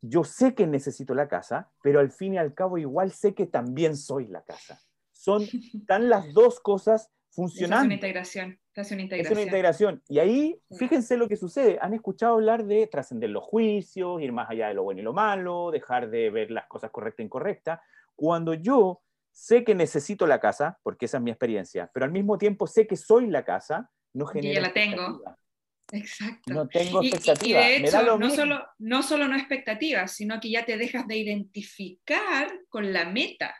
yo 0.00 0.24
sé 0.24 0.54
que 0.54 0.66
necesito 0.66 1.14
la 1.14 1.28
casa, 1.28 1.70
pero 1.82 2.00
al 2.00 2.10
fin 2.10 2.34
y 2.34 2.38
al 2.38 2.54
cabo 2.54 2.78
igual 2.78 3.12
sé 3.12 3.34
que 3.34 3.46
también 3.46 3.96
soy 3.96 4.26
la 4.26 4.42
casa. 4.42 4.80
Son, 5.12 5.42
están 5.74 6.08
las 6.08 6.32
dos 6.32 6.60
cosas 6.60 7.10
funcionando. 7.30 7.82
Es 7.82 7.86
una 7.86 7.94
integración. 7.94 8.60
Es 8.74 8.90
una 8.90 9.02
integración. 9.02 9.32
Es 9.32 9.38
una 9.38 9.42
integración. 9.42 10.02
Y 10.08 10.18
ahí, 10.18 10.60
fíjense 10.78 11.16
lo 11.16 11.28
que 11.28 11.36
sucede. 11.36 11.78
Han 11.80 11.92
escuchado 11.92 12.34
hablar 12.34 12.64
de 12.64 12.86
trascender 12.86 13.30
los 13.30 13.44
juicios, 13.44 14.22
ir 14.22 14.32
más 14.32 14.48
allá 14.50 14.68
de 14.68 14.74
lo 14.74 14.84
bueno 14.84 15.00
y 15.00 15.04
lo 15.04 15.12
malo, 15.12 15.70
dejar 15.70 16.08
de 16.10 16.30
ver 16.30 16.50
las 16.50 16.66
cosas 16.66 16.90
correctas 16.90 17.20
e 17.20 17.24
incorrectas. 17.24 17.80
Cuando 18.16 18.54
yo 18.54 19.02
sé 19.32 19.64
que 19.64 19.74
necesito 19.74 20.26
la 20.26 20.40
casa, 20.40 20.78
porque 20.82 21.06
esa 21.06 21.18
es 21.18 21.22
mi 21.22 21.30
experiencia, 21.30 21.90
pero 21.92 22.04
al 22.04 22.12
mismo 22.12 22.38
tiempo 22.38 22.66
sé 22.66 22.86
que 22.86 22.96
soy 22.96 23.26
la 23.28 23.44
casa, 23.44 23.90
no 24.12 24.26
genera. 24.26 24.52
Y 24.52 24.54
ya 24.54 24.60
la 24.60 24.72
tengo. 24.72 25.22
Exacto. 25.92 26.52
No 26.52 26.68
tengo 26.68 27.02
expectativas. 27.02 27.64
Y, 27.64 27.68
de 27.68 27.76
hecho, 27.76 28.18
no, 28.18 28.30
solo, 28.30 28.66
no 28.78 29.02
solo 29.02 29.28
no 29.28 29.36
expectativas, 29.36 30.12
sino 30.12 30.40
que 30.40 30.50
ya 30.50 30.64
te 30.64 30.76
dejas 30.76 31.06
de 31.06 31.16
identificar 31.16 32.52
con 32.68 32.92
la 32.92 33.06
meta 33.06 33.54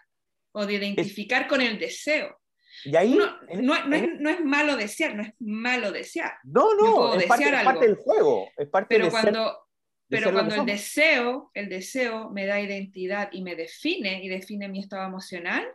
o 0.52 0.66
de 0.66 0.74
identificar 0.74 1.48
con 1.48 1.60
el 1.60 1.78
deseo. 1.78 2.38
Y 2.84 2.96
ahí, 2.96 3.14
no, 3.14 3.74
es, 3.74 4.44
malo 4.44 4.76
desear, 4.76 5.14
no 5.14 5.22
es 5.22 5.34
malo 5.38 5.92
desear. 5.92 6.32
No, 6.44 6.74
no, 6.74 7.14
es, 7.14 7.26
parte, 7.26 7.86
del 7.86 7.96
juego. 7.96 8.48
Es 8.56 8.68
parte 8.68 8.96
pero 8.96 9.10
cuando, 9.10 9.68
pero 10.08 10.32
cuando 10.32 10.54
el 10.54 10.66
deseo, 10.66 11.50
el 11.52 11.68
deseo 11.68 12.30
me 12.30 12.46
da 12.46 12.60
identidad 12.60 13.28
y 13.32 13.42
me 13.42 13.56
define 13.56 14.24
y 14.24 14.28
define 14.28 14.68
mi 14.68 14.80
estado 14.80 15.06
emocional, 15.06 15.66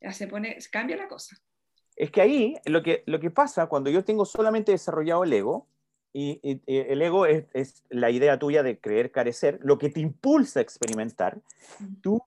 ya 0.00 0.12
se 0.12 0.28
pone, 0.28 0.58
cambia 0.70 0.96
la 0.96 1.08
cosa 1.08 1.36
es 1.98 2.12
que 2.12 2.20
ahí 2.20 2.56
lo 2.64 2.82
que, 2.82 3.02
lo 3.06 3.18
que 3.18 3.30
pasa 3.30 3.66
cuando 3.66 3.90
yo 3.90 4.04
tengo 4.04 4.24
solamente 4.24 4.72
desarrollado 4.72 5.24
el 5.24 5.32
ego, 5.32 5.66
y, 6.12 6.40
el 6.66 7.02
ego 7.02 7.26
es, 7.26 7.84
la 7.90 8.10
idea 8.10 8.38
tuya 8.38 8.62
de 8.62 8.78
creer 8.78 9.10
carecer, 9.10 9.58
lo 9.62 9.78
que 9.78 9.90
te 9.90 10.00
impulsa 10.00 10.60
a 10.60 10.62
experimentar, 10.62 11.40
tú 12.00 12.22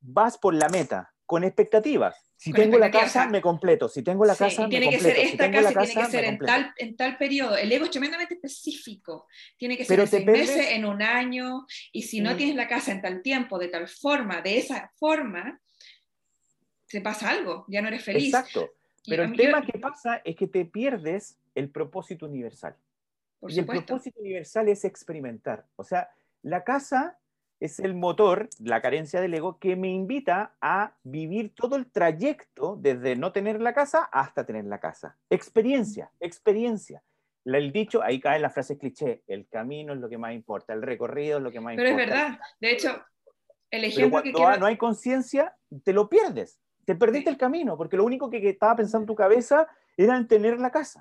vas 0.00 0.36
por 0.36 0.54
la 0.54 0.68
meta 0.68 1.14
con 1.24 1.44
expectativas. 1.44 2.16
Si 2.36 2.52
tengo 2.52 2.76
la 2.76 2.90
casa, 2.90 3.26
me 3.28 3.40
completo. 3.40 3.88
Si 3.88 4.02
tengo 4.02 4.24
la 4.26 4.36
casa, 4.36 4.68
tiene 4.68 4.86
me 4.86 4.92
que 4.92 5.00
ser 5.00 5.16
esta 5.16 5.50
casa, 5.50 5.70
tiene 5.70 5.94
que 5.94 6.10
ser 6.10 6.24
en 6.24 6.38
tal, 6.38 6.74
en 6.76 6.96
tal 6.96 7.16
periodo. 7.16 7.56
El 7.56 7.72
ego 7.72 7.84
es 7.84 7.90
tremendamente 7.90 8.34
específico. 8.34 9.26
Tiene 9.56 9.78
que 9.78 9.84
ser 9.84 10.00
en 10.00 10.08
seis 10.08 10.26
meses, 10.26 10.66
en 10.72 10.84
un 10.84 11.00
año. 11.00 11.64
Y 11.92 12.02
si 12.02 12.20
no 12.20 12.34
mm. 12.34 12.36
tienes 12.36 12.56
la 12.56 12.68
casa 12.68 12.92
en 12.92 13.00
tal 13.00 13.22
tiempo, 13.22 13.58
de 13.58 13.68
tal 13.68 13.88
forma, 13.88 14.42
de 14.42 14.58
esa 14.58 14.92
forma, 14.96 15.58
se 16.86 17.00
pasa 17.00 17.30
algo. 17.30 17.64
Ya 17.68 17.80
no 17.80 17.88
eres 17.88 18.04
feliz. 18.04 18.34
Exacto. 18.34 18.70
Pero 19.06 19.24
el 19.24 19.36
tema 19.36 19.62
que 19.62 19.78
pasa 19.78 20.20
es 20.24 20.36
que 20.36 20.46
te 20.46 20.64
pierdes 20.64 21.38
el 21.54 21.70
propósito 21.70 22.26
universal. 22.26 22.76
y 23.46 23.58
el 23.58 23.66
propósito 23.66 24.20
universal 24.20 24.68
es 24.68 24.84
experimentar. 24.84 25.66
O 25.76 25.84
sea, 25.84 26.08
la 26.42 26.64
casa 26.64 27.18
es 27.60 27.78
el 27.78 27.94
motor, 27.94 28.48
la 28.58 28.80
carencia 28.80 29.20
del 29.20 29.34
ego, 29.34 29.58
que 29.58 29.76
me 29.76 29.88
invita 29.88 30.54
a 30.60 30.96
vivir 31.02 31.54
todo 31.54 31.76
el 31.76 31.90
trayecto 31.90 32.76
desde 32.80 33.16
no 33.16 33.32
tener 33.32 33.60
la 33.60 33.74
casa 33.74 34.08
hasta 34.12 34.44
tener 34.44 34.64
la 34.64 34.80
casa. 34.80 35.16
Experiencia, 35.30 36.10
experiencia. 36.20 37.02
El 37.44 37.72
dicho, 37.72 38.02
ahí 38.02 38.20
cae 38.20 38.38
la 38.38 38.48
frase 38.48 38.78
cliché, 38.78 39.22
el 39.26 39.46
camino 39.48 39.92
es 39.92 40.00
lo 40.00 40.08
que 40.08 40.16
más 40.16 40.32
importa, 40.32 40.72
el 40.72 40.80
recorrido 40.80 41.38
es 41.38 41.44
lo 41.44 41.52
que 41.52 41.60
más 41.60 41.74
importa. 41.74 41.94
Pero 41.94 42.02
es 42.02 42.08
verdad, 42.08 42.40
de 42.58 42.70
hecho, 42.72 43.04
el 43.70 43.84
ejemplo 43.84 44.22
Pero 44.22 44.38
cuando 44.38 44.60
no 44.60 44.66
hay 44.66 44.78
conciencia, 44.78 45.54
te 45.84 45.92
lo 45.92 46.08
pierdes 46.08 46.63
te 46.84 46.94
perdiste 46.94 47.30
el 47.30 47.36
camino, 47.36 47.76
porque 47.76 47.96
lo 47.96 48.04
único 48.04 48.30
que, 48.30 48.48
estaba 48.48 48.76
pensando 48.76 49.02
en 49.02 49.06
tu 49.08 49.14
cabeza 49.14 49.66
era 49.96 50.16
en 50.16 50.26
tener 50.26 50.58
la 50.58 50.70
casa. 50.70 51.00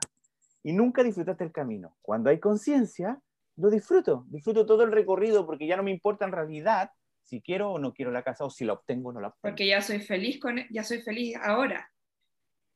Y 0.64 0.74
nunca 0.74 1.04
disfrutaste 1.04 1.44
el 1.44 1.52
camino. 1.52 1.98
Cuando 2.02 2.30
hay 2.30 2.40
conciencia, 2.40 3.20
lo 3.58 3.70
disfruto. 3.70 4.26
Disfruto 4.30 4.66
todo 4.66 4.84
el 4.84 4.92
recorrido 4.92 5.46
porque 5.46 5.68
ya 5.68 5.78
no 5.78 5.84
me 5.84 5.92
importa 5.92 6.26
en 6.26 6.32
realidad 6.32 6.92
si 7.24 7.42
quiero 7.42 7.72
o 7.72 7.80
no 7.80 7.94
quiero 7.94 8.12
la 8.12 8.24
casa 8.24 8.46
o 8.46 8.50
si 8.50 8.66
la 8.66 8.74
obtengo 8.74 9.10
o 9.10 9.14
no 9.14 9.22
la 9.22 9.28
obtengo. 9.28 9.42
Porque 9.42 9.68
ya 9.68 9.82
soy 9.82 10.00
feliz 10.00 10.40
con 10.40 10.58
ya 10.70 10.84
soy 10.84 11.02
feliz 11.02 11.36
ahora. 11.42 11.90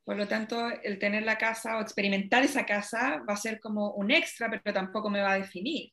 Por 0.04 0.16
lo 0.16 0.28
tanto, 0.28 0.70
el 0.84 1.00
tener 1.00 1.24
la 1.24 1.38
casa 1.38 1.78
o 1.78 1.82
experimentar 1.82 2.44
esa 2.44 2.66
casa 2.66 3.24
va 3.30 3.34
a 3.34 3.38
ser 3.38 3.60
como 3.60 3.92
un 3.92 4.10
extra, 4.10 4.50
pero 4.50 4.74
tampoco 4.74 5.10
me 5.10 5.22
va 5.22 5.34
a 5.34 5.40
definir. 5.40 5.92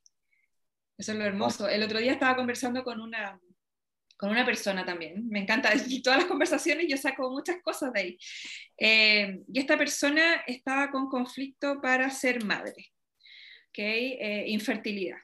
Eso 0.97 1.13
es 1.13 1.19
lo 1.19 1.25
hermoso. 1.25 1.69
El 1.69 1.83
otro 1.83 1.99
día 1.99 2.13
estaba 2.13 2.37
conversando 2.37 2.85
con 2.85 3.01
una, 3.01 3.41
con 4.25 4.33
una 4.33 4.47
persona 4.47 4.87
también. 4.87 5.29
Me 5.29 5.41
encanta, 5.41 5.71
y 5.87 6.01
todas 6.01 6.21
las 6.21 6.29
conversaciones 6.29 6.87
yo 6.89 6.97
saco 6.97 7.31
muchas 7.31 7.61
cosas 7.63 7.93
de 7.93 8.01
ahí. 8.01 8.19
Eh, 8.79 9.41
y 9.53 9.61
esta 9.61 9.77
persona 9.77 10.37
estaba 10.47 10.91
con 10.91 11.11
conflicto 11.11 11.79
para 11.83 12.09
ser 12.09 12.43
madre, 12.43 12.91
¿okay? 13.69 14.17
Eh, 14.19 14.45
infertilidad. 14.49 15.19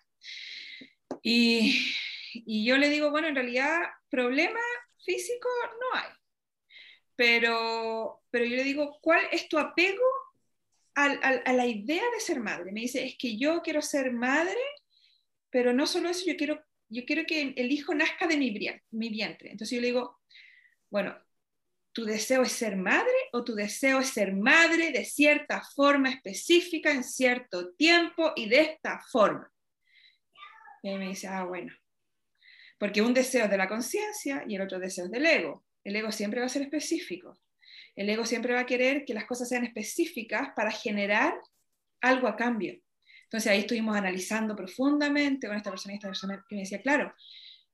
Y, 1.22 1.94
y, 2.34 2.66
yo 2.66 2.76
le 2.76 2.90
digo, 2.90 3.10
bueno, 3.10 3.28
en 3.28 3.36
realidad, 3.36 3.80
problema 4.10 4.60
físico 5.02 5.48
no 5.80 5.98
hay. 5.98 6.10
Pero, 7.16 8.22
pero 8.30 8.44
yo 8.44 8.56
le 8.56 8.64
digo, 8.64 8.98
¿cuál 9.00 9.22
es 9.32 9.48
tu 9.48 9.58
apego 9.58 10.04
a 10.94 11.52
la 11.52 11.66
idea 11.66 12.04
de 12.12 12.20
ser 12.20 12.40
madre? 12.40 12.70
Me 12.70 12.82
dice, 12.82 13.02
es 13.06 13.16
que 13.16 13.38
yo 13.38 13.62
quiero 13.62 13.80
ser 13.80 14.12
madre, 14.12 14.60
pero 15.48 15.72
no 15.72 15.86
solo 15.86 16.10
eso, 16.10 16.26
yo 16.26 16.36
quiero, 16.36 16.62
yo 16.90 17.04
quiero 17.04 17.24
que 17.24 17.54
el 17.56 17.72
hijo 17.72 17.94
nazca 17.94 18.26
de 18.26 18.36
mi, 18.36 18.50
vientre. 18.50 19.50
Entonces 19.52 19.76
yo 19.76 19.80
le 19.80 19.86
digo, 19.86 20.18
bueno, 20.90 21.16
¿tu 21.92 22.04
deseo 22.04 22.42
es 22.42 22.52
ser 22.52 22.76
madre 22.76 23.14
o 23.32 23.44
tu 23.44 23.54
deseo 23.54 24.00
es 24.00 24.08
ser 24.08 24.34
madre 24.34 24.90
de 24.90 25.04
cierta 25.04 25.62
forma 25.62 26.10
específica 26.10 26.90
en 26.90 27.04
cierto 27.04 27.72
tiempo 27.74 28.32
y 28.34 28.48
de 28.48 28.60
esta 28.60 29.00
forma? 29.10 29.50
Y 30.82 30.94
me 30.96 31.08
dice, 31.08 31.28
ah, 31.28 31.44
bueno, 31.44 31.72
porque 32.76 33.02
un 33.02 33.14
deseo 33.14 33.44
es 33.44 33.50
de 33.50 33.56
la 33.56 33.68
conciencia 33.68 34.44
y 34.48 34.56
el 34.56 34.62
otro 34.62 34.80
deseo 34.80 35.04
es 35.04 35.10
del 35.10 35.26
ego. 35.26 35.64
El 35.84 35.94
ego 35.94 36.10
siempre 36.10 36.40
va 36.40 36.46
a 36.46 36.50
ser 36.50 36.62
específico. 36.62 37.38
El 37.94 38.10
ego 38.10 38.24
siempre 38.24 38.54
va 38.54 38.60
a 38.60 38.66
querer 38.66 39.04
que 39.04 39.14
las 39.14 39.26
cosas 39.26 39.48
sean 39.48 39.64
específicas 39.64 40.48
para 40.56 40.72
generar 40.72 41.34
algo 42.00 42.26
a 42.26 42.36
cambio. 42.36 42.80
Entonces 43.30 43.52
ahí 43.52 43.60
estuvimos 43.60 43.96
analizando 43.96 44.56
profundamente 44.56 45.46
con 45.46 45.56
esta 45.56 45.70
persona 45.70 45.94
y 45.94 45.98
esta 45.98 46.08
persona 46.08 46.44
que 46.48 46.56
me 46.56 46.62
decía, 46.62 46.82
claro, 46.82 47.14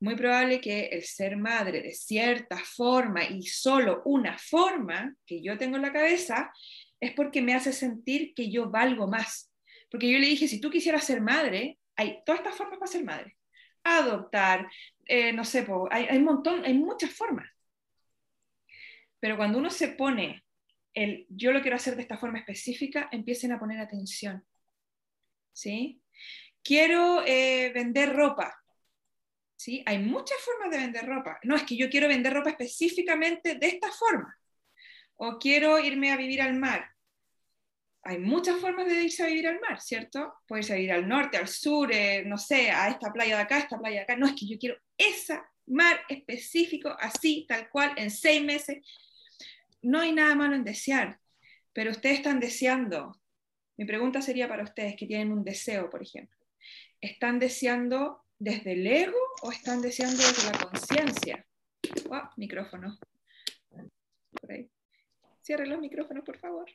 muy 0.01 0.15
probable 0.15 0.61
que 0.61 0.89
el 0.89 1.03
ser 1.03 1.39
madre 1.39 1.81
de 1.81 1.95
cierta 1.95 2.59
forma 2.59 3.25
y 3.25 3.41
solo 3.41 4.03
una 4.05 4.37
forma 4.37 5.17
que 5.25 5.43
yo 5.43 5.57
tengo 5.57 5.77
en 5.77 5.83
la 5.83 5.95
cabeza 5.95 6.53
es 7.01 7.13
porque 7.13 7.41
me 7.41 7.55
hace 7.55 7.73
sentir 7.73 8.35
que 8.35 8.51
yo 8.51 8.69
valgo 8.71 9.07
más. 9.07 9.51
Porque 9.91 10.13
yo 10.13 10.19
le 10.19 10.27
dije, 10.27 10.47
si 10.47 10.61
tú 10.61 10.69
quisieras 10.69 11.05
ser 11.05 11.23
madre, 11.23 11.79
hay 11.97 12.19
todas 12.27 12.43
estas 12.43 12.55
formas 12.55 12.79
para 12.79 12.93
ser 12.93 13.05
madre. 13.05 13.39
Adoptar, 13.83 14.71
eh, 15.07 15.33
no 15.33 15.43
sé, 15.43 15.67
hay, 15.91 16.19
un 16.19 16.25
montón, 16.25 16.67
hay 16.67 16.75
muchas 16.75 17.13
formas. 17.13 17.49
Pero 19.21 19.39
cuando 19.39 19.59
uno 19.59 19.71
se 19.71 19.89
pone 19.89 20.45
el 20.93 21.25
yo 21.31 21.53
lo 21.53 21.63
quiero 21.63 21.77
hacer 21.77 21.97
de 21.97 22.03
esta 22.03 22.19
forma 22.19 22.41
específica, 22.41 23.09
empiecen 23.11 23.53
a 23.53 23.59
poner 23.59 23.81
atención. 23.81 24.45
¿Sí? 25.57 26.03
Quiero 26.63 27.25
eh, 27.27 27.73
vender 27.75 28.15
ropa. 28.15 28.55
¿Sí? 29.57 29.83
Hay 29.87 29.99
muchas 29.99 30.39
formas 30.41 30.71
de 30.71 30.79
vender 30.79 31.07
ropa. 31.07 31.39
No, 31.45 31.57
es 31.57 31.63
que 31.63 31.77
yo 31.77 31.89
quiero 31.89 32.09
vender 32.09 32.35
ropa 32.35 32.51
específicamente 32.51 33.55
de 33.55 33.67
esta 33.67 33.91
forma. 33.91 34.39
O 35.15 35.39
quiero 35.39 35.79
irme 35.79 36.13
a 36.13 36.17
vivir 36.17 36.43
al 36.43 36.55
mar 36.55 36.97
hay 38.07 38.19
muchas 38.19 38.61
formas 38.61 38.87
de 38.87 39.03
irse 39.03 39.25
a 39.25 39.27
vivir 39.27 39.49
al 39.49 39.59
mar, 39.59 39.81
¿cierto? 39.81 40.35
Puede 40.47 40.61
irse 40.63 40.93
al 40.93 41.09
norte, 41.09 41.39
al 41.39 41.49
sur, 41.49 41.91
eh, 41.93 42.23
no 42.25 42.39
sé, 42.39 42.71
a 42.71 42.89
esta 42.89 43.13
playa 43.13 43.37
de 43.37 43.43
acá, 43.43 43.57
a 43.57 43.61
esta 43.61 43.79
playa 43.79 43.97
de 43.97 44.03
acá. 44.03 44.17
No, 44.17 44.27
es 44.27 44.35
que 44.35 44.47
yo 44.47 44.57
quiero 44.61 44.77
esa 44.97 45.45
mar 45.67 46.01
específico, 46.09 46.95
así, 47.01 47.47
tal 47.49 47.69
cual, 47.69 47.95
en 47.97 48.13
seis 48.13 48.45
meses. 48.45 48.79
No 49.83 50.01
hay 50.01 50.13
nada 50.13 50.37
malo 50.37 50.55
en 50.55 50.63
desear, 50.63 51.19
pero 51.73 51.91
ustedes 51.91 52.19
están 52.19 52.39
deseando. 52.39 53.21
Mi 53.77 53.85
pregunta 53.85 54.23
sería 54.23 54.49
para 54.49 54.65
ustedes 54.65 54.97
que 54.97 55.07
tienen 55.07 55.33
un 55.33 55.45
deseo, 55.45 55.91
por 55.91 56.03
ejemplo. 56.03 56.37
¿Están 57.01 57.39
deseando 57.39 58.25
desde 58.39 58.73
el 58.73 58.87
ego 58.87 59.19
o 59.43 59.53
están 59.53 59.83
deseando 59.83 60.17
desde 60.17 60.51
la 60.51 60.59
conciencia? 60.59 61.47
Oh, 62.11 62.31
micrófono. 62.37 62.99
Por 64.41 64.53
ahí. 64.53 64.71
Cierre 65.41 65.67
los 65.67 65.81
micrófonos, 65.81 66.25
por 66.25 66.39
favor. 66.39 66.67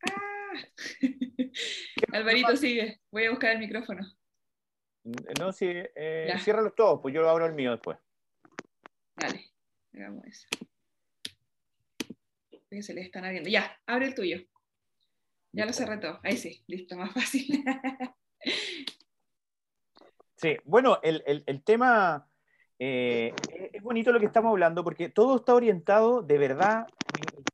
Alvarito 2.12 2.56
sigue, 2.56 3.00
voy 3.10 3.24
a 3.24 3.30
buscar 3.30 3.52
el 3.52 3.58
micrófono. 3.58 4.06
No, 5.38 5.52
sí, 5.52 5.66
eh, 5.68 6.32
ciérralos 6.38 6.74
todos, 6.74 7.00
pues 7.02 7.12
yo 7.14 7.28
abro 7.28 7.44
el 7.46 7.52
mío 7.52 7.72
después. 7.72 7.98
Dale, 9.16 9.50
hagamos 9.92 10.24
eso. 10.26 10.48
Que 12.74 12.82
se 12.82 12.94
le 12.94 13.02
están 13.02 13.24
abriendo. 13.24 13.48
Ya, 13.48 13.80
abre 13.86 14.06
el 14.06 14.14
tuyo. 14.14 14.38
Ya 15.52 15.64
lo 15.64 15.72
cerré 15.72 15.98
todo. 15.98 16.18
Ahí 16.24 16.36
sí, 16.36 16.64
listo, 16.66 16.96
más 16.96 17.12
fácil. 17.12 17.64
sí, 20.36 20.56
bueno, 20.64 20.98
el, 21.02 21.22
el, 21.26 21.44
el 21.46 21.62
tema 21.62 22.28
eh, 22.78 23.32
es 23.72 23.82
bonito 23.82 24.12
lo 24.12 24.18
que 24.18 24.26
estamos 24.26 24.50
hablando 24.50 24.82
porque 24.82 25.08
todo 25.08 25.36
está 25.36 25.54
orientado 25.54 26.22
de 26.22 26.38
verdad, 26.38 26.86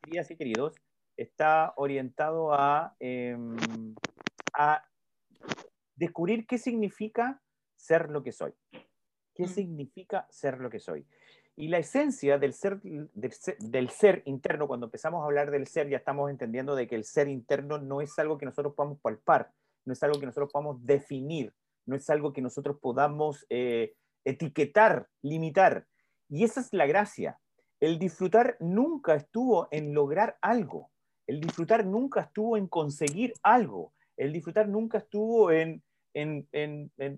queridas 0.03 0.31
y 0.31 0.37
queridos, 0.37 0.75
está 1.17 1.75
orientado 1.77 2.55
a, 2.55 2.97
em, 2.99 3.57
a 4.55 4.83
descubrir 5.95 6.47
qué 6.47 6.57
significa 6.57 7.43
ser 7.77 8.09
lo 8.09 8.23
que 8.23 8.33
soy. 8.33 8.55
¿Qué 9.35 9.45
mm. 9.45 9.49
significa 9.49 10.27
ser 10.31 10.59
lo 10.59 10.71
que 10.71 10.81
soy? 10.81 11.07
Y 11.57 11.69
la 11.69 11.79
esencia 11.79 12.39
del 12.39 12.55
ser, 12.55 12.81
del 12.81 13.91
ser, 13.91 14.23
interno, 14.25 14.67
cuando 14.67 14.87
empezamos 14.87 15.23
a 15.23 15.27
hablar 15.27 15.51
del 15.51 15.67
ser, 15.67 15.89
ya 15.89 15.99
estamos 15.99 16.31
entendiendo 16.31 16.75
de 16.75 16.87
que 16.87 16.95
el 16.95 17.05
ser 17.05 17.29
interno 17.29 17.79
no 17.79 18.01
es 18.01 18.19
algo 18.19 18.39
que 18.39 18.47
nosotros 18.47 18.75
podamos 18.75 18.99
palpar, 19.01 19.51
no 19.85 19.93
es 19.93 20.03
algo 20.03 20.19
que 20.19 20.27
nosotros 20.27 20.51
podamos 20.53 20.85
definir, 20.87 21.53
no 21.87 21.97
es 21.97 22.09
algo 22.09 22.33
que 22.33 22.41
nosotros 22.41 22.79
podamos 22.81 23.47
eh, 23.51 23.95
etiquetar, 24.25 25.09
limitar. 25.23 25.87
Y 26.29 26.45
esa 26.45 26.61
es 26.61 26.73
la 26.73 26.87
gracia. 26.87 27.39
El 27.81 27.99
disfrutar 27.99 28.57
nunca 28.61 29.15
estuvo 29.15 29.69
en 29.71 29.93
lograr 29.93 30.39
algo. 30.41 30.91
El 31.27 31.41
disfrutar 31.41 31.85
nunca 31.85 32.23
estuvo 32.23 32.57
en 32.57 32.69
conseguir 32.69 33.35
algo. 33.43 33.93
El 34.17 34.33
disfrutar 34.33 34.69
nunca 34.69 34.99
estuvo 34.99 35.51
en, 35.51 35.83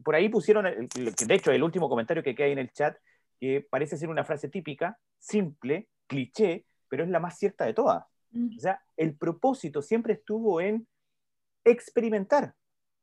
por 0.04 0.14
ahí 0.14 0.28
pusieron, 0.28 0.64
de 0.64 1.34
hecho, 1.34 1.50
el 1.50 1.62
último 1.62 1.88
comentario 1.88 2.22
que 2.22 2.34
queda 2.34 2.48
en 2.48 2.58
el 2.58 2.72
chat, 2.72 2.96
que 3.42 3.60
parece 3.60 3.96
ser 3.96 4.08
una 4.08 4.22
frase 4.22 4.48
típica, 4.48 4.96
simple, 5.18 5.88
cliché, 6.06 6.64
pero 6.88 7.02
es 7.02 7.10
la 7.10 7.18
más 7.18 7.36
cierta 7.36 7.64
de 7.64 7.74
todas. 7.74 8.04
Mm. 8.30 8.56
O 8.56 8.60
sea, 8.60 8.80
el 8.96 9.16
propósito 9.16 9.82
siempre 9.82 10.12
estuvo 10.12 10.60
en 10.60 10.86
experimentar. 11.64 12.54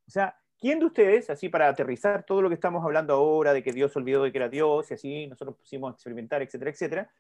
O 0.08 0.12
sea, 0.12 0.40
¿quién 0.58 0.80
de 0.80 0.86
ustedes, 0.86 1.30
así 1.30 1.50
para 1.50 1.68
aterrizar 1.68 2.24
todo 2.24 2.42
lo 2.42 2.48
que 2.48 2.56
estamos 2.56 2.86
hablando 2.86 3.16
ahora, 3.16 3.52
de 3.52 3.62
que 3.62 3.74
Dios 3.74 3.94
olvidó 3.98 4.24
de 4.24 4.32
que 4.32 4.38
era 4.38 4.48
Dios 4.48 4.90
y 4.90 4.94
así 4.94 5.28
nosotros 5.28 5.58
pusimos 5.58 5.92
a 5.92 5.96
experimentar, 5.96 6.42
etcétera, 6.42 6.72
etcétera, 6.72 7.12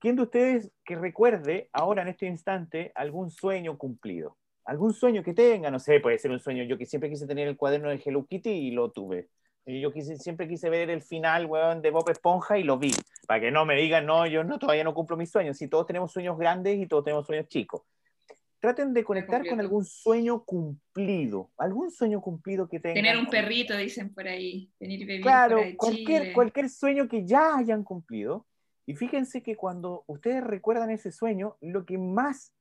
¿quién 0.00 0.16
de 0.16 0.22
ustedes 0.22 0.72
que 0.86 0.96
recuerde 0.96 1.68
ahora 1.74 2.00
en 2.00 2.08
este 2.08 2.24
instante 2.24 2.92
algún 2.94 3.28
sueño 3.28 3.76
cumplido? 3.76 4.38
Algún 4.64 4.94
sueño 4.94 5.22
que 5.22 5.34
tenga, 5.34 5.70
no 5.70 5.80
sé, 5.80 6.00
puede 6.00 6.18
ser 6.18 6.30
un 6.30 6.40
sueño. 6.40 6.64
Yo 6.64 6.78
que 6.78 6.86
siempre 6.86 7.10
quise 7.10 7.26
tener 7.26 7.46
el 7.46 7.58
cuaderno 7.58 7.90
de 7.90 8.00
Hello 8.02 8.24
Kitty 8.24 8.48
y 8.48 8.70
lo 8.70 8.90
tuve. 8.90 9.28
Yo 9.68 9.92
quise, 9.92 10.16
siempre 10.16 10.48
quise 10.48 10.70
ver 10.70 10.88
el 10.88 11.02
final, 11.02 11.44
weón, 11.46 11.82
de 11.82 11.90
Bob 11.90 12.08
Esponja 12.08 12.58
y 12.58 12.62
lo 12.62 12.78
vi. 12.78 12.90
Para 13.26 13.40
que 13.40 13.50
no 13.50 13.66
me 13.66 13.76
digan, 13.76 14.06
no, 14.06 14.26
yo 14.26 14.42
no, 14.42 14.58
todavía 14.58 14.82
no 14.82 14.94
cumplo 14.94 15.16
mis 15.16 15.30
sueños. 15.30 15.58
Si 15.58 15.68
todos 15.68 15.86
tenemos 15.86 16.10
sueños 16.10 16.38
grandes 16.38 16.78
y 16.78 16.86
todos 16.86 17.04
tenemos 17.04 17.26
sueños 17.26 17.48
chicos. 17.48 17.82
Traten 18.60 18.94
de 18.94 19.04
conectar 19.04 19.46
con 19.46 19.60
algún 19.60 19.84
sueño 19.84 20.42
cumplido. 20.42 21.50
Algún 21.58 21.90
sueño 21.90 22.20
cumplido 22.20 22.66
que 22.66 22.80
tengan. 22.80 22.94
Tener 22.94 23.18
un 23.18 23.26
perrito, 23.26 23.76
dicen 23.76 24.12
por 24.12 24.26
ahí. 24.26 24.70
Venir 24.80 25.00
vivir 25.00 25.20
claro, 25.20 25.60
cualquier, 25.76 26.32
cualquier 26.32 26.70
sueño 26.70 27.06
que 27.06 27.26
ya 27.26 27.56
hayan 27.56 27.84
cumplido 27.84 28.46
y 28.88 28.94
fíjense 28.94 29.42
que 29.42 29.54
cuando 29.54 30.02
ustedes 30.06 30.42
recuerdan 30.42 30.88
ese 30.88 31.12
sueño, 31.12 31.58
lo 31.60 31.84
que 31.84 31.98
más 31.98 32.54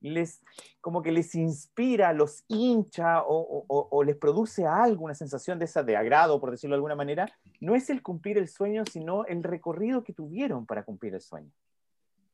les, 0.00 0.42
como 0.80 1.02
que 1.02 1.12
les 1.12 1.34
inspira, 1.34 2.12
los 2.12 2.44
hincha 2.48 3.22
o, 3.26 4.02
les 4.04 4.16
produce 4.16 4.66
algo, 4.66 5.04
una 5.04 5.14
sensación 5.14 5.58
de 5.58 5.64
esa 5.64 5.82
de 5.82 5.96
agrado, 5.96 6.40
por 6.40 6.50
decirlo 6.50 6.74
de 6.74 6.78
alguna 6.78 6.94
manera, 6.94 7.28
no 7.60 7.74
es 7.74 7.90
el 7.90 8.02
cumplir 8.02 8.38
el 8.38 8.48
sueño, 8.48 8.84
sino 8.90 9.24
el 9.26 9.42
recorrido 9.42 10.04
que 10.04 10.12
tuvieron 10.12 10.66
para 10.66 10.84
cumplir 10.84 11.14
el 11.14 11.20
sueño. 11.20 11.50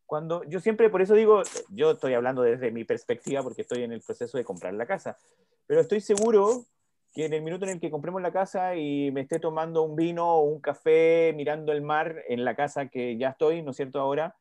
Cuando 0.06 0.44
yo 0.44 0.60
siempre, 0.60 0.90
por 0.90 1.00
eso 1.00 1.14
digo, 1.14 1.42
yo 1.70 1.92
estoy 1.92 2.14
hablando 2.14 2.42
desde 2.42 2.70
mi 2.70 2.84
perspectiva 2.84 3.42
porque 3.42 3.62
estoy 3.62 3.82
en 3.82 3.92
el 3.92 4.02
proceso 4.02 4.36
de 4.36 4.44
comprar 4.44 4.74
la 4.74 4.86
casa, 4.86 5.16
pero 5.66 5.80
estoy 5.80 6.00
seguro 6.00 6.66
que 7.14 7.24
en 7.24 7.32
el 7.32 7.42
minuto 7.42 7.64
en 7.64 7.72
el 7.72 7.80
que 7.80 7.90
compremos 7.90 8.20
la 8.20 8.32
casa 8.32 8.74
y 8.76 9.10
me 9.12 9.22
esté 9.22 9.38
tomando 9.38 9.82
un 9.82 9.96
vino 9.96 10.26
o 10.26 10.42
un 10.42 10.60
café 10.60 11.32
mirando 11.34 11.72
el 11.72 11.80
mar 11.80 12.22
en 12.28 12.44
la 12.44 12.54
casa 12.56 12.88
que 12.88 13.16
ya 13.16 13.30
estoy, 13.30 13.62
¿no 13.62 13.70
es 13.70 13.76
cierto? 13.76 14.00
Ahora, 14.00 14.36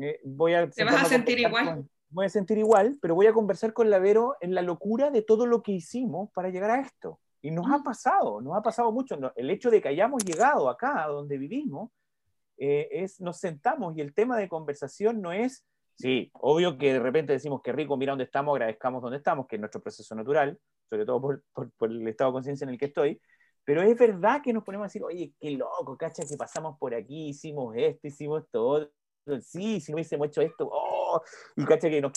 eh, 0.00 0.20
voy 0.22 0.54
a... 0.54 0.70
Te 0.70 0.84
vas 0.84 1.02
a 1.02 1.04
sentir 1.06 1.40
igual. 1.40 1.84
Voy 2.14 2.26
a 2.26 2.28
sentir 2.28 2.58
igual, 2.58 2.96
pero 3.02 3.14
voy 3.14 3.26
a 3.26 3.32
conversar 3.32 3.72
con 3.72 3.90
la 3.90 3.98
Vero 3.98 4.36
en 4.40 4.54
la 4.54 4.62
locura 4.62 5.10
de 5.10 5.22
todo 5.22 5.46
lo 5.46 5.62
que 5.62 5.72
hicimos 5.72 6.30
para 6.32 6.48
llegar 6.48 6.70
a 6.70 6.80
esto. 6.80 7.20
Y 7.42 7.50
nos 7.50 7.66
ha 7.66 7.78
mm. 7.78 7.82
pasado, 7.82 8.40
nos 8.40 8.56
ha 8.56 8.62
pasado 8.62 8.92
mucho. 8.92 9.18
El 9.34 9.50
hecho 9.50 9.70
de 9.70 9.82
que 9.82 9.88
hayamos 9.88 10.24
llegado 10.24 10.68
acá, 10.70 11.04
a 11.04 11.08
donde 11.08 11.36
vivimos, 11.36 11.90
eh, 12.56 12.88
es 12.90 13.20
nos 13.20 13.38
sentamos 13.38 13.96
y 13.96 14.00
el 14.00 14.14
tema 14.14 14.38
de 14.38 14.48
conversación 14.48 15.20
no 15.20 15.32
es, 15.32 15.66
sí, 15.98 16.30
obvio 16.34 16.78
que 16.78 16.92
de 16.92 17.00
repente 17.00 17.32
decimos 17.32 17.60
que 17.62 17.72
rico, 17.72 17.96
mira 17.96 18.12
dónde 18.12 18.24
estamos, 18.24 18.54
agradezcamos 18.54 19.02
dónde 19.02 19.18
estamos, 19.18 19.48
que 19.48 19.56
es 19.56 19.60
nuestro 19.60 19.82
proceso 19.82 20.14
natural, 20.14 20.56
sobre 20.88 21.04
todo 21.04 21.20
por, 21.20 21.42
por, 21.76 21.90
el 21.90 22.06
estado 22.06 22.30
de 22.30 22.34
conciencia 22.34 22.64
en 22.64 22.70
el 22.70 22.78
que 22.78 22.86
estoy, 22.86 23.20
pero 23.64 23.82
es 23.82 23.98
verdad 23.98 24.40
que 24.40 24.52
nos 24.52 24.62
ponemos 24.62 24.84
a 24.84 24.86
decir, 24.86 25.02
oye, 25.02 25.32
qué 25.40 25.50
loco, 25.50 25.96
cacha, 25.96 26.22
que 26.28 26.36
pasamos 26.36 26.78
por 26.78 26.94
aquí, 26.94 27.30
hicimos 27.30 27.74
esto, 27.76 28.06
hicimos 28.06 28.44
esto, 28.44 28.88
sí, 29.40 29.80
si 29.80 29.92
no 29.92 29.96
hubiésemos 29.96 30.28
hecho 30.28 30.40
esto, 30.40 30.68
oh, 30.70 31.22
y 31.56 31.64
cacha 31.64 31.88
que 31.88 32.00
nos 32.00 32.12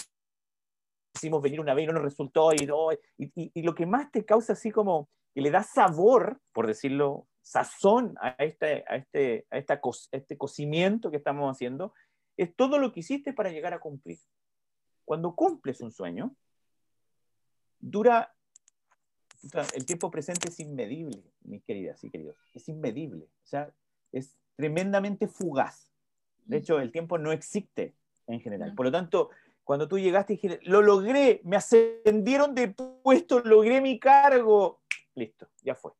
hicimos 1.15 1.41
venir 1.41 1.59
una 1.59 1.73
vez 1.73 1.83
y 1.83 1.87
no 1.87 1.93
nos 1.93 2.03
resultó, 2.03 2.51
y, 2.53 3.61
lo 3.61 3.75
que 3.75 3.85
más 3.85 4.11
te 4.11 4.25
causa 4.25 4.53
así 4.53 4.71
como, 4.71 5.09
que 5.33 5.41
le 5.41 5.51
da 5.51 5.63
sabor, 5.63 6.39
por 6.53 6.67
decirlo 6.67 7.27
sazón 7.41 8.15
a 8.19 8.29
este, 8.39 8.83
a 8.87 8.97
este, 8.97 9.47
a 9.49 9.57
esta, 9.57 9.79
este 10.11 10.37
cocimiento 10.37 11.09
que 11.09 11.17
estamos 11.17 11.49
haciendo, 11.49 11.93
es 12.35 12.55
todo 12.55 12.77
lo 12.77 12.91
que 12.91 12.99
hiciste 12.99 13.33
para 13.33 13.49
llegar 13.49 13.73
a 13.73 13.79
cumplir. 13.79 14.19
Cuando 15.05 15.33
cumples 15.33 15.81
un 15.81 15.91
sueño, 15.91 16.35
dura, 17.79 18.35
el 19.73 19.85
tiempo 19.85 20.11
presente 20.11 20.49
es 20.49 20.59
inmedible, 20.59 21.23
mis 21.41 21.63
queridas 21.63 22.03
y 22.03 22.09
queridos, 22.09 22.35
es 22.53 22.67
inmedible, 22.67 23.25
o 23.25 23.47
sea, 23.47 23.73
es 24.11 24.37
tremendamente 24.55 25.27
fugaz. 25.27 25.91
De 26.47 26.57
hecho, 26.57 26.79
el 26.79 26.91
tiempo 26.91 27.17
no 27.17 27.31
existe 27.31 27.93
en 28.27 28.39
general. 28.39 28.73
Por 28.73 28.85
lo 28.85 28.91
tanto, 28.91 29.29
cuando 29.63 29.87
tú 29.87 29.99
llegaste 29.99 30.33
y 30.33 30.35
dijiste, 30.37 30.59
lo 30.63 30.81
logré, 30.81 31.41
me 31.43 31.57
ascendieron 31.57 32.55
de 32.55 32.69
puesto, 32.69 33.41
logré 33.41 33.81
mi 33.81 33.99
cargo, 33.99 34.81
listo, 35.15 35.49
ya 35.61 35.75
fue. 35.75 35.91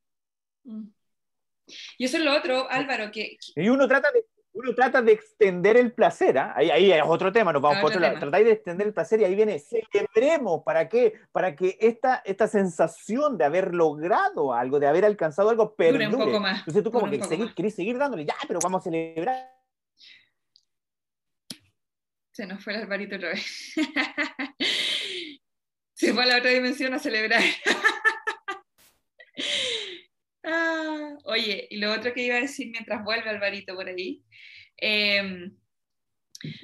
Y 1.98 2.06
eso 2.06 2.18
es 2.18 2.24
lo 2.24 2.36
otro, 2.36 2.70
Álvaro, 2.70 3.12
que... 3.12 3.38
Y 3.56 3.68
uno 3.68 3.88
trata 3.88 4.10
de, 4.12 4.26
uno 4.54 4.74
trata 4.74 5.02
de 5.02 5.12
extender 5.12 5.78
el 5.78 5.92
placer, 5.92 6.38
¿ah? 6.38 6.54
ahí, 6.56 6.70
ahí, 6.72 6.92
es 6.92 7.04
otro 7.06 7.32
tema, 7.32 7.52
nos 7.52 7.62
vamos 7.62 7.80
por 7.80 7.90
otro 7.90 8.00
lado. 8.00 8.20
Tratáis 8.20 8.46
de 8.46 8.54
extender 8.54 8.88
el 8.88 8.94
placer 8.94 9.20
y 9.22 9.26
ahí 9.26 9.36
viene, 9.36 9.60
celebremos, 9.60 10.64
¿para 10.64 10.88
qué? 10.88 11.14
Para 11.32 11.56
que 11.56 11.78
esta, 11.80 12.22
esta 12.26 12.48
sensación 12.48 13.38
de 13.38 13.46
haber 13.46 13.76
logrado 13.76 14.54
algo, 14.54 14.80
de 14.80 14.88
haber 14.88 15.06
alcanzado 15.06 15.50
algo, 15.50 15.76
perdure. 15.76 16.08
un 16.08 16.14
poco 16.14 16.40
más. 16.40 16.60
Entonces 16.60 16.84
tú 16.84 16.92
como 16.92 17.10
que 17.10 17.22
seguir, 17.24 17.54
querés 17.54 17.76
seguir 17.76 17.98
dándole, 17.98 18.26
ya, 18.26 18.36
pero 18.48 18.60
vamos 18.64 18.82
a 18.82 18.84
celebrar. 18.84 19.57
Se 22.38 22.46
nos 22.46 22.64
fue 22.64 22.76
el 22.76 22.82
Alvarito 22.82 23.16
otra 23.16 23.30
vez. 23.30 23.74
Se 25.96 26.14
fue 26.14 26.22
a 26.22 26.28
la 26.28 26.38
otra 26.38 26.52
dimensión 26.52 26.94
a 26.94 27.00
celebrar. 27.00 27.44
Ah, 30.50 31.18
oye, 31.26 31.68
y 31.70 31.76
lo 31.76 31.92
otro 31.92 32.14
que 32.14 32.24
iba 32.24 32.38
a 32.38 32.40
decir 32.40 32.70
mientras 32.72 33.04
vuelve 33.04 33.30
Alvarito 33.30 33.76
por 33.76 33.90
ahí, 33.90 34.24
em, 34.78 35.54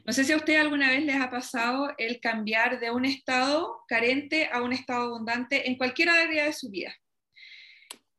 no 0.05 0.13
sé 0.13 0.24
si 0.24 0.32
a 0.32 0.38
usted 0.38 0.55
alguna 0.55 0.89
vez 0.89 1.03
les 1.03 1.17
ha 1.17 1.30
pasado 1.30 1.93
el 1.97 2.21
cambiar 2.21 2.80
de 2.80 2.91
un 2.91 3.03
estado 3.03 3.84
carente 3.89 4.47
a 4.53 4.61
un 4.61 4.71
estado 4.71 5.07
abundante 5.07 5.67
en 5.67 5.76
cualquier 5.76 6.11
área 6.11 6.45
de 6.45 6.53
su 6.53 6.69
vida. 6.69 6.95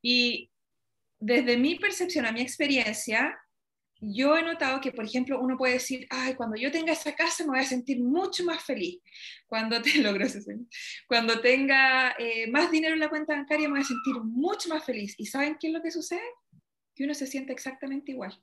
Y 0.02 0.50
desde 1.18 1.56
mi 1.56 1.76
percepción, 1.76 2.26
a 2.26 2.32
mi 2.32 2.42
experiencia, 2.42 3.34
yo 4.00 4.36
he 4.36 4.42
notado 4.42 4.80
que, 4.80 4.92
por 4.92 5.04
ejemplo, 5.04 5.40
uno 5.40 5.56
puede 5.56 5.74
decir, 5.74 6.06
ay, 6.10 6.34
cuando 6.34 6.56
yo 6.56 6.70
tenga 6.70 6.92
esa 6.92 7.14
casa 7.14 7.44
me 7.44 7.50
voy 7.50 7.60
a 7.60 7.64
sentir 7.64 8.00
mucho 8.00 8.44
más 8.44 8.62
feliz. 8.62 9.00
Cuando, 9.46 9.80
te, 9.80 9.94
logro 10.02 10.26
cuando 11.06 11.40
tenga 11.40 12.14
eh, 12.18 12.46
más 12.50 12.70
dinero 12.70 12.94
en 12.94 13.00
la 13.00 13.08
cuenta 13.08 13.34
bancaria 13.34 13.68
me 13.68 13.74
voy 13.74 13.82
a 13.82 13.84
sentir 13.84 14.14
mucho 14.22 14.68
más 14.68 14.84
feliz. 14.84 15.14
¿Y 15.18 15.26
saben 15.26 15.56
qué 15.58 15.68
es 15.68 15.72
lo 15.72 15.82
que 15.82 15.90
sucede? 15.90 16.22
Que 16.94 17.04
uno 17.04 17.14
se 17.14 17.26
siente 17.26 17.52
exactamente 17.52 18.12
igual. 18.12 18.38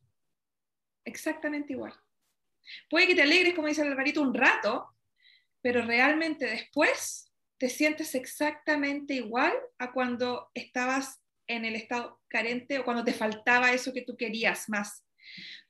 Exactamente 1.06 1.74
igual. 1.74 1.94
Puede 2.90 3.08
que 3.08 3.16
te 3.16 3.22
alegres, 3.22 3.54
como 3.54 3.68
dice 3.68 3.82
Alvarito, 3.82 4.22
un 4.22 4.34
rato, 4.34 4.96
pero 5.62 5.84
realmente 5.84 6.46
después 6.46 7.32
te 7.58 7.70
sientes 7.70 8.16
exactamente 8.16 9.14
igual 9.14 9.54
a 9.78 9.92
cuando 9.92 10.50
estabas 10.54 11.22
en 11.48 11.66
el 11.66 11.76
estado 11.76 12.20
carente 12.28 12.80
o 12.80 12.86
cuando 12.86 13.04
te 13.04 13.14
faltaba 13.14 13.74
eso 13.74 13.94
que 13.94 14.04
tú 14.04 14.16
querías 14.18 14.70
más. 14.70 15.06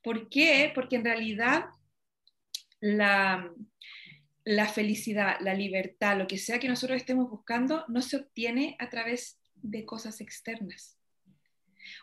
¿Por 0.04 0.30
qué? 0.30 0.72
Porque 0.74 0.96
en 0.98 1.06
realidad 1.06 1.66
la, 2.80 3.54
felicidad, 4.74 5.38
la 5.42 5.54
libertad, 5.54 6.18
lo 6.18 6.28
que 6.28 6.38
sea 6.38 6.60
que 6.60 6.68
nosotros 6.68 6.98
estemos 6.98 7.30
buscando, 7.30 7.86
no 7.88 8.02
se 8.02 8.18
obtiene 8.18 8.76
a 8.80 8.90
través 8.90 9.40
de 9.56 9.86
cosas 9.86 10.22
externas. 10.22 10.98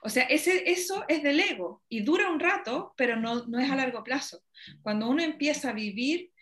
O 0.03 0.09
sea, 0.09 0.25
ese, 0.25 0.71
eso 0.71 1.05
es 1.09 1.23
del 1.23 1.41
ego 1.41 1.83
y 1.89 2.03
dura 2.03 2.31
un 2.31 2.41
rato, 2.41 2.95
pero 2.97 3.17
no, 3.17 3.47
no 3.47 3.59
es 3.59 3.71
a 3.71 3.77
largo 3.77 4.05
plazo. 4.05 4.43
Cuando 4.83 5.09
uno 5.09 5.23
empieza 5.23 5.71
a 5.71 5.73
vivir 5.73 6.33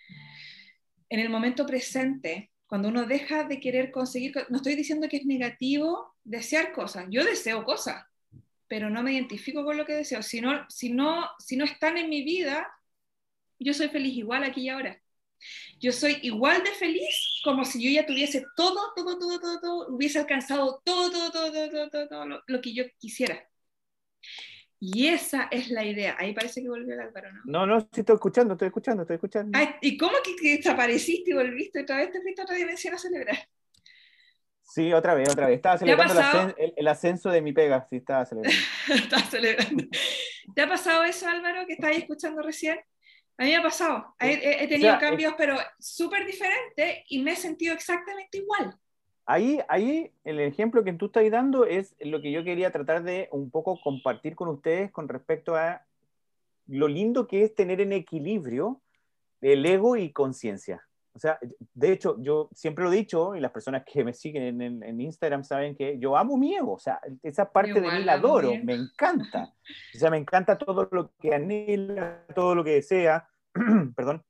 en 1.08 1.20
el 1.20 1.28
momento 1.28 1.66
presente, 1.66 2.50
cuando 2.66 2.88
uno 2.88 3.06
deja 3.06 3.44
de 3.44 3.60
querer 3.60 3.90
conseguir, 3.90 4.34
no 4.48 4.56
estoy 4.56 4.74
diciendo 4.74 5.08
que 5.08 5.18
es 5.18 5.26
negativo 5.26 6.14
desear 6.24 6.72
cosas, 6.72 7.06
yo 7.10 7.24
deseo 7.24 7.64
cosas, 7.64 8.04
pero 8.68 8.90
no 8.90 9.02
me 9.02 9.12
identifico 9.12 9.64
con 9.64 9.76
lo 9.76 9.84
que 9.84 9.94
deseo. 9.94 10.22
Si 10.22 10.40
no, 10.40 10.66
si 10.68 10.90
no, 10.90 11.28
si 11.38 11.56
no 11.56 11.64
están 11.64 11.98
en 11.98 12.08
mi 12.08 12.22
vida, 12.22 12.66
yo 13.58 13.74
soy 13.74 13.88
feliz 13.88 14.14
igual 14.16 14.44
aquí 14.44 14.62
y 14.62 14.68
ahora. 14.68 15.00
Yo 15.78 15.92
soy 15.92 16.18
igual 16.22 16.62
de 16.64 16.70
feliz 16.70 17.40
como 17.44 17.64
si 17.64 17.82
yo 17.82 17.90
ya 17.90 18.06
tuviese 18.06 18.44
todo, 18.56 18.92
todo, 18.94 19.18
todo, 19.18 19.38
todo, 19.38 19.60
todo, 19.60 19.88
hubiese 19.94 20.18
alcanzado 20.18 20.80
todo, 20.84 21.10
todo, 21.10 21.30
todo, 21.30 21.52
todo, 21.52 21.90
todo, 21.90 22.08
todo 22.08 22.42
lo, 22.46 22.60
que 22.60 22.74
yo 22.74 22.84
quisiera. 22.98 23.48
Y 24.80 25.08
esa 25.08 25.48
es 25.50 25.68
la 25.70 25.84
idea. 25.84 26.16
Ahí 26.18 26.34
parece 26.34 26.62
que 26.62 26.68
volvió 26.68 26.94
el 26.94 27.00
Álvaro, 27.00 27.32
¿no? 27.32 27.42
No, 27.44 27.66
no, 27.66 27.80
sí 27.80 28.00
estoy 28.00 28.14
escuchando, 28.14 28.54
estoy 28.54 28.68
escuchando, 28.68 29.02
estoy 29.02 29.14
escuchando. 29.14 29.58
¿Y 29.80 29.96
cómo 29.96 30.14
que, 30.22 30.56
desapareciste 30.56 31.30
y 31.30 31.34
volviste 31.34 31.82
otra 31.82 31.98
vez? 31.98 32.10
Te 32.10 32.20
fuiste 32.20 32.40
a 32.40 32.44
otra 32.44 32.56
dimensión 32.56 32.94
a 32.94 32.98
celebrar. 32.98 33.48
Sí, 34.66 34.92
otra 34.92 35.14
vez, 35.14 35.28
otra 35.30 35.46
vez. 35.46 35.56
Estaba 35.56 35.78
celebrando 35.78 36.54
el, 36.56 36.88
ascenso 36.88 37.30
de 37.30 37.40
mi 37.40 37.52
pega. 37.52 37.86
Sí, 37.88 37.96
estaba 37.96 38.26
celebrando. 38.26 38.58
estaba 38.94 39.22
celebrando. 39.22 39.84
¿Te 40.54 40.62
ha 40.62 40.68
pasado 40.68 41.04
eso, 41.04 41.28
Álvaro, 41.28 41.66
que 41.66 41.74
estabas 41.74 41.96
escuchando 41.96 42.42
recién? 42.42 42.78
A 43.38 43.44
mí 43.44 43.50
me 43.50 43.56
ha 43.56 43.62
pasado. 43.62 44.14
He, 44.18 44.66
tenido 44.66 44.98
cambios, 44.98 45.34
pero 45.38 45.56
súper 45.78 46.26
diferentes 46.26 47.04
y 47.08 47.22
me 47.22 47.32
he 47.32 47.36
sentido 47.36 47.74
exactamente 47.74 48.38
igual. 48.38 48.74
Ahí, 49.24 49.60
ahí, 49.68 50.12
el 50.24 50.40
ejemplo 50.40 50.82
que 50.84 50.92
tú 50.92 51.06
estás 51.06 51.30
dando 51.30 51.64
es 51.64 51.94
lo 52.00 52.20
que 52.20 52.32
yo 52.32 52.44
quería 52.44 52.70
tratar 52.70 53.02
de 53.02 53.28
un 53.32 53.50
poco 53.50 53.80
compartir 53.80 54.34
con 54.34 54.48
ustedes 54.48 54.90
con 54.90 55.08
respecto 55.08 55.54
a 55.54 55.84
lo 56.66 56.88
lindo 56.88 57.26
que 57.26 57.44
es 57.44 57.54
tener 57.54 57.80
en 57.80 57.92
equilibrio 57.92 58.80
el 59.40 59.64
ego 59.66 59.96
y 59.96 60.12
conciencia. 60.12 60.85
O 61.16 61.18
sea, 61.18 61.38
de 61.72 61.92
hecho, 61.92 62.16
yo 62.20 62.50
siempre 62.52 62.84
lo 62.84 62.92
he 62.92 62.96
dicho, 62.96 63.34
y 63.34 63.40
las 63.40 63.50
personas 63.50 63.84
que 63.90 64.04
me 64.04 64.12
siguen 64.12 64.60
en, 64.60 65.00
Instagram 65.00 65.44
saben 65.44 65.74
que 65.74 65.98
yo 65.98 66.14
amo 66.14 66.36
mi 66.36 66.54
ego, 66.54 66.74
o 66.74 66.78
sea, 66.78 67.00
esa 67.22 67.50
parte 67.50 67.80
de 67.80 67.90
mí 67.90 68.04
la 68.04 68.14
adoro, 68.14 68.52
me 68.62 68.74
encanta. 68.74 69.54
O 69.94 69.98
sea, 69.98 70.10
me 70.10 70.18
encanta 70.18 70.58
todo 70.58 70.86
lo 70.92 71.12
que 71.18 71.34
anhela, 71.34 72.22
todo 72.34 72.54
lo 72.54 72.62
que 72.62 72.72
desea, 72.72 73.26
perdón, 73.96 74.24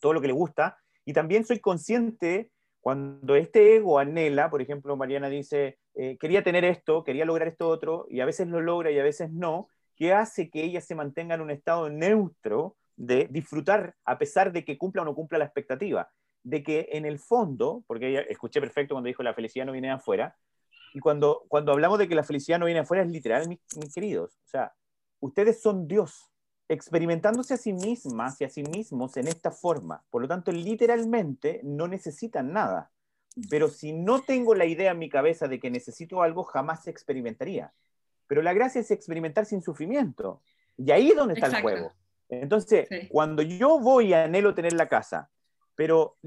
todo 0.00 0.12
lo 0.12 0.20
que 0.20 0.26
le 0.26 0.32
gusta, 0.32 0.78
y 1.04 1.12
también 1.12 1.44
soy 1.44 1.60
consciente 1.60 2.50
cuando 2.80 3.36
este 3.36 3.76
ego 3.76 4.00
anhela, 4.00 4.50
por 4.50 4.60
ejemplo, 4.62 4.96
Mariana 4.96 5.28
dice, 5.28 5.78
eh, 5.94 6.16
quería 6.18 6.42
tener 6.42 6.64
esto, 6.64 7.04
quería 7.04 7.24
lograr 7.24 7.46
esto 7.46 7.68
otro, 7.68 8.06
y 8.10 8.18
a 8.18 8.24
veces 8.24 8.48
lo 8.48 8.60
logra 8.60 8.90
y 8.90 8.98
a 8.98 9.04
veces 9.04 9.30
no, 9.30 9.68
¿qué 9.94 10.12
hace 10.12 10.50
que 10.50 10.64
ella 10.64 10.80
se 10.80 10.96
mantenga 10.96 11.36
en 11.36 11.40
un 11.40 11.52
estado 11.52 11.88
neutro 11.88 12.76
de 12.96 13.28
disfrutar 13.30 13.94
a 14.04 14.18
pesar 14.18 14.50
de 14.50 14.64
que 14.64 14.76
cumpla 14.76 15.02
o 15.02 15.04
no 15.04 15.14
cumpla 15.14 15.38
la 15.38 15.44
expectativa 15.44 16.10
de 16.44 16.62
que 16.62 16.88
en 16.92 17.06
el 17.06 17.18
fondo, 17.18 17.84
porque 17.86 18.26
escuché 18.28 18.60
perfecto 18.60 18.94
cuando 18.94 19.08
dijo 19.08 19.22
la 19.22 19.34
felicidad 19.34 19.66
no 19.66 19.72
viene 19.72 19.88
de 19.88 19.94
afuera, 19.94 20.36
y 20.94 21.00
cuando, 21.00 21.44
cuando 21.48 21.72
hablamos 21.72 21.98
de 21.98 22.08
que 22.08 22.14
la 22.14 22.24
felicidad 22.24 22.58
no 22.58 22.66
viene 22.66 22.80
de 22.80 22.84
afuera 22.84 23.02
es 23.02 23.10
literal, 23.10 23.48
mis, 23.48 23.60
queridos. 23.94 24.38
O 24.44 24.48
sea, 24.48 24.74
ustedes 25.20 25.62
son 25.62 25.88
Dios, 25.88 26.30
experimentándose 26.68 27.54
a 27.54 27.56
sí 27.56 27.72
mismas 27.72 28.40
y 28.40 28.44
a 28.44 28.50
sí 28.50 28.62
mismos 28.62 29.16
en 29.16 29.28
esta 29.28 29.50
forma. 29.50 30.04
Por 30.10 30.22
lo 30.22 30.28
tanto, 30.28 30.52
literalmente 30.52 31.60
no 31.64 31.88
necesitan 31.88 32.52
nada. 32.52 32.90
Pero 33.48 33.68
si 33.68 33.94
no 33.94 34.20
tengo 34.20 34.54
la 34.54 34.66
idea 34.66 34.90
en 34.90 34.98
mi 34.98 35.08
cabeza 35.08 35.48
de 35.48 35.58
que 35.58 35.70
necesito 35.70 36.22
algo, 36.22 36.44
jamás 36.44 36.84
se 36.84 36.90
experimentaría. 36.90 37.72
Pero 38.26 38.42
la 38.42 38.52
gracia 38.52 38.82
es 38.82 38.90
experimentar 38.90 39.46
sin 39.46 39.62
sufrimiento. 39.62 40.42
Y 40.76 40.90
ahí 40.90 41.08
es 41.10 41.16
donde 41.16 41.34
está 41.34 41.46
el 41.46 41.62
juego. 41.62 41.92
Entonces, 42.28 42.88
cuando 43.08 43.42
yo 43.42 43.78
voy 43.78 44.12
a 44.12 44.24
anhelo 44.24 44.54
tener 44.54 44.74
la 44.74 44.88
casa, 44.88 45.30
pero 45.74 46.18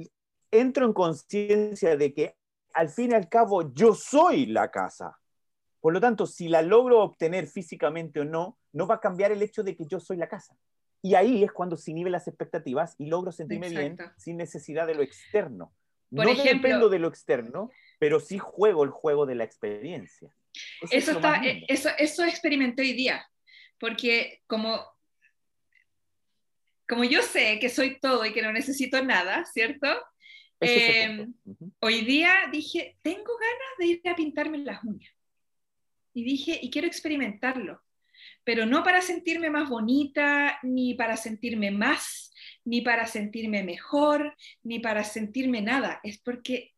entro 0.51 0.85
en 0.85 0.93
conciencia 0.93 1.95
de 1.97 2.13
que 2.13 2.35
al 2.73 2.89
fin 2.89 3.11
y 3.11 3.13
al 3.15 3.29
cabo 3.29 3.73
yo 3.73 3.93
soy 3.93 4.45
la 4.47 4.69
casa. 4.69 5.17
Por 5.79 5.93
lo 5.93 6.01
tanto, 6.01 6.25
si 6.25 6.47
la 6.47 6.61
logro 6.61 7.01
obtener 7.01 7.47
físicamente 7.47 8.19
o 8.19 8.25
no, 8.25 8.57
no 8.73 8.87
va 8.87 8.95
a 8.95 8.99
cambiar 8.99 9.31
el 9.31 9.41
hecho 9.41 9.63
de 9.63 9.75
que 9.75 9.85
yo 9.85 9.99
soy 9.99 10.17
la 10.17 10.27
casa. 10.27 10.57
Y 11.01 11.13
ahí 11.13 11.43
es 11.43 11.51
cuando 11.51 11.77
se 11.77 11.91
inhiben 11.91 12.11
las 12.11 12.27
expectativas 12.27 12.95
y 12.97 13.05
logro 13.05 13.31
sentirme 13.31 13.69
bien 13.69 13.95
sin 14.17 14.37
necesidad 14.37 14.87
de 14.87 14.95
lo 14.95 15.03
externo. 15.03 15.71
no 16.09 16.23
dependo 16.23 16.89
de 16.89 16.99
lo 16.99 17.07
externo, 17.07 17.69
pero 17.99 18.19
sí 18.19 18.39
juego 18.39 18.83
el 18.83 18.89
juego 18.89 19.25
de 19.25 19.35
la 19.35 19.43
experiencia. 19.43 20.35
Eso, 20.89 21.11
está, 21.11 21.43
eh, 21.43 21.63
eso, 21.67 21.89
eso 21.97 22.23
experimenté 22.23 22.81
hoy 22.81 22.93
día, 22.93 23.29
porque 23.79 24.41
como 24.47 24.83
como 26.87 27.03
yo 27.03 27.21
sé 27.21 27.59
que 27.59 27.69
soy 27.69 27.99
todo 27.99 28.25
y 28.25 28.33
que 28.33 28.41
no 28.41 28.51
necesito 28.51 29.03
nada, 29.03 29.45
¿cierto? 29.45 29.87
Em, 30.59 31.33
hoy 31.79 32.01
día 32.01 32.33
dije, 32.51 32.97
tengo 33.01 33.37
ganas 33.37 33.77
de 33.77 33.85
ir 33.87 34.01
a 34.09 34.15
pintarme 34.15 34.59
las 34.59 34.83
uñas. 34.83 35.13
Y 36.13 36.23
dije, 36.23 36.59
y 36.61 36.69
quiero 36.69 36.87
experimentarlo, 36.87 37.81
pero 38.43 38.65
no 38.65 38.83
para 38.83 39.01
sentirme 39.01 39.49
más 39.49 39.69
bonita, 39.69 40.59
ni 40.63 40.93
para 40.93 41.17
sentirme 41.17 41.71
más, 41.71 42.31
ni 42.63 42.81
para 42.81 43.05
sentirme 43.05 43.63
mejor, 43.63 44.35
ni 44.63 44.79
para 44.79 45.03
sentirme 45.03 45.61
nada. 45.61 45.99
Es 46.03 46.19
porque 46.19 46.73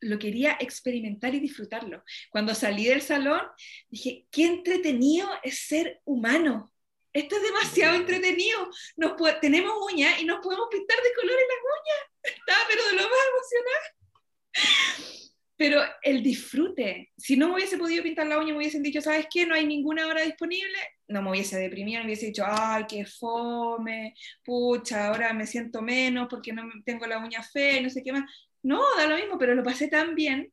lo 0.00 0.18
quería 0.18 0.56
experimentar 0.60 1.34
y 1.34 1.40
disfrutarlo. 1.40 2.04
Cuando 2.30 2.54
salí 2.54 2.84
del 2.84 3.02
salón, 3.02 3.40
dije, 3.88 4.26
qué 4.30 4.46
entretenido 4.46 5.28
es 5.42 5.60
ser 5.60 6.00
humano. 6.04 6.71
Esto 7.12 7.36
es 7.36 7.42
demasiado 7.42 7.96
entretenido. 7.96 8.70
Nos 8.96 9.14
tenemos 9.40 9.72
uñas 9.92 10.20
y 10.20 10.24
nos 10.24 10.40
podemos 10.40 10.68
pintar 10.70 10.96
de 10.96 11.14
colores 11.14 11.44
las 11.48 11.58
uñas. 11.58 12.12
Estaba 12.38 12.60
pero 12.68 12.86
de 12.86 12.92
lo 12.94 13.02
más 13.02 13.18
emocionada. 13.30 15.22
Pero 15.56 15.80
el 16.02 16.22
disfrute, 16.22 17.12
si 17.16 17.36
no 17.36 17.48
me 17.48 17.54
hubiese 17.54 17.78
podido 17.78 18.02
pintar 18.02 18.26
la 18.26 18.38
uña, 18.38 18.52
me 18.52 18.58
hubiesen 18.58 18.82
dicho, 18.82 19.00
¿sabes 19.00 19.26
qué? 19.32 19.46
No 19.46 19.54
hay 19.54 19.64
ninguna 19.64 20.08
hora 20.08 20.22
disponible, 20.22 20.76
no 21.06 21.22
me 21.22 21.30
hubiese 21.30 21.56
deprimido, 21.56 22.00
me 22.00 22.06
hubiese 22.06 22.26
dicho, 22.26 22.42
ay, 22.44 22.84
qué 22.88 23.06
fome, 23.06 24.14
pucha, 24.44 25.08
ahora 25.08 25.32
me 25.32 25.46
siento 25.46 25.80
menos 25.80 26.26
porque 26.28 26.52
no 26.52 26.64
tengo 26.84 27.06
la 27.06 27.18
uña 27.18 27.42
fea 27.42 27.80
no 27.80 27.90
sé 27.90 28.02
qué 28.02 28.12
más. 28.12 28.24
No, 28.62 28.82
da 28.96 29.06
lo 29.06 29.16
mismo, 29.16 29.38
pero 29.38 29.54
lo 29.54 29.62
pasé 29.62 29.88
tan 29.88 30.14
bien 30.14 30.52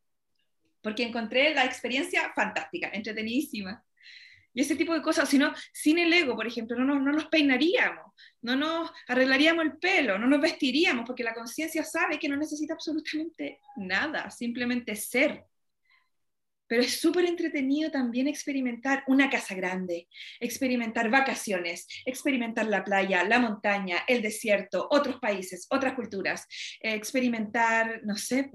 porque 0.81 1.03
encontré 1.03 1.53
la 1.53 1.65
experiencia 1.65 2.31
fantástica, 2.35 2.89
entretenidísima. 2.93 3.83
Y 4.53 4.61
ese 4.61 4.75
tipo 4.75 4.93
de 4.93 5.01
cosas, 5.01 5.29
sino 5.29 5.53
sin 5.73 5.99
el 5.99 6.11
ego, 6.11 6.35
por 6.35 6.47
ejemplo, 6.47 6.77
no 6.77 6.85
nos, 6.85 7.01
no 7.01 7.11
nos 7.11 7.27
peinaríamos, 7.27 8.13
no 8.41 8.55
nos 8.55 8.91
arreglaríamos 9.07 9.65
el 9.65 9.77
pelo, 9.77 10.17
no 10.17 10.27
nos 10.27 10.41
vestiríamos, 10.41 11.05
porque 11.05 11.23
la 11.23 11.33
conciencia 11.33 11.83
sabe 11.83 12.19
que 12.19 12.29
no 12.29 12.35
necesita 12.35 12.73
absolutamente 12.73 13.59
nada, 13.77 14.29
simplemente 14.31 14.95
ser. 14.95 15.45
Pero 16.67 16.83
es 16.83 17.01
súper 17.01 17.25
entretenido 17.25 17.89
también 17.89 18.27
experimentar 18.27 19.03
una 19.07 19.27
casa 19.29 19.55
grande, 19.55 20.07
experimentar 20.39 21.09
vacaciones, 21.09 21.87
experimentar 22.05 22.67
la 22.67 22.83
playa, 22.83 23.23
la 23.23 23.39
montaña, 23.39 24.03
el 24.07 24.21
desierto, 24.21 24.87
otros 24.91 25.19
países, 25.19 25.65
otras 25.71 25.93
culturas, 25.95 26.45
experimentar, 26.79 28.01
no 28.03 28.15
sé, 28.15 28.51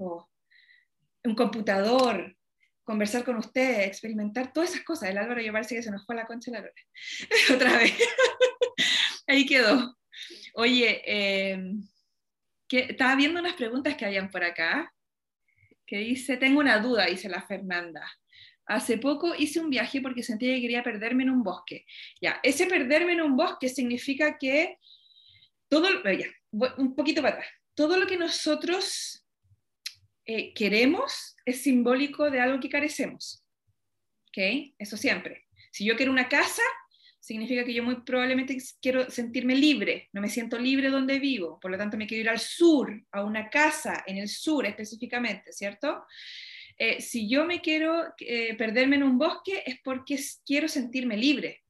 un 1.25 1.35
computador, 1.35 2.34
conversar 2.85 3.25
con 3.25 3.35
ustedes, 3.35 3.87
experimentar 3.87 4.53
todas 4.53 4.69
esas 4.69 4.83
cosas. 4.85 5.09
El 5.09 5.17
Álvaro 5.17 5.41
yo 5.41 5.51
parece 5.51 5.75
que 5.75 5.83
se 5.83 5.91
nos 5.91 6.05
fue 6.05 6.15
a 6.15 6.19
la 6.19 6.27
concha 6.27 6.51
la 6.51 6.59
lora. 6.59 6.73
Otra 7.53 7.77
vez. 7.77 7.93
Ahí 9.27 9.45
quedó. 9.45 9.97
Oye, 10.53 11.01
em, 11.05 11.81
que, 12.69 12.79
estaba 12.91 13.15
viendo 13.15 13.39
unas 13.39 13.55
preguntas 13.55 13.95
que 13.95 14.05
habían 14.05 14.29
por 14.29 14.43
acá, 14.43 14.93
que 15.85 15.97
dice, 15.97 16.37
tengo 16.37 16.59
una 16.59 16.79
duda, 16.79 17.07
dice 17.07 17.27
la 17.27 17.41
Fernanda. 17.41 18.07
Hace 18.67 18.97
poco 18.97 19.35
hice 19.35 19.59
un 19.59 19.69
viaje 19.69 20.01
porque 20.01 20.23
sentía 20.23 20.55
que 20.55 20.61
quería 20.61 20.83
perderme 20.83 21.23
en 21.23 21.31
un 21.31 21.43
bosque. 21.43 21.85
Ya, 22.21 22.39
ese 22.43 22.67
perderme 22.67 23.13
en 23.13 23.21
un 23.21 23.35
bosque 23.35 23.67
significa 23.67 24.37
que 24.37 24.77
todo, 25.67 25.89
ya, 26.03 26.27
un 26.77 26.95
poquito 26.95 27.21
para 27.21 27.35
atrás, 27.35 27.49
todo 27.73 27.97
lo 27.97 28.07
que 28.07 28.17
nosotros 28.17 29.25
eh, 30.25 30.53
queremos 30.53 31.34
es 31.45 31.61
simbólico 31.61 32.29
de 32.29 32.41
algo 32.41 32.59
que 32.59 32.69
carecemos. 32.69 33.43
¿Ok? 34.29 34.73
Eso 34.77 34.97
siempre. 34.97 35.45
Si 35.71 35.85
yo 35.85 35.95
quiero 35.95 36.11
una 36.11 36.27
casa, 36.27 36.63
significa 37.25 37.65
que 37.65 37.73
yo 37.73 37.83
muy 37.83 38.01
probablemente 38.01 38.55
quiero 38.79 39.09
sentirme 39.09 39.55
libre, 39.55 40.09
no 40.13 40.21
me 40.21 40.29
siento 40.29 40.59
libre 40.59 40.89
donde 40.89 41.17
vivo, 41.17 41.59
por 41.59 41.71
lo 41.71 41.77
tanto 41.77 41.97
me 41.97 42.05
quiero 42.05 42.21
ir 42.21 42.29
al 42.29 42.39
sur, 42.39 43.03
a 43.11 43.23
una 43.23 43.49
casa 43.49 44.03
en 44.05 44.17
el 44.17 44.27
sur 44.29 44.65
específicamente, 44.67 45.51
¿cierto? 45.51 46.05
Eh, 46.77 47.01
si 47.01 47.27
yo 47.27 47.45
me 47.45 47.61
quiero 47.61 48.13
eh, 48.19 48.53
perderme 48.55 48.97
en 48.97 49.03
un 49.03 49.17
bosque 49.17 49.63
es 49.65 49.79
porque 49.83 50.19
quiero 50.45 50.67
sentirme 50.67 51.17
libre, 51.17 51.63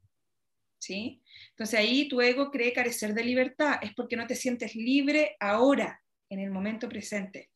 ¿sí? 0.78 1.22
Entonces 1.52 1.80
ahí 1.80 2.10
tu 2.10 2.20
ego 2.20 2.52
cree 2.52 2.74
carecer 2.74 3.14
de 3.14 3.24
libertad, 3.24 3.80
es 3.82 3.94
porque 3.94 4.18
no 4.18 4.28
te 4.28 4.36
sientes 4.36 4.76
libre 4.76 5.38
ahora, 5.40 6.04
en 6.30 6.40
el 6.40 6.52
momento 6.52 6.90
presente. 6.90 7.50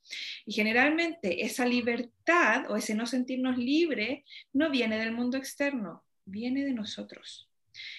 Y 0.46 0.54
generalmente 0.54 1.46
esa 1.46 1.66
libertad 1.66 2.70
o 2.70 2.76
ese 2.76 2.96
no 2.96 3.06
sentirnos 3.06 3.58
libre 3.58 4.26
no 4.54 4.70
viene 4.70 4.98
del 4.98 5.12
mundo 5.12 5.38
externo, 5.38 6.04
viene 6.26 6.64
de 6.64 6.74
nosotros. 6.74 7.50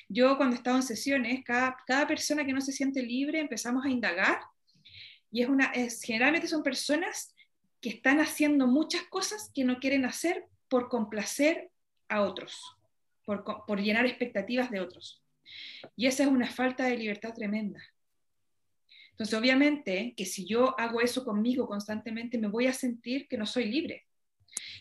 Yo 0.08 0.36
cuando 0.36 0.56
estaba 0.56 0.76
en 0.76 0.82
sesiones, 0.82 1.44
cada, 1.44 1.76
cada 1.86 2.06
persona 2.06 2.44
que 2.44 2.52
no 2.52 2.60
se 2.60 2.72
siente 2.72 3.02
libre 3.02 3.40
empezamos 3.40 3.84
a 3.84 3.90
indagar 3.90 4.40
y 5.30 5.42
es 5.42 5.48
una, 5.48 5.66
es, 5.66 6.02
generalmente 6.02 6.48
son 6.48 6.62
personas 6.62 7.34
que 7.80 7.90
están 7.90 8.20
haciendo 8.20 8.66
muchas 8.66 9.02
cosas 9.04 9.50
que 9.54 9.64
no 9.64 9.78
quieren 9.78 10.04
hacer 10.04 10.46
por 10.68 10.88
complacer 10.88 11.70
a 12.08 12.22
otros, 12.22 12.60
por, 13.24 13.44
por 13.44 13.80
llenar 13.80 14.06
expectativas 14.06 14.70
de 14.70 14.80
otros. 14.80 15.22
Y 15.96 16.06
esa 16.06 16.24
es 16.24 16.28
una 16.28 16.50
falta 16.50 16.84
de 16.84 16.96
libertad 16.96 17.32
tremenda. 17.32 17.80
Entonces, 19.10 19.38
obviamente 19.38 20.14
que 20.16 20.24
si 20.24 20.46
yo 20.46 20.78
hago 20.78 21.00
eso 21.00 21.24
conmigo 21.24 21.66
constantemente, 21.66 22.38
me 22.38 22.48
voy 22.48 22.66
a 22.66 22.72
sentir 22.72 23.28
que 23.28 23.36
no 23.36 23.46
soy 23.46 23.66
libre. 23.66 24.06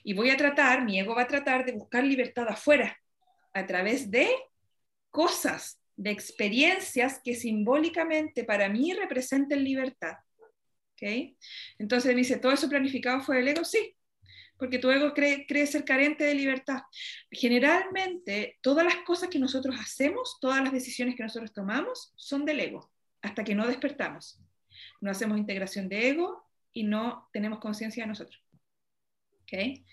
Y 0.03 0.13
voy 0.13 0.29
a 0.29 0.37
tratar, 0.37 0.85
mi 0.85 0.99
ego 0.99 1.15
va 1.15 1.23
a 1.23 1.27
tratar 1.27 1.65
de 1.65 1.73
buscar 1.73 2.03
libertad 2.03 2.47
afuera, 2.47 2.97
a 3.53 3.65
través 3.65 4.09
de 4.09 4.29
cosas, 5.09 5.81
de 5.95 6.11
experiencias 6.11 7.19
que 7.23 7.35
simbólicamente 7.35 8.43
para 8.45 8.69
mí 8.69 8.93
representen 8.93 9.63
libertad. 9.63 10.13
¿Okay? 10.93 11.37
Entonces 11.77 12.15
dice, 12.15 12.37
¿todo 12.37 12.51
eso 12.51 12.69
planificado 12.69 13.21
fue 13.21 13.39
el 13.39 13.47
ego? 13.49 13.63
Sí, 13.63 13.95
porque 14.57 14.79
tu 14.79 14.89
ego 14.91 15.13
cree, 15.13 15.45
cree, 15.45 15.65
ser 15.65 15.85
carente 15.85 16.23
de 16.23 16.35
libertad. 16.35 16.81
Generalmente, 17.31 18.57
todas 18.61 18.85
las 18.85 18.97
cosas 19.05 19.29
que 19.29 19.39
nosotros 19.39 19.75
hacemos, 19.79 20.37
todas 20.41 20.61
las 20.61 20.73
decisiones 20.73 21.15
que 21.15 21.23
nosotros 21.23 21.53
tomamos, 21.53 22.13
son 22.15 22.45
del 22.45 22.59
ego 22.59 22.91
hasta 23.21 23.43
que 23.43 23.55
no 23.55 23.67
despertamos. 23.67 24.39
No 25.01 25.11
hacemos 25.11 25.37
integración 25.37 25.89
de 25.89 26.09
ego 26.09 26.45
y 26.73 26.83
no 26.83 27.27
tenemos 27.33 27.59
conciencia 27.59 28.03
de 28.03 28.07
nosotros. 28.07 28.41
¿Okay? 29.43 29.85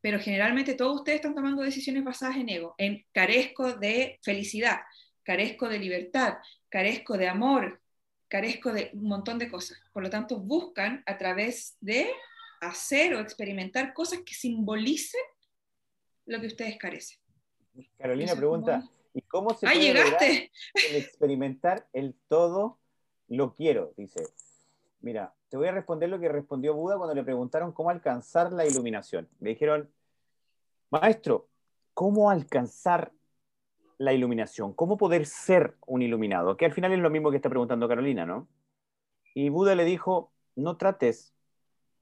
Pero 0.00 0.20
generalmente 0.20 0.74
todos 0.74 0.96
ustedes 0.96 1.16
están 1.16 1.34
tomando 1.34 1.62
decisiones 1.62 2.04
basadas 2.04 2.36
en 2.36 2.48
ego, 2.48 2.74
en 2.78 3.04
carezco 3.12 3.74
de 3.74 4.18
felicidad, 4.22 4.80
carezco 5.22 5.68
de 5.68 5.78
libertad, 5.78 6.38
carezco 6.68 7.18
de 7.18 7.28
amor, 7.28 7.80
carezco 8.28 8.72
de 8.72 8.90
un 8.94 9.08
montón 9.08 9.38
de 9.38 9.50
cosas. 9.50 9.78
Por 9.92 10.02
lo 10.02 10.10
tanto, 10.10 10.38
buscan 10.38 11.02
a 11.06 11.18
través 11.18 11.76
de 11.80 12.10
hacer 12.60 13.14
o 13.14 13.20
experimentar 13.20 13.92
cosas 13.92 14.20
que 14.24 14.34
simbolicen 14.34 15.20
lo 16.26 16.40
que 16.40 16.46
ustedes 16.46 16.76
carecen. 16.78 17.18
Carolina 17.98 18.36
pregunta, 18.36 18.88
¿Y 19.12 19.22
cómo 19.22 19.54
se 19.54 19.66
¡Ah, 19.66 19.72
puede 19.72 19.80
llegaste! 19.80 20.52
El 20.88 20.96
experimentar 20.96 21.88
el 21.92 22.14
todo 22.28 22.78
lo 23.28 23.52
quiero? 23.52 23.92
Dice. 23.96 24.24
Mira, 25.00 25.34
te 25.48 25.56
voy 25.56 25.68
a 25.68 25.72
responder 25.72 26.08
lo 26.10 26.20
que 26.20 26.28
respondió 26.28 26.74
Buda 26.74 26.96
cuando 26.96 27.14
le 27.14 27.24
preguntaron 27.24 27.72
cómo 27.72 27.90
alcanzar 27.90 28.52
la 28.52 28.66
iluminación. 28.66 29.28
Le 29.40 29.50
dijeron, 29.50 29.90
maestro, 30.90 31.48
¿cómo 31.94 32.30
alcanzar 32.30 33.12
la 33.98 34.12
iluminación? 34.12 34.72
¿Cómo 34.74 34.96
poder 34.96 35.26
ser 35.26 35.76
un 35.86 36.02
iluminado? 36.02 36.56
Que 36.56 36.66
al 36.66 36.72
final 36.72 36.92
es 36.92 36.98
lo 36.98 37.10
mismo 37.10 37.30
que 37.30 37.36
está 37.36 37.48
preguntando 37.48 37.88
Carolina, 37.88 38.26
¿no? 38.26 38.48
Y 39.34 39.48
Buda 39.48 39.74
le 39.74 39.84
dijo, 39.84 40.32
no 40.54 40.76
trates 40.76 41.34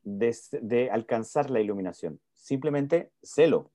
de, 0.03 0.37
de 0.61 0.91
alcanzar 0.91 1.51
la 1.51 1.61
iluminación, 1.61 2.21
simplemente 2.35 3.11
sélo. 3.23 3.71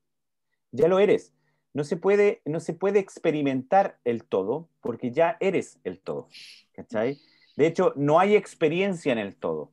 Ya 0.70 0.88
lo 0.88 0.98
eres 0.98 1.33
no 1.74 1.84
se 1.84 1.96
puede, 1.96 2.40
no 2.44 2.60
se 2.60 2.72
puede 2.72 3.00
experimentar 3.00 3.98
el 4.04 4.24
todo 4.24 4.68
porque 4.80 5.10
ya 5.10 5.36
eres 5.40 5.78
el 5.84 6.00
todo. 6.00 6.28
¿cachai? 6.72 7.18
De 7.56 7.66
hecho, 7.66 7.92
no 7.96 8.18
hay 8.18 8.36
experiencia 8.36 9.12
en 9.12 9.18
el 9.18 9.36
todo. 9.36 9.70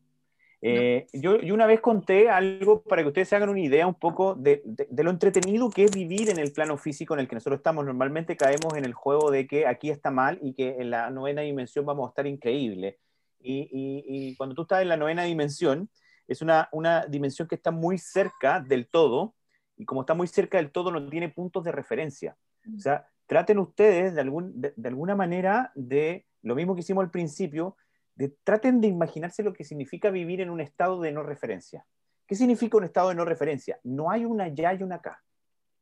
Eh, 0.64 1.08
yo, 1.14 1.38
una 1.54 1.66
vez 1.66 1.82
conté 1.82 2.30
algo 2.30 2.84
para 2.84 3.02
que 3.02 3.08
ustedes 3.08 3.30
se 3.30 3.36
hagan 3.36 3.50
una 3.50 3.62
idea 3.62 3.88
un 3.88 3.96
poco 3.96 4.36
de, 4.36 4.62
lo 4.96 5.10
entretenido 5.10 5.72
que 5.72 5.86
es 5.86 5.92
vivir 5.92 6.30
en 6.30 6.38
el 6.38 6.52
plano 6.52 6.78
físico 6.78 7.16
en 7.16 7.22
el 7.22 7.28
que 7.28 7.36
nosotros 7.36 7.58
estamos. 7.58 7.86
Normalmente 7.86 8.38
caemos 8.38 8.76
en 8.76 8.86
el 8.86 8.94
juego 8.94 9.32
de 9.32 9.48
que 9.48 9.66
aquí 9.66 9.90
está 9.90 10.12
mal 10.12 10.38
y 10.42 10.54
que 10.54 10.78
en 10.80 10.92
la 10.92 11.10
novena 11.10 11.42
dimensión 11.42 11.86
vamos 11.86 12.08
a 12.08 12.10
estar 12.10 12.28
increíble. 12.28 13.00
Y, 13.44 14.36
cuando 14.38 14.54
tú 14.54 14.64
estás 14.64 14.84
en 14.84 14.90
la 14.90 14.98
novena 14.98 15.24
dimensión, 15.24 15.90
es 16.28 16.44
una, 16.44 16.70
una 16.72 17.08
dimensión 17.08 17.48
que 17.48 17.56
está 17.56 17.72
muy 17.72 17.98
cerca 17.98 18.60
del 18.60 18.88
todo, 18.88 19.34
y 19.82 19.86
como 19.86 20.02
está 20.02 20.14
muy 20.14 20.28
cerca 20.28 20.60
del 20.60 20.70
todo, 20.70 20.92
no 20.92 21.10
tiene 21.10 21.30
puntos 21.30 21.64
de 21.64 21.72
referencia. 21.72 22.38
O 22.78 22.80
sea, 22.80 23.08
traten 23.26 23.58
ustedes 23.58 24.14
de, 24.14 24.22
algún, 24.22 24.52
de, 24.54 24.88
alguna 24.88 25.16
manera 25.16 25.72
de, 25.74 26.28
lo 26.44 26.54
mismo 26.54 26.76
que 26.76 26.82
hicimos 26.82 27.04
al 27.04 27.10
principio, 27.10 27.76
de, 28.14 28.32
traten 28.44 28.80
de 28.80 28.88
imaginarse 28.90 29.42
lo 29.42 29.54
que 29.54 29.64
significa 29.64 30.12
vivir 30.12 30.40
en 30.40 30.52
un 30.52 30.62
estado 30.62 31.02
de 31.02 31.12
no 31.12 31.24
referencia. 31.24 31.84
¿Qué 32.28 32.36
significa 32.36 32.78
un 32.78 32.84
estado 32.84 33.10
de 33.10 33.16
no 33.16 33.26
referencia? 33.26 33.80
No 33.84 34.12
hay 34.12 34.24
una 34.24 34.50
ya 34.50 34.72
y 34.76 34.84
una 34.84 34.98
acá. 34.98 35.24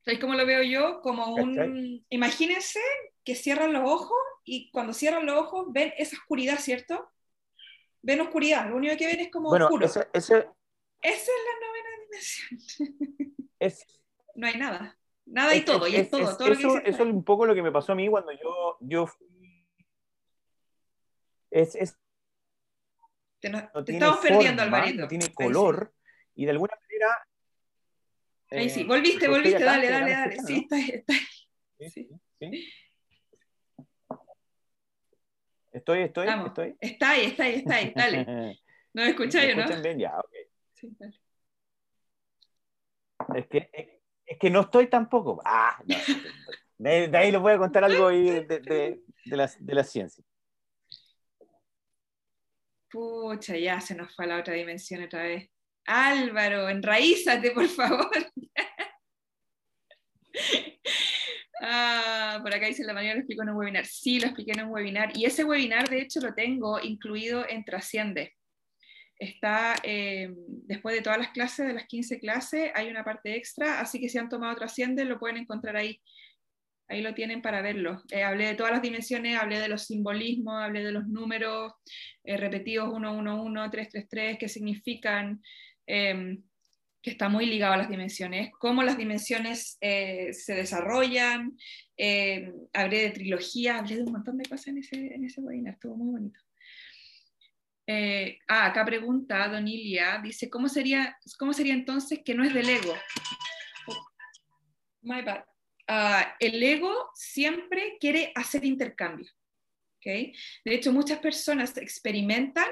¿Sabes 0.05 0.21
cómo 0.21 0.33
lo 0.33 0.45
veo 0.45 0.63
yo? 0.63 1.01
Como 1.01 1.35
un... 1.35 2.01
Imagínense 2.07 2.79
que 3.25 3.35
cierran 3.35 3.73
los 3.73 3.83
ojos 3.83 4.17
y 4.45 4.71
cuando 4.71 4.93
cierran 4.93 5.25
los 5.25 5.35
ojos 5.35 5.65
ven 5.73 5.91
esa 5.97 6.15
oscuridad, 6.15 6.57
¿cierto? 6.57 7.09
Ven 8.01 8.21
oscuridad, 8.21 8.69
lo 8.69 8.77
único 8.77 8.95
que 8.95 9.07
ven 9.07 9.19
es 9.19 9.29
como 9.29 9.49
bueno, 9.49 9.65
oscuro. 9.65 9.87
Ese... 9.87 10.07
Esa 10.13 10.37
es 11.01 11.27
la 11.49 11.67
novena 11.67 11.89
dimensión. 12.05 13.35
no 14.35 14.47
hay 14.47 14.57
nada. 14.57 14.97
Nada 15.25 15.55
y 15.55 15.63
todo, 15.63 15.87
y 15.87 15.95
es, 15.95 16.09
todo. 16.09 16.35
todo 16.37 16.51
eso, 16.51 16.77
eso, 16.79 16.85
es 16.85 16.99
un 16.99 17.23
poco 17.23 17.45
lo 17.45 17.53
que 17.53 17.61
me 17.61 17.71
pasó 17.71 17.91
a 17.91 17.95
mí 17.95 18.09
cuando 18.09 18.31
yo, 18.31 18.77
yo 18.79 19.05
fui. 19.05 19.27
Es, 21.51 21.75
te, 23.39 23.47
estamos 23.47 24.19
perdiendo, 24.19 24.61
Alvarito. 24.61 25.01
No 25.01 25.07
tiene 25.07 25.33
color. 25.33 25.93
y 26.35 26.45
de 26.45 26.51
alguna 26.51 26.73
manera... 26.81 27.25
Ahí 28.51 28.69
sí, 28.69 28.83
volviste, 28.83 29.27
volviste, 29.27 29.63
dale, 29.63 29.89
dale, 29.89 30.11
dale. 30.11 30.37
Sí, 30.41 30.67
está, 30.69 30.79
está. 30.79 31.13
Sí, 31.77 32.09
sí. 32.39 32.73
Estoy, 35.71 36.01
estoy, 36.01 36.27
estoy. 36.27 36.75
Está 36.81 37.11
ahí, 37.11 37.25
está 37.25 37.43
ahí, 37.43 37.55
está 37.55 37.75
ahí, 37.75 37.93
dale. 37.95 38.25
¿No 38.93 39.03
me 39.03 39.09
escucháis 39.09 39.53
o 39.53 39.57
no? 39.57 39.81
bien? 39.81 39.99
Ya, 39.99 40.17
ok. 40.17 40.33
Sí, 40.73 40.89
dale. 40.97 41.19
Es 43.35 43.47
que, 43.47 43.69
es, 44.25 44.37
que 44.37 44.49
no 44.49 44.61
estoy 44.61 44.87
tampoco. 44.87 45.41
Ah. 45.45 45.81
De, 46.77 47.11
ahí 47.17 47.31
les 47.31 47.41
voy 47.41 47.53
a 47.53 47.57
contar 47.57 47.83
algo 47.83 48.09
de, 48.09 48.45
de, 48.45 48.59
de, 49.25 49.37
la, 49.37 49.51
de 49.59 49.73
la 49.73 49.83
ciencia. 49.83 50.23
Pucha, 52.89 53.57
ya 53.57 53.79
se 53.81 53.95
nos 53.95 54.15
fue 54.15 54.25
a 54.25 54.29
la 54.29 54.39
otra 54.39 54.53
dimensión 54.53 55.03
otra 55.03 55.23
vez. 55.23 55.49
Álvaro, 55.85 56.69
enraízate, 56.69 57.51
por 57.51 57.67
favor. 57.67 58.09
Ah, 61.61 62.39
por 62.41 62.53
acá 62.53 62.67
dice 62.67 62.85
la 62.85 62.93
mañana 62.93 63.15
lo 63.15 63.19
explico 63.19 63.43
en 63.43 63.49
un 63.49 63.57
webinar. 63.57 63.85
Sí, 63.85 64.19
lo 64.19 64.27
expliqué 64.27 64.53
en 64.53 64.63
un 64.65 64.71
webinar. 64.71 65.15
Y 65.15 65.25
ese 65.25 65.43
webinar, 65.43 65.89
de 65.89 66.01
hecho, 66.01 66.21
lo 66.21 66.33
tengo 66.33 66.79
incluido 66.79 67.45
en 67.47 67.65
Trasciende. 67.65 68.33
Está, 69.19 69.75
eh, 69.83 70.33
después 70.47 70.95
de 70.95 71.01
todas 71.01 71.19
las 71.19 71.31
clases, 71.31 71.67
de 71.67 71.73
las 71.73 71.87
15 71.87 72.19
clases, 72.19 72.71
hay 72.73 72.89
una 72.89 73.03
parte 73.03 73.35
extra, 73.35 73.81
así 73.81 73.99
que 73.99 74.07
si 74.07 74.17
han 74.17 74.29
tomado 74.29 74.55
Trasciende, 74.55 75.03
lo 75.03 75.19
pueden 75.19 75.37
encontrar 75.37 75.75
ahí. 75.75 76.01
Ahí 76.87 77.03
lo 77.03 77.13
tienen 77.13 77.41
para 77.41 77.61
verlo. 77.61 78.01
Eh, 78.11 78.23
hablé 78.23 78.47
de 78.47 78.55
todas 78.55 78.71
las 78.71 78.81
dimensiones, 78.81 79.37
hablé 79.37 79.59
de 79.59 79.67
los 79.67 79.85
simbolismos, 79.85 80.55
hablé 80.55 80.83
de 80.83 80.91
los 80.91 81.07
números 81.07 81.73
eh, 82.23 82.37
repetidos 82.37 82.91
1, 82.91 83.15
1, 83.15 83.43
1, 83.43 83.69
3, 83.69 83.89
3, 83.89 84.07
3, 84.09 84.37
qué 84.39 84.49
significan, 84.49 85.41
em, 85.85 86.41
que 87.01 87.11
está 87.11 87.29
muy 87.29 87.45
ligado 87.45 87.73
a 87.73 87.77
las 87.77 87.89
dimensiones, 87.89 88.51
cómo 88.57 88.83
las 88.83 88.97
dimensiones 88.97 89.77
eh, 89.81 90.33
se 90.33 90.55
desarrollan, 90.55 91.57
em, 91.97 92.53
hablé 92.73 93.01
de 93.01 93.11
trilogía, 93.11 93.77
hablé 93.77 93.97
de 93.97 94.03
un 94.03 94.13
montón 94.13 94.37
de 94.37 94.49
cosas 94.49 94.67
en 94.67 94.77
en 94.93 95.25
ese 95.25 95.41
webinar, 95.41 95.73
estuvo 95.75 95.95
muy 95.95 96.11
bonito. 96.11 96.39
Ah, 98.47 98.67
acá 98.67 98.85
pregunta 98.85 99.47
Donilia, 99.47 100.19
dice, 100.23 100.49
¿cómo 100.49 100.69
sería, 100.69 101.17
¿cómo 101.37 101.53
sería 101.53 101.73
entonces 101.73 102.19
que 102.23 102.33
no 102.35 102.43
es 102.43 102.53
del 102.53 102.69
ego? 102.69 102.93
Oh, 103.87 104.07
my 105.01 105.21
bad. 105.21 105.43
Ah, 105.87 106.35
el 106.39 106.61
ego 106.61 107.09
siempre 107.15 107.97
quiere 107.99 108.31
hacer 108.35 108.63
intercambio. 108.63 109.31
¿okay? 109.97 110.33
De 110.63 110.75
hecho, 110.75 110.93
muchas 110.93 111.19
personas 111.19 111.75
experimentan 111.77 112.67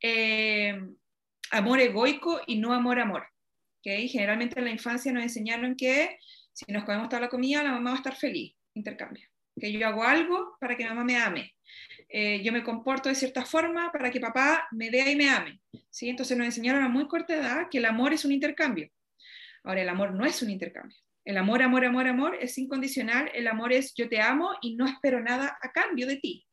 eh, 0.00 0.80
amor 1.50 1.80
egoico 1.80 2.40
y 2.46 2.56
no 2.56 2.72
amor-amor. 2.72 3.26
¿okay? 3.80 4.08
Generalmente 4.08 4.58
en 4.58 4.64
la 4.64 4.70
infancia 4.70 5.12
nos 5.12 5.22
enseñaron 5.22 5.76
que 5.76 6.18
si 6.52 6.70
nos 6.72 6.84
comemos 6.84 7.08
toda 7.08 7.20
la 7.20 7.28
comida, 7.28 7.62
la 7.62 7.72
mamá 7.72 7.90
va 7.90 7.96
a 7.96 7.98
estar 7.98 8.16
feliz. 8.16 8.54
Intercambio. 8.74 9.28
Que 9.60 9.72
yo 9.72 9.86
hago 9.86 10.02
algo 10.02 10.56
para 10.58 10.76
que 10.76 10.86
mamá 10.86 11.04
me 11.04 11.16
ame. 11.16 11.54
Eh, 12.08 12.42
yo 12.42 12.52
me 12.52 12.64
comporto 12.64 13.08
de 13.08 13.14
cierta 13.14 13.44
forma 13.44 13.92
para 13.92 14.10
que 14.10 14.18
papá 14.18 14.66
me 14.72 14.90
vea 14.90 15.10
y 15.10 15.16
me 15.16 15.30
ame. 15.30 15.60
¿sí? 15.90 16.08
Entonces 16.08 16.36
nos 16.36 16.46
enseñaron 16.46 16.82
a 16.82 16.88
muy 16.88 17.06
corta 17.06 17.34
edad 17.34 17.68
que 17.70 17.78
el 17.78 17.84
amor 17.84 18.12
es 18.12 18.24
un 18.24 18.32
intercambio. 18.32 18.90
Ahora, 19.62 19.82
el 19.82 19.88
amor 19.88 20.12
no 20.12 20.24
es 20.24 20.42
un 20.42 20.50
intercambio. 20.50 20.96
El 21.24 21.36
amor, 21.36 21.62
amor, 21.62 21.84
amor, 21.84 22.08
amor 22.08 22.38
es 22.40 22.56
incondicional. 22.58 23.30
El 23.34 23.46
amor 23.46 23.72
es 23.72 23.94
yo 23.94 24.08
te 24.08 24.20
amo 24.20 24.50
y 24.62 24.74
no 24.76 24.86
espero 24.86 25.20
nada 25.20 25.58
a 25.62 25.70
cambio 25.70 26.06
de 26.06 26.16
ti. 26.16 26.46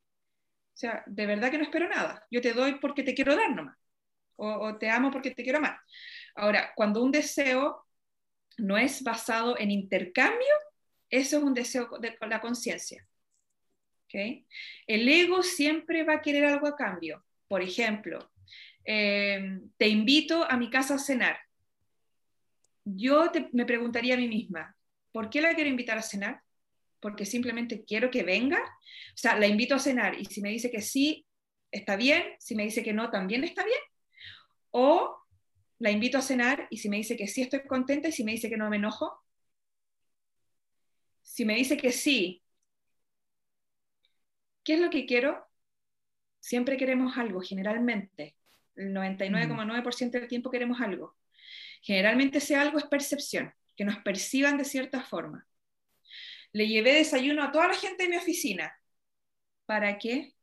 O 0.73 0.77
sea, 0.77 1.03
de 1.07 1.25
verdad 1.25 1.49
que 1.49 1.57
no 1.57 1.63
espero 1.63 1.89
nada. 1.89 2.25
Yo 2.29 2.41
te 2.41 2.53
doy 2.53 2.75
porque 2.79 3.03
te 3.03 3.15
quiero 3.15 3.35
dar 3.35 3.49
nomás. 3.55 3.77
O, 4.35 4.77
te 4.77 4.89
amo 4.91 5.09
porque 5.09 5.31
te 5.31 5.43
quiero 5.43 5.57
amar. 5.57 5.79
Ahora, 6.35 6.71
cuando 6.75 7.01
un 7.03 7.11
deseo 7.11 7.83
no 8.57 8.77
es 8.77 9.01
basado 9.01 9.57
en 9.57 9.71
intercambio, 9.71 10.53
eso 11.09 11.37
es 11.37 11.43
un 11.43 11.53
deseo 11.53 11.89
de 11.99 12.17
la 12.27 12.41
conciencia. 12.41 13.05
¿Okay? 14.05 14.45
El 14.85 15.07
ego 15.07 15.43
siempre 15.43 16.03
va 16.03 16.15
a 16.15 16.21
querer 16.21 16.45
algo 16.45 16.67
a 16.67 16.75
cambio. 16.75 17.25
Por 17.47 17.61
ejemplo, 17.61 18.31
eh, 18.85 19.59
te 19.77 19.87
invito 19.87 20.49
a 20.49 20.57
mi 20.57 20.69
casa 20.69 20.95
a 20.95 20.99
cenar 20.99 21.37
yo 22.95 23.29
me 23.51 23.65
preguntaría 23.65 24.13
a 24.13 24.17
mí 24.17 24.27
misma, 24.27 24.75
¿por 25.11 25.29
qué 25.29 25.41
la 25.41 25.53
quiero 25.55 25.69
invitar 25.69 25.97
a 25.97 26.01
cenar? 26.01 26.41
Porque 26.99 27.25
simplemente 27.25 27.83
quiero 27.83 28.09
que 28.09 28.23
venga. 28.23 28.59
O 28.59 29.17
sea, 29.17 29.37
la 29.37 29.47
invito 29.47 29.75
a 29.75 29.79
cenar 29.79 30.17
y 30.19 30.25
si 30.25 30.41
me 30.41 30.49
dice 30.49 30.71
que 30.71 30.81
sí, 30.81 31.25
está 31.71 31.95
bien. 31.95 32.23
Si 32.39 32.55
me 32.55 32.63
dice 32.63 32.83
que 32.83 32.93
no, 32.93 33.11
también 33.11 33.43
está 33.43 33.65
bien. 33.65 33.79
O 34.71 35.17
la 35.79 35.91
invito 35.91 36.17
a 36.17 36.21
cenar 36.21 36.67
y 36.69 36.77
si 36.77 36.89
me 36.89 36.97
dice 36.97 37.17
que 37.17 37.27
sí, 37.27 37.41
estoy 37.41 37.61
contenta 37.67 38.07
y 38.07 38.11
si 38.11 38.23
me 38.23 38.31
dice 38.31 38.49
que 38.49 38.57
no, 38.57 38.69
me 38.69 38.77
enojo. 38.77 39.21
Si 41.27 41.45
me 41.45 41.55
dice 41.55 41.77
que 41.77 41.91
sí, 41.91 42.41
¿qué 44.63 44.75
es 44.75 44.79
lo 44.79 44.89
que 44.89 45.05
quiero? 45.05 45.45
Siempre 46.39 46.77
queremos 46.77 47.17
algo, 47.17 47.41
generalmente. 47.41 48.35
El 48.75 48.93
99,9% 48.93 50.19
del 50.19 50.27
tiempo 50.29 50.49
queremos 50.49 50.79
algo. 50.81 51.17
Generalmente 51.81 52.39
ese 52.39 52.55
algo 52.55 52.79
es 52.79 52.85
percepción, 52.85 53.53
que 53.75 53.85
nos 53.85 53.97
perciban 53.99 54.57
de 54.57 54.65
cierta 54.65 55.03
forma. 55.03 55.45
Le 56.53 56.67
llevé 56.67 56.93
desayuno 56.93 57.43
a 57.43 57.51
toda 57.51 57.67
la 57.67 57.75
gente 57.75 58.03
de 58.03 58.09
mi 58.09 58.17
oficina. 58.17 58.73
¿Para 59.65 59.97
qué? 59.99 60.33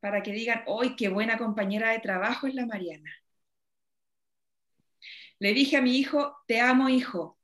Para 0.00 0.22
que 0.22 0.32
digan, 0.32 0.64
¡ay, 0.80 0.94
qué 0.96 1.08
buena 1.08 1.38
compañera 1.38 1.90
de 1.90 1.98
trabajo 1.98 2.46
es 2.46 2.54
la 2.54 2.66
Mariana! 2.66 3.12
Le 5.38 5.52
dije 5.54 5.76
a 5.76 5.82
mi 5.82 5.98
hijo, 5.98 6.36
te 6.46 6.60
amo, 6.60 6.88
hijo. 6.88 7.35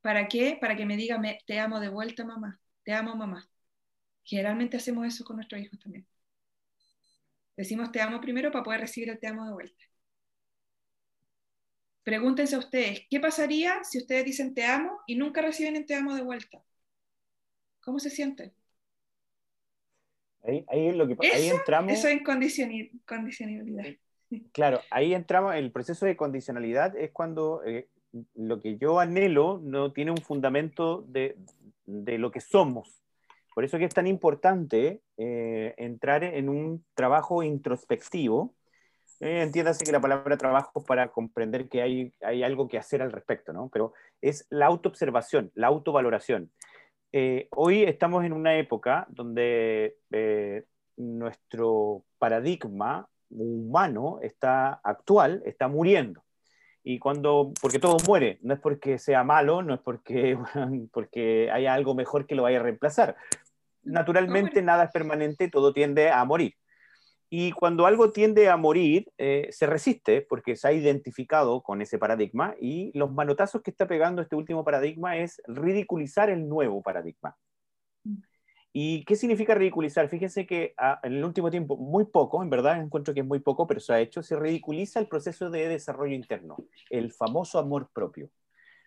¿Para 0.00 0.28
qué? 0.28 0.56
Para 0.60 0.76
que 0.76 0.86
me 0.86 0.96
diga, 0.96 1.20
te 1.46 1.58
amo 1.58 1.80
de 1.80 1.88
vuelta, 1.88 2.24
mamá. 2.24 2.58
Te 2.84 2.92
amo, 2.92 3.14
mamá. 3.16 3.48
Generalmente 4.24 4.76
hacemos 4.76 5.06
eso 5.06 5.24
con 5.24 5.36
nuestros 5.36 5.60
hijos 5.60 5.78
también. 5.78 6.06
Decimos 7.56 7.92
te 7.92 8.00
amo 8.00 8.20
primero 8.20 8.50
para 8.50 8.64
poder 8.64 8.80
recibir 8.80 9.10
el 9.10 9.18
te 9.18 9.26
amo 9.26 9.44
de 9.44 9.52
vuelta. 9.52 9.84
Pregúntense 12.02 12.56
a 12.56 12.58
ustedes, 12.58 13.02
¿qué 13.10 13.20
pasaría 13.20 13.84
si 13.84 13.98
ustedes 13.98 14.24
dicen 14.24 14.54
te 14.54 14.64
amo 14.64 14.98
y 15.06 15.16
nunca 15.16 15.42
reciben 15.42 15.76
el 15.76 15.84
te 15.84 15.94
amo 15.94 16.14
de 16.14 16.22
vuelta? 16.22 16.62
¿Cómo 17.80 17.98
se 17.98 18.08
sienten? 18.08 18.52
Ahí, 20.42 20.64
ahí, 20.68 20.92
lo 20.92 21.06
que, 21.06 21.16
ahí 21.28 21.50
entramos. 21.50 21.92
Eso 21.92 22.08
es 22.08 22.22
condicionalidad. 22.22 23.84
Claro, 24.52 24.80
ahí 24.90 25.12
entramos, 25.12 25.54
el 25.54 25.70
proceso 25.70 26.06
de 26.06 26.16
condicionalidad 26.16 26.96
es 26.96 27.10
cuando 27.10 27.62
eh, 27.66 27.88
lo 28.34 28.60
que 28.60 28.76
yo 28.76 28.98
anhelo 28.98 29.60
no 29.62 29.92
tiene 29.92 30.10
un 30.10 30.18
fundamento 30.18 31.02
de, 31.08 31.36
de, 31.86 32.18
lo 32.18 32.30
que 32.30 32.40
somos. 32.40 33.02
Por 33.54 33.64
eso 33.64 33.78
que 33.78 33.84
es 33.84 33.94
tan 33.94 34.06
importante 34.06 35.00
eh, 35.16 35.74
entrar 35.76 36.24
en 36.24 36.48
un 36.48 36.84
trabajo 36.94 37.42
introspectivo 37.42 38.54
eh, 39.20 39.42
entiéndase 39.42 39.84
que 39.84 39.92
la 39.92 40.00
palabra 40.00 40.38
trabajo 40.38 40.80
es 40.80 40.84
para 40.86 41.08
comprender 41.08 41.68
que 41.68 41.82
hay, 41.82 42.12
hay 42.22 42.42
algo 42.42 42.68
que 42.68 42.78
hacer 42.78 43.02
al 43.02 43.12
respecto, 43.12 43.52
¿no? 43.52 43.68
Pero 43.70 43.92
es 44.22 44.46
la 44.48 44.66
autoobservación, 44.66 45.52
la 45.54 45.66
autovaloración. 45.66 46.50
Eh, 47.12 47.46
hoy 47.50 47.82
estamos 47.82 48.24
en 48.24 48.32
una 48.32 48.56
época 48.56 49.06
donde 49.10 49.96
eh, 50.10 50.64
nuestro 50.96 52.04
paradigma 52.18 53.08
humano 53.28 54.20
está 54.22 54.80
actual, 54.82 55.42
está 55.44 55.68
muriendo. 55.68 56.22
Y 56.82 56.98
cuando, 56.98 57.52
porque 57.60 57.78
todo 57.78 57.96
muere, 58.06 58.38
no 58.42 58.54
es 58.54 58.60
porque 58.60 58.98
sea 58.98 59.22
malo, 59.24 59.62
no 59.62 59.74
es 59.74 59.80
porque, 59.80 60.38
porque 60.92 61.50
haya 61.50 61.74
algo 61.74 61.94
mejor 61.94 62.26
que 62.26 62.34
lo 62.34 62.42
vaya 62.44 62.60
a 62.60 62.62
reemplazar. 62.62 63.16
Naturalmente 63.82 64.62
nada 64.62 64.84
es 64.84 64.90
permanente, 64.90 65.48
todo 65.48 65.72
tiende 65.72 66.10
a 66.10 66.24
morir. 66.24 66.54
Y 67.32 67.52
cuando 67.52 67.86
algo 67.86 68.10
tiende 68.10 68.48
a 68.48 68.56
morir, 68.56 69.06
eh, 69.16 69.48
se 69.52 69.66
resiste 69.66 70.20
porque 70.22 70.56
se 70.56 70.66
ha 70.66 70.72
identificado 70.72 71.62
con 71.62 71.80
ese 71.80 71.96
paradigma 71.96 72.56
y 72.60 72.90
los 72.98 73.12
manotazos 73.12 73.62
que 73.62 73.70
está 73.70 73.86
pegando 73.86 74.20
este 74.20 74.34
último 74.34 74.64
paradigma 74.64 75.16
es 75.16 75.40
ridiculizar 75.46 76.28
el 76.28 76.48
nuevo 76.48 76.82
paradigma. 76.82 77.36
¿Y 78.72 79.04
qué 79.04 79.16
significa 79.16 79.54
ridiculizar? 79.54 80.08
Fíjense 80.08 80.46
que 80.46 80.74
ah, 80.78 81.00
en 81.02 81.14
el 81.14 81.24
último 81.24 81.50
tiempo, 81.50 81.76
muy 81.76 82.04
poco, 82.04 82.42
en 82.42 82.50
verdad 82.50 82.80
encuentro 82.80 83.12
que 83.12 83.20
es 83.20 83.26
muy 83.26 83.40
poco, 83.40 83.66
pero 83.66 83.80
se 83.80 83.92
ha 83.92 84.00
hecho, 84.00 84.22
se 84.22 84.36
ridiculiza 84.36 85.00
el 85.00 85.08
proceso 85.08 85.50
de 85.50 85.68
desarrollo 85.68 86.14
interno, 86.14 86.56
el 86.88 87.12
famoso 87.12 87.58
amor 87.58 87.90
propio. 87.92 88.30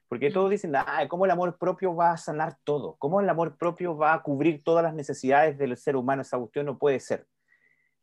Porque 0.07 0.29
todos 0.29 0.49
dicen, 0.51 0.75
ah, 0.75 1.07
¿cómo 1.09 1.25
el 1.25 1.31
amor 1.31 1.57
propio 1.57 1.95
va 1.95 2.11
a 2.11 2.17
sanar 2.17 2.57
todo? 2.63 2.95
¿Cómo 2.99 3.19
el 3.19 3.27
amor 3.27 3.57
propio 3.57 3.97
va 3.97 4.13
a 4.13 4.21
cubrir 4.21 4.63
todas 4.63 4.83
las 4.83 4.93
necesidades 4.93 5.57
del 5.57 5.75
ser 5.75 5.95
humano? 5.95 6.21
Esa 6.21 6.37
cuestión 6.37 6.67
no 6.67 6.77
puede 6.77 6.99
ser. 6.99 7.25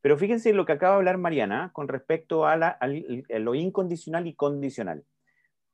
Pero 0.01 0.17
fíjense 0.17 0.53
lo 0.53 0.65
que 0.67 0.73
acaba 0.73 0.95
de 0.95 0.99
hablar 0.99 1.19
Mariana 1.19 1.71
con 1.73 1.89
respecto 1.89 2.47
a, 2.47 2.57
lo 2.57 3.55
incondicional 3.55 4.27
y 4.27 4.35
condicional. 4.35 5.05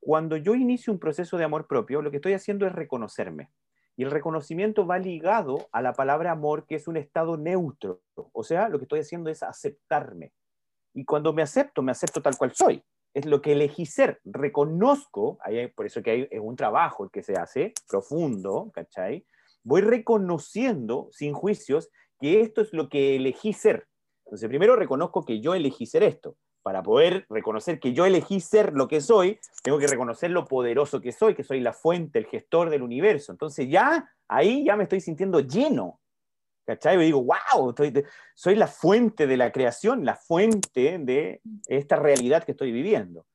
Cuando 0.00 0.36
yo 0.36 0.54
inicio 0.54 0.92
un 0.92 0.98
proceso 0.98 1.36
de 1.36 1.44
amor 1.44 1.66
propio, 1.66 2.02
lo 2.02 2.10
que 2.10 2.16
estoy 2.16 2.34
haciendo 2.34 2.66
es 2.66 2.72
reconocerme. 2.72 3.50
Y 3.96 4.04
el 4.04 4.10
reconocimiento 4.10 4.86
va 4.86 4.98
ligado 4.98 5.68
a 5.72 5.80
la 5.80 5.94
palabra 5.94 6.32
amor, 6.32 6.66
que 6.66 6.74
es 6.74 6.86
un 6.86 6.96
estado 6.98 7.36
neutro. 7.38 8.02
O 8.32 8.44
sea, 8.44 8.68
lo 8.68 8.78
que 8.78 8.84
estoy 8.84 9.00
haciendo 9.00 9.30
es 9.30 9.42
aceptarme. 9.42 10.32
Y 10.92 11.04
cuando 11.04 11.32
me 11.32 11.42
acepto, 11.42 11.82
me 11.82 11.92
acepto 11.92 12.20
tal 12.22 12.36
cual 12.36 12.52
soy. 12.54 12.82
es 13.14 13.24
lo 13.24 13.40
que 13.40 13.52
elegí 13.52 13.86
ser. 13.86 14.20
Reconozco, 14.24 15.38
por 15.74 15.86
eso 15.86 16.02
que 16.02 16.10
hay, 16.10 16.28
es 16.30 16.40
un 16.40 16.54
trabajo 16.54 17.04
el 17.04 17.10
que 17.10 17.22
se 17.22 17.32
hace, 17.32 17.72
profundo, 17.88 18.70
¿cachai? 18.74 19.26
Voy 19.62 19.80
reconociendo, 19.80 21.08
sin 21.12 21.32
juicios, 21.32 21.88
que 22.20 22.42
esto 22.42 22.60
es 22.60 22.74
lo 22.74 22.90
que 22.90 23.16
elegí 23.16 23.54
ser. 23.54 23.88
Entonces, 24.26 24.48
primero 24.48 24.76
reconozco 24.76 25.24
que 25.24 25.40
yo 25.40 25.54
elegí 25.54 25.86
ser 25.86 26.02
esto. 26.02 26.36
Para 26.66 26.82
poder 26.82 27.26
reconocer 27.30 27.78
que 27.78 27.92
yo 27.92 28.06
elegí 28.06 28.40
ser 28.40 28.72
lo 28.72 28.88
que 28.88 29.00
soy, 29.00 29.38
tengo 29.62 29.78
que 29.78 29.86
reconocer 29.86 30.32
lo 30.32 30.46
poderoso 30.46 31.00
que 31.00 31.12
soy, 31.12 31.36
que 31.36 31.44
soy 31.44 31.60
la 31.60 31.72
fuente, 31.72 32.18
el 32.18 32.26
gestor 32.26 32.70
del 32.70 32.82
universo. 32.82 33.30
Entonces 33.30 33.68
ya 33.70 34.10
ahí 34.26 34.64
ya 34.64 34.74
me 34.74 34.82
estoy 34.82 35.00
sintiendo 35.00 35.38
lleno, 35.38 36.00
¿Cachai? 36.64 36.96
Y 36.96 37.04
digo, 37.04 37.22
wow, 37.22 37.72
soy 38.34 38.56
la 38.56 38.66
fuente 38.66 39.28
de 39.28 39.36
la 39.36 39.52
creación, 39.52 40.04
la 40.04 40.16
fuente 40.16 40.98
de 40.98 41.40
esta 41.68 41.94
realidad 41.94 42.42
que 42.42 42.50
estoy 42.50 42.72
viviendo. 42.72 43.26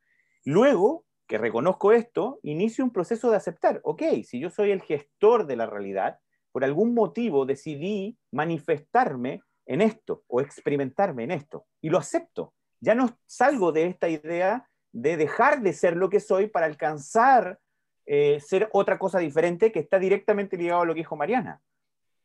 Luego 0.43 1.05
que 1.25 1.37
reconozco 1.37 1.93
esto, 1.93 2.41
inicio 2.43 2.83
un 2.83 2.91
proceso 2.91 3.31
de 3.31 3.37
aceptar. 3.37 3.79
Ok, 3.85 4.03
si 4.25 4.41
yo 4.41 4.49
soy 4.49 4.71
el 4.71 4.81
gestor 4.81 5.47
de 5.47 5.55
la 5.55 5.67
realidad, 5.67 6.19
por 6.51 6.65
algún 6.65 6.93
motivo 6.93 7.45
decidí 7.45 8.17
manifestarme 8.29 9.41
en 9.65 9.79
esto 9.79 10.25
o 10.27 10.41
experimentarme 10.41 11.23
en 11.23 11.31
esto. 11.31 11.65
Y 11.79 11.89
lo 11.89 11.97
acepto. 11.97 12.53
Ya 12.81 12.95
no 12.95 13.17
salgo 13.25 13.71
de 13.71 13.87
esta 13.87 14.09
idea 14.09 14.69
de 14.91 15.15
dejar 15.15 15.61
de 15.61 15.71
ser 15.73 15.95
lo 15.95 16.09
que 16.09 16.19
soy 16.19 16.47
para 16.47 16.65
alcanzar 16.65 17.59
eh, 18.05 18.39
ser 18.41 18.69
otra 18.73 18.99
cosa 18.99 19.19
diferente 19.19 19.71
que 19.71 19.79
está 19.79 19.99
directamente 19.99 20.57
ligado 20.57 20.81
a 20.81 20.85
lo 20.85 20.93
que 20.93 20.99
dijo 20.99 21.15
Mariana. 21.15 21.61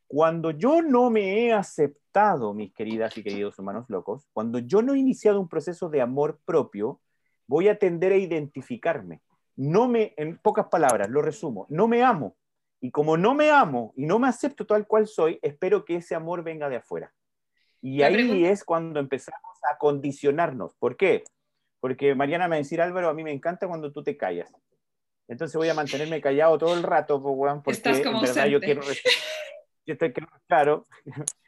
Cuando 0.09 0.51
yo 0.51 0.83
no 0.83 1.11
me 1.11 1.47
he 1.47 1.53
aceptado, 1.53 2.55
mis 2.55 2.73
queridas 2.73 3.17
y 3.19 3.23
queridos 3.23 3.59
humanos 3.59 3.87
locos, 3.89 4.27
cuando 4.33 4.59
yo 4.59 4.83
no 4.83 4.95
he 4.95 4.99
iniciado 4.99 5.41
un 5.41 5.49
proceso 5.49 5.89
de 5.89 6.01
amor 6.01 6.41
propio, 6.45 7.01
voy 7.47 7.69
a 7.69 7.79
tender 7.79 8.13
a 8.13 8.17
identificarme. 8.17 9.21
No 9.57 9.89
me, 9.89 10.15
en 10.17 10.39
pocas 10.39 10.67
palabras, 10.67 11.09
lo 11.09 11.23
resumo, 11.23 11.67
no 11.69 11.89
me 11.89 12.03
amo. 12.03 12.37
Y 12.81 12.91
como 12.91 13.17
no 13.17 13.35
me 13.35 13.51
amo 13.51 13.93
y 13.97 14.07
no 14.07 14.19
me 14.19 14.29
acepto 14.29 14.67
tal 14.67 14.87
cual 14.87 15.07
soy, 15.07 15.39
espero 15.43 15.85
que 15.85 15.97
ese 15.97 16.15
amor 16.15 16.43
venga 16.43 16.69
de 16.69 16.77
afuera. 16.77 17.13
Y 17.81 18.03
ahí 18.03 18.45
es 18.45 18.65
cuando 18.65 19.01
empezamos 19.01 19.59
a 19.71 19.79
condicionarnos. 19.79 20.75
¿Por 20.79 20.97
qué? 20.97 21.25
Porque 21.81 22.15
Mariana 22.15 22.47
me 22.47 22.51
va 22.51 22.55
a 22.57 22.59
decir, 22.59 22.81
Álvaro, 22.81 23.09
a 23.09 23.15
mí 23.15 23.23
me 23.23 23.33
encanta 23.33 23.69
cuando 23.69 23.93
tú 23.93 24.03
te 24.03 24.17
callas. 24.17 24.53
Entonces 25.29 25.57
voy 25.57 25.69
a 25.69 25.75
mantenerme 25.75 26.21
callado 26.21 26.59
todo 26.59 26.75
el 26.75 26.83
rato, 26.83 27.23
porque 27.23 27.71
Estás 27.71 28.01
como 28.01 28.19
en 28.19 28.25
verdad 28.25 28.47
yo 28.47 28.61
quiero 28.61 28.83
yo 29.87 29.93
estoy 29.93 30.13
claro, 30.49 30.85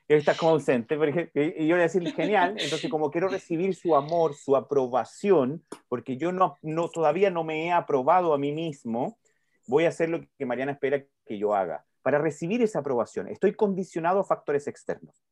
está 0.06 0.34
como 0.36 0.52
ausente, 0.52 0.94
y 0.94 0.98
yo 0.98 1.02
le 1.34 1.72
voy 1.72 1.80
a 1.80 1.82
decir, 1.82 2.14
genial, 2.14 2.54
entonces 2.58 2.88
como 2.88 3.10
quiero 3.10 3.28
recibir 3.28 3.74
su 3.74 3.96
amor, 3.96 4.34
su 4.34 4.56
aprobación, 4.56 5.64
porque 5.88 6.16
yo 6.16 6.30
no, 6.32 6.56
no, 6.62 6.88
todavía 6.88 7.30
no 7.30 7.42
me 7.42 7.66
he 7.66 7.72
aprobado 7.72 8.32
a 8.32 8.38
mí 8.38 8.52
mismo, 8.52 9.18
voy 9.66 9.84
a 9.84 9.88
hacer 9.88 10.08
lo 10.08 10.20
que 10.38 10.46
Mariana 10.46 10.72
espera 10.72 11.04
que 11.26 11.38
yo 11.38 11.54
haga. 11.54 11.84
Para 12.02 12.18
recibir 12.18 12.62
esa 12.62 12.78
aprobación, 12.78 13.28
estoy 13.28 13.54
condicionado 13.54 14.20
a 14.20 14.24
factores 14.24 14.66
externos. 14.68 15.27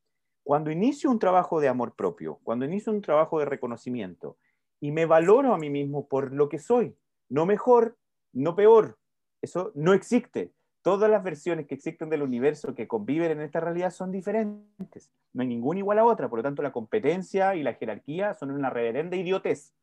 Cuando 0.47 0.71
inicio 0.71 1.11
un 1.11 1.19
trabajo 1.19 1.61
de 1.61 1.67
amor 1.67 1.97
propio, 1.97 2.39
cuando 2.45 2.65
inicio 2.65 2.93
un 2.93 3.03
trabajo 3.03 3.41
de 3.41 3.47
reconocimiento 3.47 4.37
y 4.79 4.93
me 4.93 5.05
valoro 5.05 5.53
a 5.53 5.59
mí 5.59 5.71
mismo 5.71 6.07
por 6.07 6.33
lo 6.33 6.49
que 6.49 6.61
soy, 6.61 6.95
no 7.29 7.47
mejor, 7.47 7.97
no 8.33 8.55
peor, 8.55 8.97
eso 9.43 9.73
no 9.75 9.93
existe 9.93 10.53
todas 10.83 11.11
las 11.11 11.25
versiones 11.25 11.67
que 11.67 11.75
existen 11.75 12.11
del 12.11 12.23
universo 12.23 12.77
que 12.77 12.87
conviven 12.87 13.33
en 13.33 13.41
esta 13.41 13.59
realidad 13.59 13.91
son 13.91 14.13
diferentes. 14.13 15.11
No 15.33 15.43
hay 15.43 15.49
ninguna 15.49 15.81
igual 15.81 15.99
a 15.99 16.05
otra, 16.05 16.29
por 16.29 16.39
lo 16.39 16.45
tanto 16.45 16.63
la 16.63 16.71
competencia 16.71 17.57
y 17.57 17.65
la 17.65 17.75
jerarquía 17.75 18.33
son 18.35 18.53
una 18.53 18.71
reverenda 18.71 19.17
idiotez. 19.17 19.75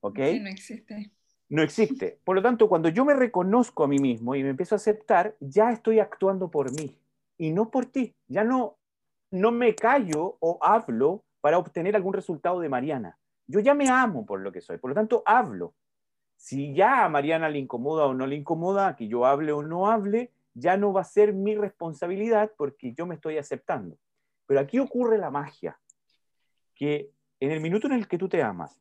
¿Ok? 0.00 0.18
Sí, 0.18 0.40
no 0.40 0.48
existe. 0.48 1.10
No 1.50 1.62
existe. 1.62 2.20
Por 2.24 2.36
lo 2.36 2.42
tanto, 2.42 2.70
cuando 2.70 2.88
yo 2.88 3.04
me 3.04 3.12
reconozco 3.12 3.84
a 3.84 3.86
mí 3.86 3.98
mismo 3.98 4.34
y 4.34 4.42
me 4.42 4.48
empiezo 4.48 4.74
a 4.74 4.76
aceptar, 4.76 5.36
ya 5.40 5.72
estoy 5.72 5.98
actuando 5.98 6.50
por 6.50 6.72
mí 6.72 6.96
y 7.36 7.52
no 7.52 7.70
por 7.70 7.84
ti. 7.84 8.14
Ya 8.26 8.42
no, 8.42 8.78
no 9.30 9.50
me 9.50 9.74
callo 9.74 10.36
o 10.40 10.58
hablo 10.60 11.24
para 11.40 11.58
obtener 11.58 11.96
algún 11.96 12.14
resultado 12.14 12.60
de 12.60 12.68
Mariana. 12.68 13.18
Yo 13.46 13.60
ya 13.60 13.74
me 13.74 13.88
amo 13.88 14.26
por 14.26 14.40
lo 14.40 14.52
que 14.52 14.60
soy, 14.60 14.78
por 14.78 14.90
lo 14.90 14.94
tanto 14.94 15.22
hablo. 15.26 15.74
Si 16.36 16.74
ya 16.74 17.04
a 17.04 17.08
Mariana 17.08 17.48
le 17.48 17.58
incomoda 17.58 18.06
o 18.06 18.14
no 18.14 18.26
le 18.26 18.36
incomoda, 18.36 18.96
que 18.96 19.08
yo 19.08 19.26
hable 19.26 19.52
o 19.52 19.62
no 19.62 19.90
hable, 19.90 20.32
ya 20.54 20.76
no 20.76 20.92
va 20.92 21.02
a 21.02 21.04
ser 21.04 21.32
mi 21.32 21.54
responsabilidad 21.54 22.52
porque 22.56 22.94
yo 22.94 23.06
me 23.06 23.14
estoy 23.14 23.38
aceptando. 23.38 23.96
Pero 24.46 24.60
aquí 24.60 24.78
ocurre 24.78 25.18
la 25.18 25.30
magia, 25.30 25.78
que 26.74 27.10
en 27.40 27.50
el 27.50 27.60
minuto 27.60 27.86
en 27.86 27.94
el 27.94 28.08
que 28.08 28.18
tú 28.18 28.28
te 28.28 28.42
amas 28.42 28.80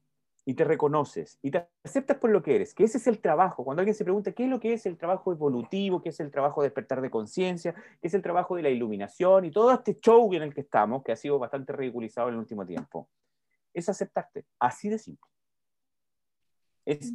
y 0.50 0.56
te 0.56 0.64
reconoces 0.64 1.38
y 1.44 1.52
te 1.52 1.68
aceptas 1.84 2.18
por 2.18 2.32
lo 2.32 2.42
que 2.42 2.56
eres, 2.56 2.74
que 2.74 2.84
ese 2.84 2.98
es 2.98 3.06
el 3.06 3.20
trabajo, 3.20 3.64
cuando 3.64 3.82
alguien 3.82 3.94
se 3.94 4.04
pregunta 4.04 4.32
qué 4.32 4.46
es 4.46 4.50
lo 4.50 4.60
que 4.60 4.74
es 4.74 4.84
el 4.88 4.98
trabajo 4.98 5.32
evolutivo, 5.32 6.02
qué 6.02 6.10
es 6.10 6.20
el 6.22 6.32
trabajo 6.32 6.64
de 6.64 6.70
despertar 6.70 7.02
de 7.02 7.12
conciencia, 7.12 7.76
qué 8.02 8.08
es 8.08 8.16
el 8.16 8.24
trabajo 8.24 8.56
de 8.56 8.64
la 8.64 8.72
iluminación 8.72 9.46
y 9.46 9.52
todo 9.52 9.72
este 9.72 10.00
show 10.00 10.34
en 10.34 10.42
el 10.42 10.52
que 10.52 10.62
estamos, 10.62 11.04
que 11.04 11.12
ha 11.12 11.16
sido 11.16 11.38
bastante 11.38 11.72
ridiculizado 11.72 12.30
en 12.30 12.34
el 12.34 12.40
último 12.40 12.66
tiempo, 12.66 13.08
es 13.72 13.90
aceptarte, 13.90 14.46
así 14.58 14.90
de 14.90 14.98
simple. 14.98 15.30
Es 16.84 17.14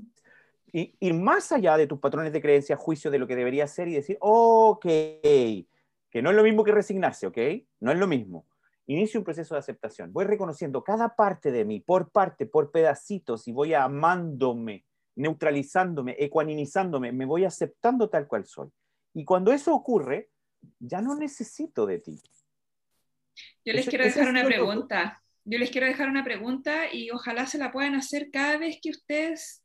ir 0.71 1.15
más 1.15 1.51
allá 1.51 1.77
de 1.77 1.89
tus 1.89 1.99
patrones 1.99 2.33
de 2.33 2.41
creencia, 2.41 2.77
juicio 2.77 3.11
de 3.11 3.19
lo 3.19 3.27
que 3.27 3.35
debería 3.35 3.67
ser 3.67 3.89
y 3.89 3.95
decir, 3.95 4.17
ok, 4.21 4.85
que 4.85 6.23
no 6.23 6.31
es 6.31 6.37
lo 6.37 6.45
mismo 6.45 6.63
que 6.63 6.71
resignarse, 6.71 7.27
ok, 7.27 7.39
no 7.81 7.91
es 7.91 7.99
lo 7.99 8.07
mismo. 8.07 8.47
Inicio 8.87 9.21
un 9.21 9.25
proceso 9.25 9.55
de 9.55 9.61
aceptación. 9.61 10.13
Voy 10.13 10.27
reconociendo 10.27 10.85
cada 10.85 11.17
parte 11.17 11.51
de 11.51 11.65
mí, 11.65 11.81
por 11.81 12.11
parte, 12.11 12.47
por 12.47 12.71
pedacitos, 12.71 13.49
y 13.49 13.53
voy 13.53 13.73
amándome, 13.73 14.85
neutralizándome, 15.17 16.17
ecuanimizándome, 16.19 17.13
me 17.13 17.25
voy 17.25 17.45
aceptando 17.45 18.11
tal 18.11 18.27
cual 18.27 18.45
soy. 18.45 18.69
Y 19.15 19.25
cuando 19.25 19.53
eso 19.53 19.75
ocurre, 19.75 20.31
ya 20.79 21.01
no 21.01 21.15
necesito 21.15 21.87
de 21.87 21.99
ti. 21.99 22.21
Yo 23.65 23.73
les 23.73 23.89
quiero 23.89 24.05
dejar 24.05 24.29
una 24.29 24.45
pregunta. 24.45 25.23
Yo 25.45 25.59
les 25.59 25.71
quiero 25.71 25.87
dejar 25.87 26.09
una 26.09 26.25
pregunta 26.25 26.93
y 26.93 27.11
ojalá 27.11 27.47
se 27.47 27.59
la 27.59 27.73
puedan 27.73 27.95
hacer 27.95 28.31
cada 28.31 28.57
vez 28.59 28.79
que 28.83 28.91
ustedes 28.91 29.64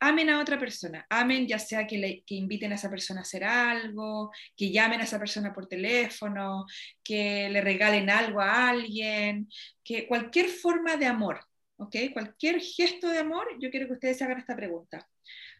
amen 0.00 0.30
a 0.30 0.40
otra 0.40 0.58
persona, 0.58 1.06
amen 1.10 1.46
ya 1.46 1.58
sea 1.58 1.86
que, 1.86 1.98
le, 1.98 2.24
inviten 2.28 2.72
a 2.72 2.76
esa 2.76 2.90
persona 2.90 3.20
a 3.20 3.22
hacer 3.22 3.44
algo, 3.44 4.30
que 4.56 4.70
llamen 4.70 5.00
a 5.00 5.04
esa 5.04 5.18
persona 5.18 5.52
por 5.52 5.66
teléfono, 5.66 6.66
que 7.02 7.48
le 7.50 7.60
regalen 7.60 8.10
algo 8.10 8.40
a 8.40 8.70
alguien, 8.70 9.48
que 9.84 10.06
cualquier 10.06 10.48
forma 10.48 10.96
de 10.96 11.06
amor, 11.06 11.40
¿ok? 11.76 11.96
Cualquier 12.12 12.60
gesto 12.60 13.08
de 13.08 13.18
amor, 13.18 13.46
yo 13.60 13.70
quiero 13.70 13.86
que 13.86 13.94
ustedes 13.94 14.22
hagan 14.22 14.38
esta 14.38 14.56
pregunta. 14.56 15.08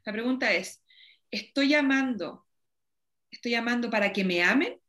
La 0.05 0.13
pregunta 0.13 0.53
es, 0.53 0.85
¿estoy 1.31 1.69
llamando, 1.71 2.47
estoy 3.31 3.53
llamando 3.53 3.91
para 3.91 4.13
que 4.13 4.25
me 4.25 4.43
amen 4.43 4.81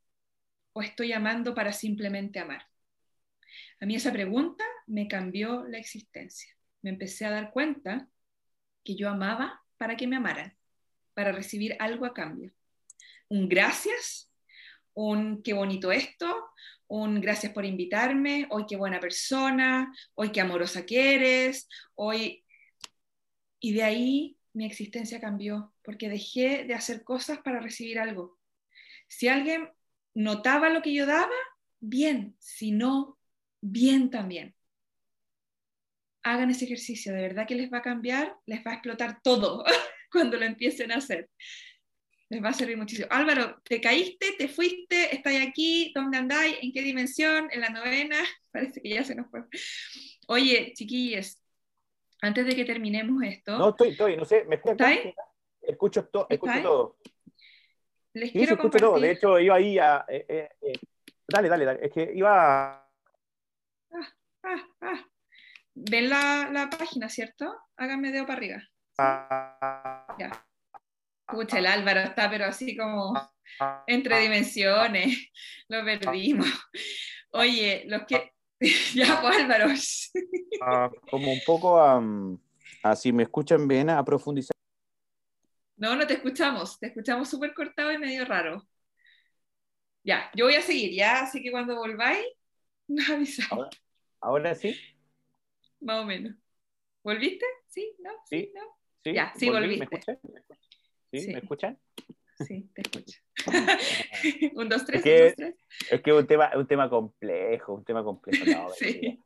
o 0.73 0.81
estoy 0.81 1.09
llamando 1.09 1.53
para 1.55 1.73
simplemente 1.73 2.39
amar? 2.39 2.65
A 3.81 3.85
mí 3.85 3.95
esa 3.95 4.11
pregunta 4.11 4.63
me 4.87 5.07
cambió 5.07 5.63
la 5.65 5.77
existencia. 5.77 6.55
Me 6.81 6.91
empecé 6.91 7.25
a 7.25 7.31
dar 7.31 7.51
cuenta 7.51 8.09
que 8.83 8.95
yo 8.95 9.09
amaba 9.09 9.63
para 9.77 9.95
que 9.95 10.07
me 10.07 10.15
amaran, 10.15 10.55
para 11.13 11.31
recibir 11.31 11.75
algo 11.79 12.05
a 12.05 12.13
cambio. 12.13 12.51
Un 13.29 13.47
gracias, 13.47 14.31
un 14.93 15.41
qué 15.43 15.53
bonito 15.53 15.91
esto, 15.91 16.49
un 16.87 17.21
gracias 17.21 17.53
por 17.53 17.65
invitarme, 17.65 18.47
hoy 18.49 18.65
qué 18.67 18.75
buena 18.75 18.99
persona, 18.99 19.93
hoy 20.15 20.31
qué 20.31 20.41
amorosa 20.41 20.85
que 20.85 21.15
eres, 21.15 21.67
hoy... 21.95 22.43
Y 23.61 23.73
de 23.73 23.83
ahí 23.83 24.37
mi 24.53 24.65
existencia 24.65 25.19
cambió, 25.19 25.73
porque 25.83 26.07
dejé 26.07 26.63
de 26.63 26.73
hacer 26.73 27.03
cosas 27.03 27.39
para 27.39 27.59
recibir 27.59 27.99
algo. 27.99 28.39
Si 29.07 29.27
alguien 29.27 29.69
notaba 30.13 30.69
lo 30.69 30.81
que 30.81 30.93
yo 30.93 31.05
daba, 31.05 31.35
bien, 31.81 32.37
si 32.39 32.71
no, 32.71 33.19
bien 33.59 34.09
también 34.09 34.55
hagan 36.23 36.49
ese 36.49 36.65
ejercicio, 36.65 37.13
de 37.13 37.21
verdad 37.21 37.47
que 37.47 37.55
les 37.55 37.71
va 37.71 37.79
a 37.79 37.81
cambiar, 37.81 38.35
les 38.45 38.59
va 38.65 38.71
a 38.71 38.73
explotar 38.75 39.21
todo 39.21 39.63
cuando 40.11 40.37
lo 40.37 40.45
empiecen 40.45 40.91
a 40.91 40.97
hacer. 40.97 41.29
Les 42.29 42.43
va 42.43 42.49
a 42.49 42.53
servir 42.53 42.77
muchísimo. 42.77 43.07
Álvaro, 43.09 43.59
¿te 43.63 43.81
caíste? 43.81 44.33
¿Te 44.37 44.47
fuiste? 44.47 45.15
¿Estás 45.15 45.35
aquí? 45.41 45.91
¿Dónde 45.95 46.19
andáis? 46.19 46.57
¿En 46.61 46.71
qué 46.71 46.83
dimensión? 46.83 47.49
¿En 47.51 47.61
la 47.61 47.69
novena? 47.69 48.17
Parece 48.51 48.81
que 48.81 48.89
ya 48.89 49.03
se 49.03 49.15
nos 49.15 49.29
fue. 49.31 49.41
Oye, 50.27 50.73
chiquillos, 50.75 51.41
antes 52.21 52.45
de 52.45 52.55
que 52.55 52.65
terminemos 52.65 53.23
esto. 53.23 53.57
No, 53.57 53.69
estoy, 53.69 53.89
estoy, 53.89 54.17
no 54.17 54.25
sé, 54.25 54.43
me 54.45 54.55
escucho, 54.55 54.85
escucho, 55.61 56.07
to, 56.07 56.27
escucho 56.29 56.61
todo. 56.61 56.97
Les 58.13 58.31
quiero 58.31 58.57
compartir. 58.57 58.81
todo. 58.81 58.99
De 58.99 59.11
hecho, 59.11 59.39
iba 59.39 59.55
ahí 59.55 59.79
a. 59.79 60.05
Eh, 60.07 60.25
eh, 60.27 60.49
eh, 60.61 60.73
dale, 61.27 61.49
dale, 61.49 61.65
dale. 61.65 61.85
Es 61.85 61.91
que 61.91 62.11
iba. 62.13 62.73
A... 62.73 62.89
Ah, 63.91 64.13
ah, 64.43 64.67
ah 64.81 65.08
ven 65.89 66.09
la, 66.09 66.49
la 66.51 66.69
página, 66.69 67.09
¿cierto? 67.09 67.55
Háganme 67.77 68.11
dedo 68.11 68.25
para 68.25 68.37
arriba. 68.37 68.63
Ya. 70.19 70.45
Escucha, 71.27 71.59
el 71.59 71.67
Álvaro 71.67 72.01
está, 72.01 72.29
pero 72.29 72.45
así 72.45 72.75
como 72.75 73.13
entre 73.87 74.19
dimensiones. 74.19 75.29
Lo 75.67 75.83
perdimos. 75.85 76.47
Oye, 77.31 77.83
los 77.87 78.03
que. 78.05 78.33
ya, 78.93 79.21
pues 79.21 79.37
Álvaro. 79.37 79.67
Ah, 80.61 80.89
como 81.09 81.31
un 81.31 81.39
poco. 81.45 81.83
Um... 81.83 82.37
Así 82.81 83.11
me 83.11 83.23
escuchan 83.23 83.67
bien 83.67 83.89
a 83.89 84.03
profundizar. 84.03 84.55
No, 85.75 85.95
no 85.95 86.07
te 86.07 86.13
escuchamos. 86.13 86.79
Te 86.79 86.87
escuchamos 86.87 87.29
súper 87.29 87.53
cortado 87.53 87.91
y 87.91 87.97
medio 87.97 88.25
raro. 88.25 88.67
Ya, 90.03 90.31
yo 90.33 90.45
voy 90.45 90.55
a 90.55 90.61
seguir, 90.61 90.93
ya, 90.93 91.21
así 91.21 91.43
que 91.43 91.51
cuando 91.51 91.75
volváis, 91.75 92.25
nos 92.87 93.09
avisáis. 93.09 93.51
Ahora, 93.51 93.69
ahora 94.21 94.55
sí. 94.55 94.75
Más 95.81 96.01
o 96.01 96.05
menos. 96.05 96.35
¿Volviste? 97.03 97.45
¿Sí? 97.67 97.95
¿No? 97.99 98.11
Sí. 98.25 98.51
¿No? 98.53 98.61
¿Sí? 99.03 99.13
Ya, 99.13 99.33
sí, 99.37 99.49
¿Volví? 99.49 99.77
volviste. 99.79 99.87
¿Me 99.89 99.95
escuchan? 99.95 100.19
¿Sí? 101.11 101.19
Sí. 101.21 101.27
¿Me 101.33 101.39
escuchan? 101.39 101.79
Sí, 102.47 102.69
te 102.73 102.81
escucho. 102.81 103.19
un, 104.55 104.69
dos, 104.69 104.85
tres, 104.85 104.99
Es 104.99 105.03
que- 105.03 105.21
un, 105.21 105.27
dos, 105.27 105.35
tres. 105.35 105.55
Es 105.91 106.01
que 106.01 106.09
es 106.11 106.15
un 106.15 106.27
tema, 106.27 106.51
un 106.55 106.67
tema 106.67 106.89
complejo, 106.89 107.73
un 107.73 107.83
tema 107.85 108.03
complejo. 108.03 108.45
No, 108.45 108.69
Sí. 108.77 109.19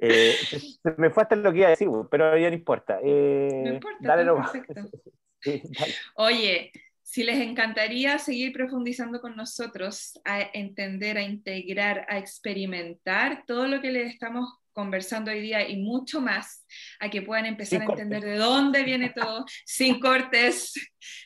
Eh, 0.00 0.32
se- 0.32 0.94
me 0.96 1.10
fue 1.10 1.22
hasta 1.24 1.34
lo 1.36 1.50
que 1.52 1.58
iba 1.58 1.66
a 1.66 1.70
decir, 1.70 1.88
pero 2.10 2.36
ya 2.38 2.48
no 2.50 2.54
importa. 2.56 3.00
Eh, 3.02 3.62
No 3.64 3.74
importa, 3.74 3.98
dale 4.00 4.24
nomás. 4.24 4.50
perfecto. 4.52 4.82
Sí, 5.40 5.62
dale. 5.78 5.94
Oye, 6.16 6.72
si 7.00 7.22
les 7.22 7.38
encantaría 7.38 8.18
seguir 8.18 8.52
profundizando 8.52 9.20
con 9.20 9.36
nosotros, 9.36 10.20
a 10.24 10.40
entender, 10.52 11.16
a 11.16 11.22
integrar, 11.22 12.04
a 12.08 12.18
experimentar 12.18 13.44
todo 13.46 13.68
lo 13.68 13.80
que 13.80 13.92
les 13.92 14.12
estamos 14.12 14.48
conversando 14.78 15.32
hoy 15.32 15.40
día 15.40 15.68
y 15.68 15.76
mucho 15.76 16.20
más, 16.20 16.64
a 17.00 17.10
que 17.10 17.22
puedan 17.22 17.46
empezar 17.46 17.80
Sin 17.80 17.82
a 17.82 17.86
cortes. 17.86 18.04
entender 18.04 18.30
de 18.30 18.38
dónde 18.38 18.84
viene 18.84 19.08
todo, 19.10 19.44
sin 19.66 19.98
cortes, 19.98 20.72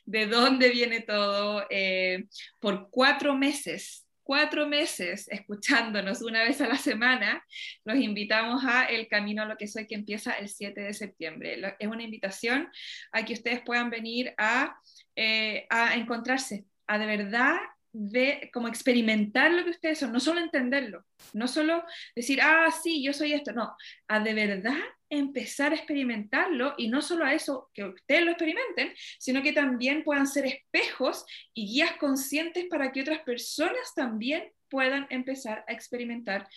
de 0.07 0.25
dónde 0.25 0.71
viene 0.71 1.01
todo, 1.01 1.67
eh, 1.69 2.25
por 2.61 2.89
cuatro 2.89 3.37
meses, 3.37 4.07
cuatro 4.23 4.67
meses 4.67 5.29
escuchándonos 5.29 6.23
una 6.23 6.45
vez 6.45 6.63
a 6.63 6.67
la 6.67 6.79
semana, 6.79 7.45
los 7.85 7.97
invitamos 7.97 8.65
a 8.65 8.87
El 8.87 9.07
Camino 9.07 9.43
a 9.43 9.45
lo 9.45 9.59
que 9.59 9.69
soy, 9.69 9.87
que 9.87 9.97
empieza 9.97 10.33
el 10.33 10.49
7 10.49 10.81
de 10.81 10.95
septiembre. 10.95 11.61
Es 11.79 11.89
una 11.89 12.05
invitación 12.05 12.71
a 13.13 13.23
que 13.27 13.35
ustedes 13.35 13.61
puedan 13.61 13.91
venir 13.91 14.33
a, 14.39 14.75
eh, 15.15 15.67
a 15.69 15.95
encontrarse, 15.97 16.65
a 16.87 16.99
de 16.99 17.05
verdad 17.05 17.57
ver, 17.93 18.51
como 18.53 18.69
experimentar 18.69 19.53
lo 19.53 19.65
que 19.65 19.71
ustedes 19.71 19.99
son, 19.99 20.13
no 20.13 20.21
solo 20.21 20.41
entenderlo, 20.41 21.05
no 21.35 21.47
solo 21.47 21.85
decir, 22.17 22.41
ah, 22.43 22.71
sí, 22.71 23.03
yo 23.03 23.13
soy 23.13 23.35
esto, 23.35 23.53
no, 23.53 23.77
a 24.09 24.21
de 24.21 24.35
verdad 24.35 24.79
empezar 25.11 25.73
a 25.73 25.77
experimentarlo 25.77 26.75
y 26.79 26.89
no 26.89 27.03
solo 27.03 27.27
a 27.27 27.35
eso, 27.35 27.71
que 27.75 27.85
ustedes 27.85 28.25
lo 28.25 28.31
experimenten, 28.31 28.95
sino 29.19 29.43
que 29.43 29.53
también 29.53 30.05
puedan 30.05 30.27
ser 30.27 30.47
espejos 30.47 31.27
y 31.53 31.67
guías 31.67 31.93
conscientes 31.99 32.65
para 32.71 32.93
que 32.93 33.03
otras 33.03 33.21
personas 33.21 33.93
también 33.95 34.51
puedan 34.71 35.07
empezar 35.11 35.65
a 35.69 35.73
experimentar 35.73 36.49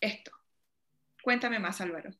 esto. 0.00 0.30
Cuéntame 1.20 1.58
más, 1.58 1.80
Álvaro. 1.80 2.10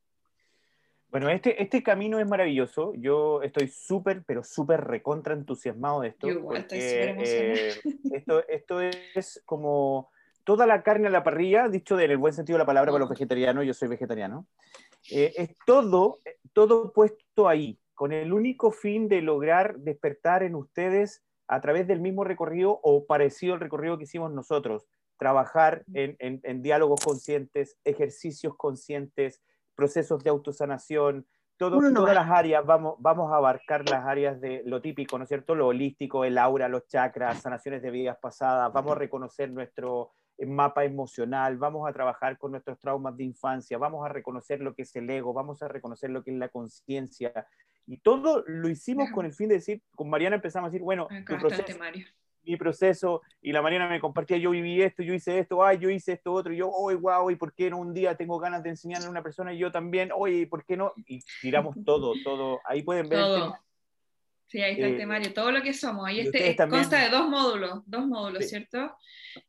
Bueno, 1.10 1.28
este, 1.30 1.62
este 1.62 1.82
camino 1.82 2.18
es 2.18 2.26
maravilloso. 2.26 2.92
Yo 2.94 3.42
estoy 3.42 3.68
súper, 3.68 4.24
pero 4.26 4.42
súper 4.42 4.82
recontra 4.84 5.34
entusiasmado 5.34 6.00
de 6.00 6.08
esto. 6.08 6.28
Yo 6.28 6.38
igual 6.40 6.58
estoy 6.58 6.78
porque, 6.78 6.90
súper 6.90 7.08
emocionada. 7.10 7.54
eh, 7.54 8.16
esto, 8.16 8.48
esto 8.48 8.80
es 8.80 9.42
como 9.46 10.10
toda 10.44 10.66
la 10.66 10.82
carne 10.82 11.08
a 11.08 11.10
la 11.10 11.22
parrilla, 11.24 11.68
dicho 11.68 11.98
en 11.98 12.10
el 12.10 12.18
buen 12.18 12.32
sentido 12.32 12.56
de 12.56 12.60
la 12.62 12.66
palabra 12.66 12.92
para 12.92 13.00
los 13.00 13.10
vegetarianos, 13.10 13.64
yo 13.64 13.74
soy 13.74 13.88
vegetariano. 13.88 14.46
Eh, 15.10 15.32
es 15.36 15.56
todo, 15.66 16.20
todo 16.52 16.92
puesto 16.92 17.48
ahí, 17.48 17.78
con 17.94 18.12
el 18.12 18.32
único 18.32 18.70
fin 18.72 19.08
de 19.08 19.22
lograr 19.22 19.76
despertar 19.78 20.42
en 20.42 20.54
ustedes 20.54 21.22
a 21.48 21.60
través 21.60 21.86
del 21.86 22.00
mismo 22.00 22.24
recorrido 22.24 22.78
o 22.82 23.06
parecido 23.06 23.54
al 23.54 23.60
recorrido 23.60 23.96
que 23.98 24.04
hicimos 24.04 24.32
nosotros. 24.32 24.88
Trabajar 25.18 25.84
en, 25.94 26.16
en- 26.18 26.40
en 26.42 26.62
diálogos 26.62 27.00
conscientes, 27.04 27.78
ejercicios 27.84 28.54
conscientes, 28.56 29.40
procesos 29.76 30.24
de 30.24 30.30
autosanación, 30.30 31.26
todo, 31.56 31.78
Uno 31.78 31.90
no 31.90 32.00
todas 32.00 32.16
va. 32.16 32.20
las 32.22 32.30
áreas, 32.30 32.66
vamos, 32.66 32.96
vamos 32.98 33.32
a 33.32 33.36
abarcar 33.36 33.88
las 33.88 34.04
áreas 34.04 34.40
de 34.40 34.62
lo 34.66 34.82
típico, 34.82 35.16
¿no 35.16 35.24
es 35.24 35.28
cierto? 35.28 35.54
Lo 35.54 35.68
holístico, 35.68 36.24
el 36.24 36.36
aura, 36.36 36.68
los 36.68 36.86
chakras, 36.86 37.40
sanaciones 37.40 37.82
de 37.82 37.90
vidas 37.90 38.18
pasadas, 38.20 38.72
vamos 38.72 38.92
a 38.92 38.98
reconocer 38.98 39.50
nuestro 39.50 40.10
eh, 40.36 40.44
mapa 40.44 40.84
emocional, 40.84 41.56
vamos 41.56 41.88
a 41.88 41.92
trabajar 41.92 42.36
con 42.36 42.50
nuestros 42.50 42.78
traumas 42.78 43.16
de 43.16 43.24
infancia, 43.24 43.78
vamos 43.78 44.04
a 44.04 44.10
reconocer 44.10 44.60
lo 44.60 44.74
que 44.74 44.82
es 44.82 44.94
el 44.96 45.08
ego, 45.08 45.32
vamos 45.32 45.62
a 45.62 45.68
reconocer 45.68 46.10
lo 46.10 46.22
que 46.22 46.30
es 46.30 46.36
la 46.36 46.48
conciencia. 46.48 47.46
Y 47.86 47.98
todo 47.98 48.44
lo 48.46 48.68
hicimos 48.68 49.10
con 49.10 49.24
el 49.24 49.32
fin 49.32 49.48
de 49.48 49.54
decir, 49.54 49.82
con 49.94 50.10
Mariana 50.10 50.36
empezamos 50.36 50.68
a 50.68 50.70
decir, 50.70 50.82
bueno, 50.82 51.08
tu 51.26 51.38
proceso. 51.38 51.62
Mi 52.46 52.56
proceso, 52.56 53.22
y 53.42 53.52
la 53.52 53.60
Mariana 53.62 53.88
me 53.88 54.00
compartía, 54.00 54.36
yo 54.36 54.50
viví 54.50 54.80
esto, 54.82 55.02
yo 55.02 55.12
hice 55.14 55.38
esto, 55.38 55.64
ay, 55.64 55.78
yo 55.78 55.90
hice 55.90 56.12
esto 56.12 56.32
otro, 56.32 56.52
y 56.52 56.58
yo, 56.58 56.70
oye, 56.70 56.96
wow, 56.96 57.30
¿y 57.30 57.36
por 57.36 57.52
qué 57.54 57.68
no 57.70 57.78
un 57.78 57.92
día 57.92 58.16
tengo 58.16 58.38
ganas 58.38 58.62
de 58.62 58.70
enseñarle 58.70 59.06
a 59.06 59.10
una 59.10 59.22
persona 59.22 59.52
y 59.52 59.58
yo 59.58 59.70
también? 59.72 60.10
Oye, 60.14 60.38
¿y 60.38 60.46
por 60.46 60.64
qué 60.64 60.76
no? 60.76 60.92
Y 61.06 61.20
tiramos 61.42 61.76
todo, 61.84 62.12
todo, 62.24 62.60
ahí 62.64 62.82
pueden 62.82 63.08
ver 63.08 63.18
el 63.18 63.24
Todo. 63.24 63.42
tema. 63.42 63.62
Sí, 64.48 64.62
ahí 64.62 64.74
está 64.74 64.86
el 64.86 64.94
Eh, 64.94 64.98
temario, 64.98 65.34
todo 65.34 65.50
lo 65.50 65.60
que 65.60 65.74
somos. 65.74 66.06
Ahí 66.06 66.20
este, 66.20 66.54
también. 66.54 66.82
consta 66.82 67.02
de 67.02 67.08
dos 67.10 67.28
módulos, 67.28 67.82
dos 67.84 68.06
módulos, 68.06 68.44
Sí. 68.44 68.50
¿cierto? 68.50 68.96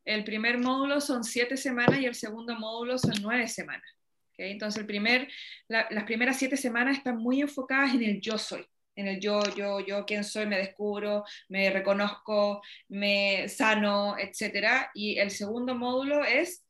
El 0.04 0.24
primer 0.24 0.58
módulo 0.58 1.00
son 1.00 1.22
siete 1.22 1.56
semanas 1.56 2.00
y 2.00 2.06
el 2.06 2.16
segundo 2.16 2.56
módulo 2.56 2.98
son 2.98 3.14
nueve 3.22 3.46
semanas. 3.46 3.88
¿ok? 4.32 4.40
Entonces, 4.40 4.80
el 4.80 4.86
primer, 4.86 5.28
la- 5.68 5.86
las 5.90 6.02
primeras 6.02 6.36
siete 6.36 6.56
semanas 6.56 6.96
están 6.98 7.16
muy 7.16 7.40
enfocadas 7.40 7.94
en 7.94 8.02
el 8.02 8.20
yo 8.20 8.38
soy, 8.38 8.66
en 8.98 9.08
el 9.08 9.20
yo, 9.20 9.40
yo, 9.56 9.80
yo, 9.80 10.04
quién 10.04 10.24
soy, 10.24 10.46
me 10.46 10.58
descubro, 10.58 11.24
me 11.48 11.70
reconozco, 11.70 12.60
me 12.88 13.48
sano, 13.48 14.16
etcétera. 14.18 14.90
Y 14.94 15.18
el 15.18 15.30
segundo 15.30 15.74
módulo 15.74 16.24
es 16.24 16.64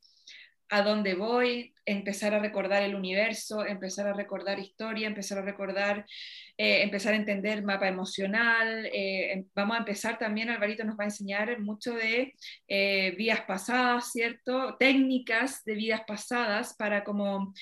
a 0.71 0.83
dónde 0.83 1.15
voy, 1.15 1.73
empezar 1.83 2.35
a 2.35 2.39
recordar 2.39 2.83
el 2.83 2.93
universo, 2.93 3.65
empezar 3.65 4.07
a 4.07 4.13
recordar 4.13 4.59
historia, 4.59 5.07
empezar 5.07 5.39
a 5.39 5.41
recordar, 5.41 6.05
eh, 6.57 6.83
empezar 6.83 7.13
a 7.13 7.17
entender 7.17 7.63
mapa 7.63 7.87
emocional. 7.87 8.85
eh, 8.85 9.31
em- 9.33 9.45
vamos 9.55 9.75
a 9.75 9.79
empezar 9.79 10.19
también, 10.19 10.49
Alvarito 10.49 10.83
nos 10.83 10.95
va 10.97 11.03
a 11.05 11.07
enseñar 11.07 11.59
mucho 11.59 11.95
de 11.95 12.35
eh, 12.67 13.15
vidas 13.17 13.41
pasadas, 13.47 14.11
¿cierto? 14.11 14.75
Técnicas 14.77 15.63
de 15.65 15.73
vidas 15.73 16.01
pasadas 16.05 16.75
para 16.75 17.03
como 17.03 17.53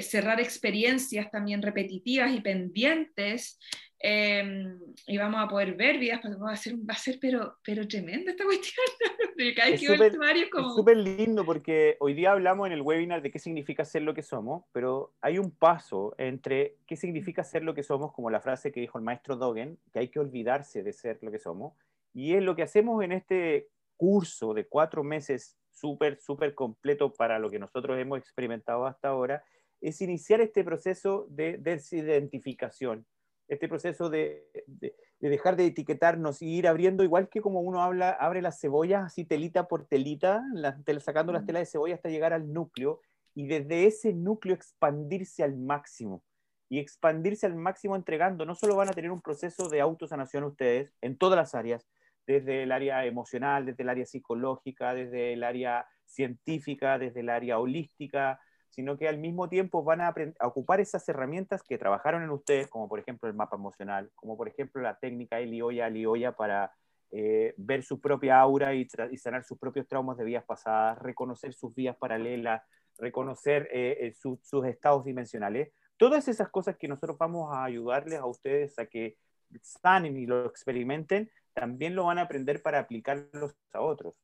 cerrar 0.00 0.40
experiencias 0.40 1.30
también 1.30 1.62
repetitivas 1.62 2.32
y 2.32 2.40
pendientes. 2.40 3.58
Eh, 4.02 4.74
y 5.06 5.16
vamos 5.16 5.40
a 5.40 5.48
poder 5.48 5.74
ver 5.74 5.98
vidas. 5.98 6.20
Va 6.24 6.52
a 6.52 6.56
ser, 6.56 6.74
va 6.74 6.94
a 6.94 6.96
ser 6.96 7.18
pero, 7.20 7.56
pero 7.64 7.86
tremenda 7.86 8.32
esta 8.32 8.44
cuestión. 8.44 8.84
Cada 9.56 9.68
Es 9.70 9.80
súper- 9.80 10.18
como... 10.50 10.90
lindo 10.90 11.44
porque 11.44 11.96
hoy 12.00 12.14
día 12.14 12.32
hablamos 12.32 12.66
en 12.66 12.72
el 12.72 12.82
webinar 12.82 13.22
de 13.22 13.30
qué 13.30 13.38
significa 13.38 13.84
ser 13.84 14.02
lo 14.02 14.14
que 14.14 14.22
somos, 14.22 14.64
pero 14.72 15.14
hay 15.20 15.38
un 15.38 15.50
paso 15.50 16.14
entre 16.18 16.76
qué 16.86 16.96
significa 16.96 17.42
ser 17.44 17.62
lo 17.62 17.74
que 17.74 17.82
somos, 17.82 18.12
como 18.12 18.30
la 18.30 18.40
frase 18.40 18.72
que 18.72 18.80
dijo 18.80 18.98
el 18.98 19.04
maestro 19.04 19.36
Dogen, 19.36 19.78
que 19.92 20.00
hay 20.00 20.08
que 20.08 20.18
olvidarse 20.20 20.82
de 20.82 20.92
ser 20.92 21.18
lo 21.22 21.30
que 21.30 21.38
somos, 21.38 21.74
y 22.12 22.34
es 22.34 22.42
lo 22.42 22.54
que 22.54 22.62
hacemos 22.62 23.02
en 23.02 23.12
este 23.12 23.68
curso 23.96 24.52
de 24.52 24.66
cuatro 24.66 25.02
meses 25.02 25.56
súper, 25.70 26.20
súper 26.20 26.54
completo 26.54 27.12
para 27.12 27.38
lo 27.38 27.50
que 27.50 27.58
nosotros 27.58 27.98
hemos 27.98 28.18
experimentado 28.18 28.86
hasta 28.86 29.08
ahora, 29.08 29.42
es 29.80 30.00
iniciar 30.00 30.40
este 30.40 30.62
proceso 30.62 31.26
de 31.30 31.56
desidentificación, 31.58 33.06
este 33.52 33.68
proceso 33.68 34.08
de, 34.10 34.48
de- 34.66 34.94
de 35.20 35.28
dejar 35.28 35.54
de 35.56 35.66
etiquetarnos 35.66 36.42
y 36.42 36.48
ir 36.58 36.66
abriendo, 36.66 37.04
igual 37.04 37.28
que 37.28 37.40
como 37.40 37.60
uno 37.60 37.80
habla, 37.82 38.10
abre 38.10 38.42
las 38.42 38.60
cebollas 38.60 39.04
así 39.04 39.24
telita 39.24 39.68
por 39.68 39.86
telita, 39.86 40.42
las- 40.54 40.82
tel- 40.84 41.00
sacando 41.00 41.32
las 41.32 41.42
Mm. 41.42 41.46
telas 41.46 41.60
de 41.62 41.66
cebolla 41.66 41.94
hasta 41.94 42.08
llegar 42.08 42.32
al 42.32 42.52
núcleo, 42.52 43.00
y 43.34 43.46
desde 43.46 43.86
ese 43.86 44.12
núcleo 44.12 44.54
expandirse 44.54 45.42
al 45.42 45.56
máximo. 45.56 46.22
Y 46.68 46.78
expandirse 46.78 47.46
al 47.46 47.54
máximo 47.54 47.96
entregando, 47.96 48.44
no 48.46 48.54
solo 48.54 48.74
van 48.76 48.88
a 48.88 48.92
tener 48.92 49.10
un 49.10 49.20
proceso 49.22 49.68
de 49.68 49.80
autosanación 49.80 50.44
ustedes 50.44 50.92
en 51.00 51.16
todas 51.16 51.36
las 51.36 51.54
áreas, 51.54 51.86
desde 52.26 52.62
el 52.62 52.72
área 52.72 53.04
emocional, 53.04 53.66
desde 53.66 53.82
el 53.82 53.88
área 53.90 54.06
psicológica, 54.06 54.94
desde 54.94 55.34
el 55.34 55.44
área 55.44 55.86
científica, 56.06 56.98
desde 56.98 57.20
el 57.20 57.28
área 57.28 57.58
holística, 57.58 58.40
sino 58.72 58.96
que 58.96 59.06
al 59.06 59.18
mismo 59.18 59.48
tiempo 59.48 59.84
van 59.84 60.00
a, 60.00 60.14
a 60.40 60.46
ocupar 60.46 60.80
esas 60.80 61.06
herramientas 61.08 61.62
que 61.62 61.78
trabajaron 61.78 62.22
en 62.22 62.30
ustedes, 62.30 62.68
como 62.68 62.88
por 62.88 62.98
ejemplo 62.98 63.28
el 63.28 63.34
mapa 63.36 63.56
emocional, 63.56 64.10
como 64.14 64.36
por 64.36 64.48
ejemplo 64.48 64.80
la 64.82 64.98
técnica 64.98 65.38
Elioya 65.40 65.86
Elioya 65.88 66.32
para 66.32 66.72
eh, 67.10 67.52
ver 67.58 67.82
su 67.82 68.00
propia 68.00 68.40
aura 68.40 68.74
y, 68.74 68.88
y 69.10 69.16
sanar 69.18 69.44
sus 69.44 69.58
propios 69.58 69.86
traumas 69.86 70.16
de 70.16 70.24
vidas 70.24 70.44
pasadas, 70.44 70.98
reconocer 70.98 71.52
sus 71.52 71.74
vías 71.74 71.94
paralelas, 71.96 72.62
reconocer 72.98 73.68
eh, 73.70 73.98
eh, 74.00 74.12
su- 74.14 74.40
sus 74.42 74.64
estados 74.66 75.04
dimensionales. 75.04 75.70
Todas 75.98 76.26
esas 76.28 76.48
cosas 76.48 76.76
que 76.78 76.88
nosotros 76.88 77.18
vamos 77.18 77.52
a 77.54 77.64
ayudarles 77.64 78.18
a 78.18 78.26
ustedes 78.26 78.78
a 78.78 78.86
que 78.86 79.16
sanen 79.60 80.16
y 80.16 80.24
lo 80.26 80.46
experimenten, 80.46 81.30
también 81.52 81.94
lo 81.94 82.04
van 82.06 82.18
a 82.18 82.22
aprender 82.22 82.62
para 82.62 82.78
aplicarlos 82.78 83.54
a 83.74 83.82
otros. 83.82 84.18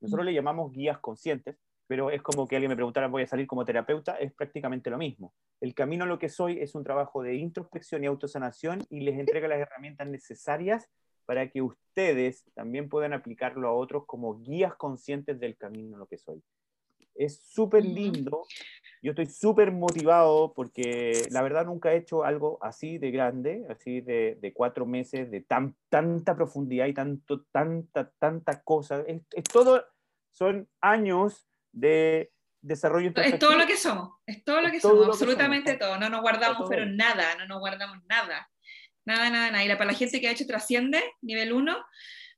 Nosotros 0.00 0.26
le 0.26 0.34
llamamos 0.34 0.72
guías 0.72 0.98
conscientes, 0.98 1.56
pero 1.86 2.10
es 2.10 2.22
como 2.22 2.46
que 2.46 2.56
alguien 2.56 2.70
me 2.70 2.76
preguntara, 2.76 3.08
voy 3.08 3.22
a 3.22 3.26
salir 3.26 3.46
como 3.46 3.64
terapeuta, 3.64 4.16
es 4.16 4.32
prácticamente 4.32 4.90
lo 4.90 4.98
mismo. 4.98 5.34
El 5.60 5.74
camino 5.74 6.04
a 6.04 6.06
lo 6.06 6.18
que 6.18 6.28
soy 6.28 6.58
es 6.60 6.74
un 6.74 6.84
trabajo 6.84 7.22
de 7.22 7.34
introspección 7.34 8.02
y 8.02 8.06
autosanación 8.06 8.84
y 8.90 9.00
les 9.00 9.18
entrega 9.18 9.48
las 9.48 9.60
herramientas 9.60 10.08
necesarias 10.08 10.88
para 11.26 11.50
que 11.50 11.62
ustedes 11.62 12.44
también 12.54 12.88
puedan 12.88 13.12
aplicarlo 13.12 13.68
a 13.68 13.72
otros 13.72 14.04
como 14.06 14.40
guías 14.40 14.74
conscientes 14.74 15.38
del 15.40 15.56
camino 15.56 15.96
a 15.96 15.98
lo 15.98 16.06
que 16.06 16.18
soy. 16.18 16.42
es 17.14 17.40
súper 17.44 17.84
lindo. 17.84 18.44
Yo 19.00 19.10
estoy 19.10 19.26
súper 19.26 19.70
motivado 19.70 20.52
porque 20.54 21.28
la 21.30 21.42
verdad 21.42 21.66
nunca 21.66 21.92
he 21.92 21.98
hecho 21.98 22.24
algo 22.24 22.58
así 22.62 22.98
de 22.98 23.10
grande, 23.10 23.66
así 23.68 24.00
de, 24.00 24.38
de 24.40 24.52
cuatro 24.52 24.86
meses, 24.86 25.30
de 25.30 25.42
tan, 25.42 25.76
tanta 25.90 26.34
profundidad 26.34 26.86
y 26.86 26.94
tanto, 26.94 27.44
tanta, 27.52 28.10
tanta 28.18 28.62
cosa. 28.62 29.02
Es, 29.06 29.22
es 29.32 29.44
todo, 29.44 29.84
son 30.30 30.68
años 30.80 31.46
de 31.74 32.30
desarrollo 32.62 33.12
Es 33.16 33.38
todo 33.38 33.56
lo 33.56 33.66
que 33.66 33.76
somos, 33.76 34.18
es 34.26 34.42
todo 34.42 34.60
lo 34.60 34.70
que 34.70 34.80
somos, 34.80 35.06
absolutamente 35.06 35.74
todo. 35.74 35.98
No 35.98 36.08
nos 36.08 36.22
guardamos, 36.22 36.66
pero 36.68 36.86
nada, 36.86 37.34
no 37.36 37.46
nos 37.46 37.58
guardamos 37.58 37.98
nada. 38.08 38.48
Nada, 39.04 39.28
nada, 39.28 39.50
nada. 39.50 39.64
Y 39.64 39.68
para 39.68 39.84
la 39.84 39.94
gente 39.94 40.20
que 40.20 40.28
ha 40.28 40.32
hecho 40.32 40.46
Trasciende, 40.46 41.02
nivel 41.20 41.52
1, 41.52 41.76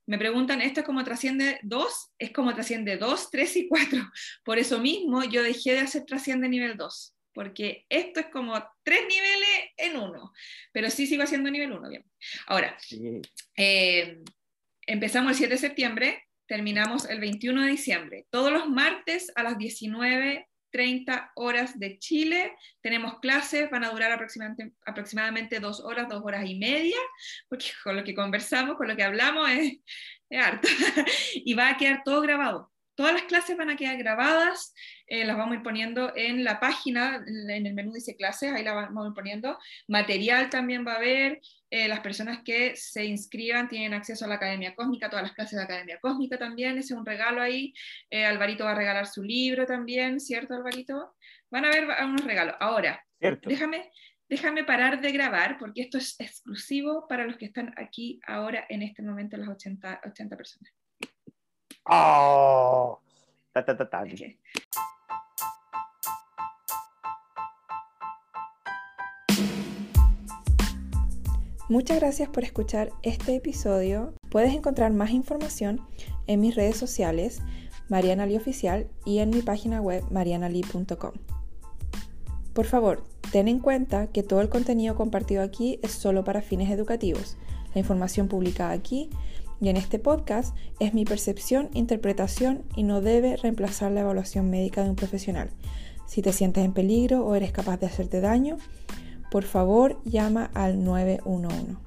me 0.07 0.17
preguntan, 0.17 0.61
¿esto 0.61 0.81
es 0.81 0.85
como 0.85 1.03
Trasciende 1.03 1.59
2? 1.63 2.11
Es 2.19 2.31
como 2.31 2.53
Trasciende 2.53 2.97
2, 2.97 3.31
3 3.31 3.55
y 3.55 3.67
4. 3.69 4.11
Por 4.43 4.57
eso 4.57 4.79
mismo 4.79 5.23
yo 5.23 5.43
dejé 5.43 5.73
de 5.73 5.79
hacer 5.79 6.03
Trasciende 6.05 6.49
nivel 6.49 6.75
2, 6.75 7.15
porque 7.33 7.85
esto 7.87 8.19
es 8.19 8.27
como 8.27 8.53
tres 8.83 9.01
niveles 9.01 9.71
en 9.77 9.97
uno, 9.97 10.33
pero 10.73 10.89
sí 10.89 11.07
sigo 11.07 11.23
haciendo 11.23 11.49
nivel 11.49 11.71
1, 11.71 11.89
bien. 11.89 12.05
Ahora, 12.47 12.77
eh, 13.55 14.19
empezamos 14.85 15.31
el 15.31 15.37
7 15.37 15.53
de 15.53 15.59
septiembre, 15.59 16.26
terminamos 16.47 17.09
el 17.09 17.19
21 17.19 17.63
de 17.63 17.69
diciembre. 17.69 18.25
Todos 18.29 18.51
los 18.51 18.69
martes 18.69 19.31
a 19.35 19.43
las 19.43 19.57
19.30 19.57 21.31
horas 21.35 21.77
de 21.77 21.99
Chile 21.99 22.55
tenemos 22.81 23.19
clases, 23.19 23.69
van 23.69 23.83
a 23.83 23.89
durar 23.89 24.11
aproximadamente, 24.11 24.73
aproximadamente 24.85 25.59
dos 25.59 25.79
horas, 25.79 26.07
dos 26.09 26.23
horas 26.23 26.45
y 26.45 26.55
media, 26.55 26.97
porque 27.49 27.67
con 27.83 27.95
lo 27.95 28.03
que 28.03 28.15
conversamos, 28.15 28.77
con 28.77 28.87
lo 28.87 28.95
que 28.95 29.03
hablamos 29.03 29.49
es, 29.51 29.73
es 30.29 30.43
harto. 30.43 30.67
y 31.33 31.53
va 31.53 31.69
a 31.69 31.77
quedar 31.77 32.01
todo 32.03 32.21
grabado. 32.21 32.71
Todas 32.97 33.13
las 33.13 33.23
clases 33.25 33.55
van 33.55 33.69
a 33.69 33.75
quedar 33.75 33.95
grabadas, 33.95 34.73
eh, 35.05 35.23
las 35.23 35.37
vamos 35.37 35.53
a 35.53 35.57
ir 35.57 35.63
poniendo 35.63 36.13
en 36.15 36.43
la 36.43 36.59
página, 36.59 37.23
en 37.27 37.67
el 37.67 37.75
menú 37.75 37.93
dice 37.93 38.15
clases, 38.15 38.51
ahí 38.51 38.63
las 38.63 38.73
vamos 38.73 39.05
a 39.05 39.09
ir 39.09 39.13
poniendo. 39.13 39.59
Material 39.87 40.49
también 40.49 40.83
va 40.83 40.93
a 40.93 40.95
haber, 40.95 41.39
eh, 41.69 41.87
las 41.87 41.99
personas 41.99 42.39
que 42.43 42.75
se 42.75 43.05
inscriban 43.05 43.67
tienen 43.67 43.93
acceso 43.93 44.25
a 44.25 44.27
la 44.27 44.35
Academia 44.35 44.73
Cósmica, 44.73 45.11
todas 45.11 45.21
las 45.21 45.33
clases 45.33 45.59
de 45.59 45.65
Academia 45.65 45.99
Cósmica 45.99 46.39
también, 46.39 46.79
ese 46.79 46.95
es 46.95 46.99
un 46.99 47.05
regalo 47.05 47.39
ahí. 47.39 47.71
Eh, 48.09 48.25
Alvarito 48.25 48.63
va 48.63 48.71
a 48.71 48.75
regalar 48.75 49.05
su 49.05 49.21
libro 49.21 49.67
también, 49.67 50.19
¿cierto 50.19 50.55
Alvarito? 50.55 51.13
Van 51.51 51.65
a 51.65 51.67
haber 51.67 51.85
unos 52.03 52.25
regalos. 52.25 52.55
Ahora, 52.59 53.05
déjame, 53.19 53.91
déjame 54.27 54.63
parar 54.63 55.01
de 55.01 55.11
grabar 55.11 55.59
porque 55.59 55.81
esto 55.81 55.99
es 55.99 56.19
exclusivo 56.19 57.07
para 57.07 57.25
los 57.27 57.37
que 57.37 57.45
están 57.45 57.75
aquí 57.77 58.19
ahora 58.25 58.65
en 58.69 58.81
este 58.81 59.03
momento, 59.03 59.37
las 59.37 59.49
80, 59.49 60.01
80 60.03 60.35
personas. 60.35 60.76
Oh. 61.89 62.99
Muchas 71.69 71.99
gracias 71.99 72.29
por 72.29 72.43
escuchar 72.43 72.91
este 73.03 73.35
episodio. 73.35 74.13
Puedes 74.29 74.53
encontrar 74.53 74.93
más 74.93 75.11
información 75.11 75.81
en 76.27 76.39
mis 76.39 76.55
redes 76.55 76.77
sociales, 76.77 77.41
Mariana 77.89 78.25
Oficial, 78.35 78.87
y 79.05 79.19
en 79.19 79.29
mi 79.29 79.41
página 79.41 79.81
web, 79.81 80.03
marianali.com. 80.11 81.11
Por 82.53 82.65
favor, 82.65 83.03
ten 83.31 83.47
en 83.47 83.59
cuenta 83.59 84.07
que 84.07 84.23
todo 84.23 84.41
el 84.41 84.49
contenido 84.49 84.95
compartido 84.95 85.43
aquí 85.43 85.79
es 85.83 85.91
solo 85.91 86.23
para 86.23 86.41
fines 86.41 86.69
educativos. 86.69 87.37
La 87.73 87.79
información 87.79 88.27
publicada 88.27 88.71
aquí 88.71 89.09
y 89.59 89.69
en 89.69 89.77
este 89.77 89.99
podcast 89.99 90.55
es 90.79 90.93
mi 90.93 91.05
percepción, 91.05 91.69
interpretación 91.73 92.63
y 92.75 92.83
no 92.83 93.01
debe 93.01 93.37
reemplazar 93.37 93.91
la 93.91 94.01
evaluación 94.01 94.49
médica 94.49 94.83
de 94.83 94.89
un 94.89 94.95
profesional. 94.95 95.49
Si 96.05 96.21
te 96.21 96.33
sientes 96.33 96.63
en 96.63 96.73
peligro 96.73 97.25
o 97.25 97.35
eres 97.35 97.51
capaz 97.51 97.77
de 97.77 97.87
hacerte 97.87 98.21
daño, 98.21 98.57
por 99.31 99.43
favor 99.43 100.01
llama 100.05 100.49
al 100.53 100.83
911. 100.83 101.86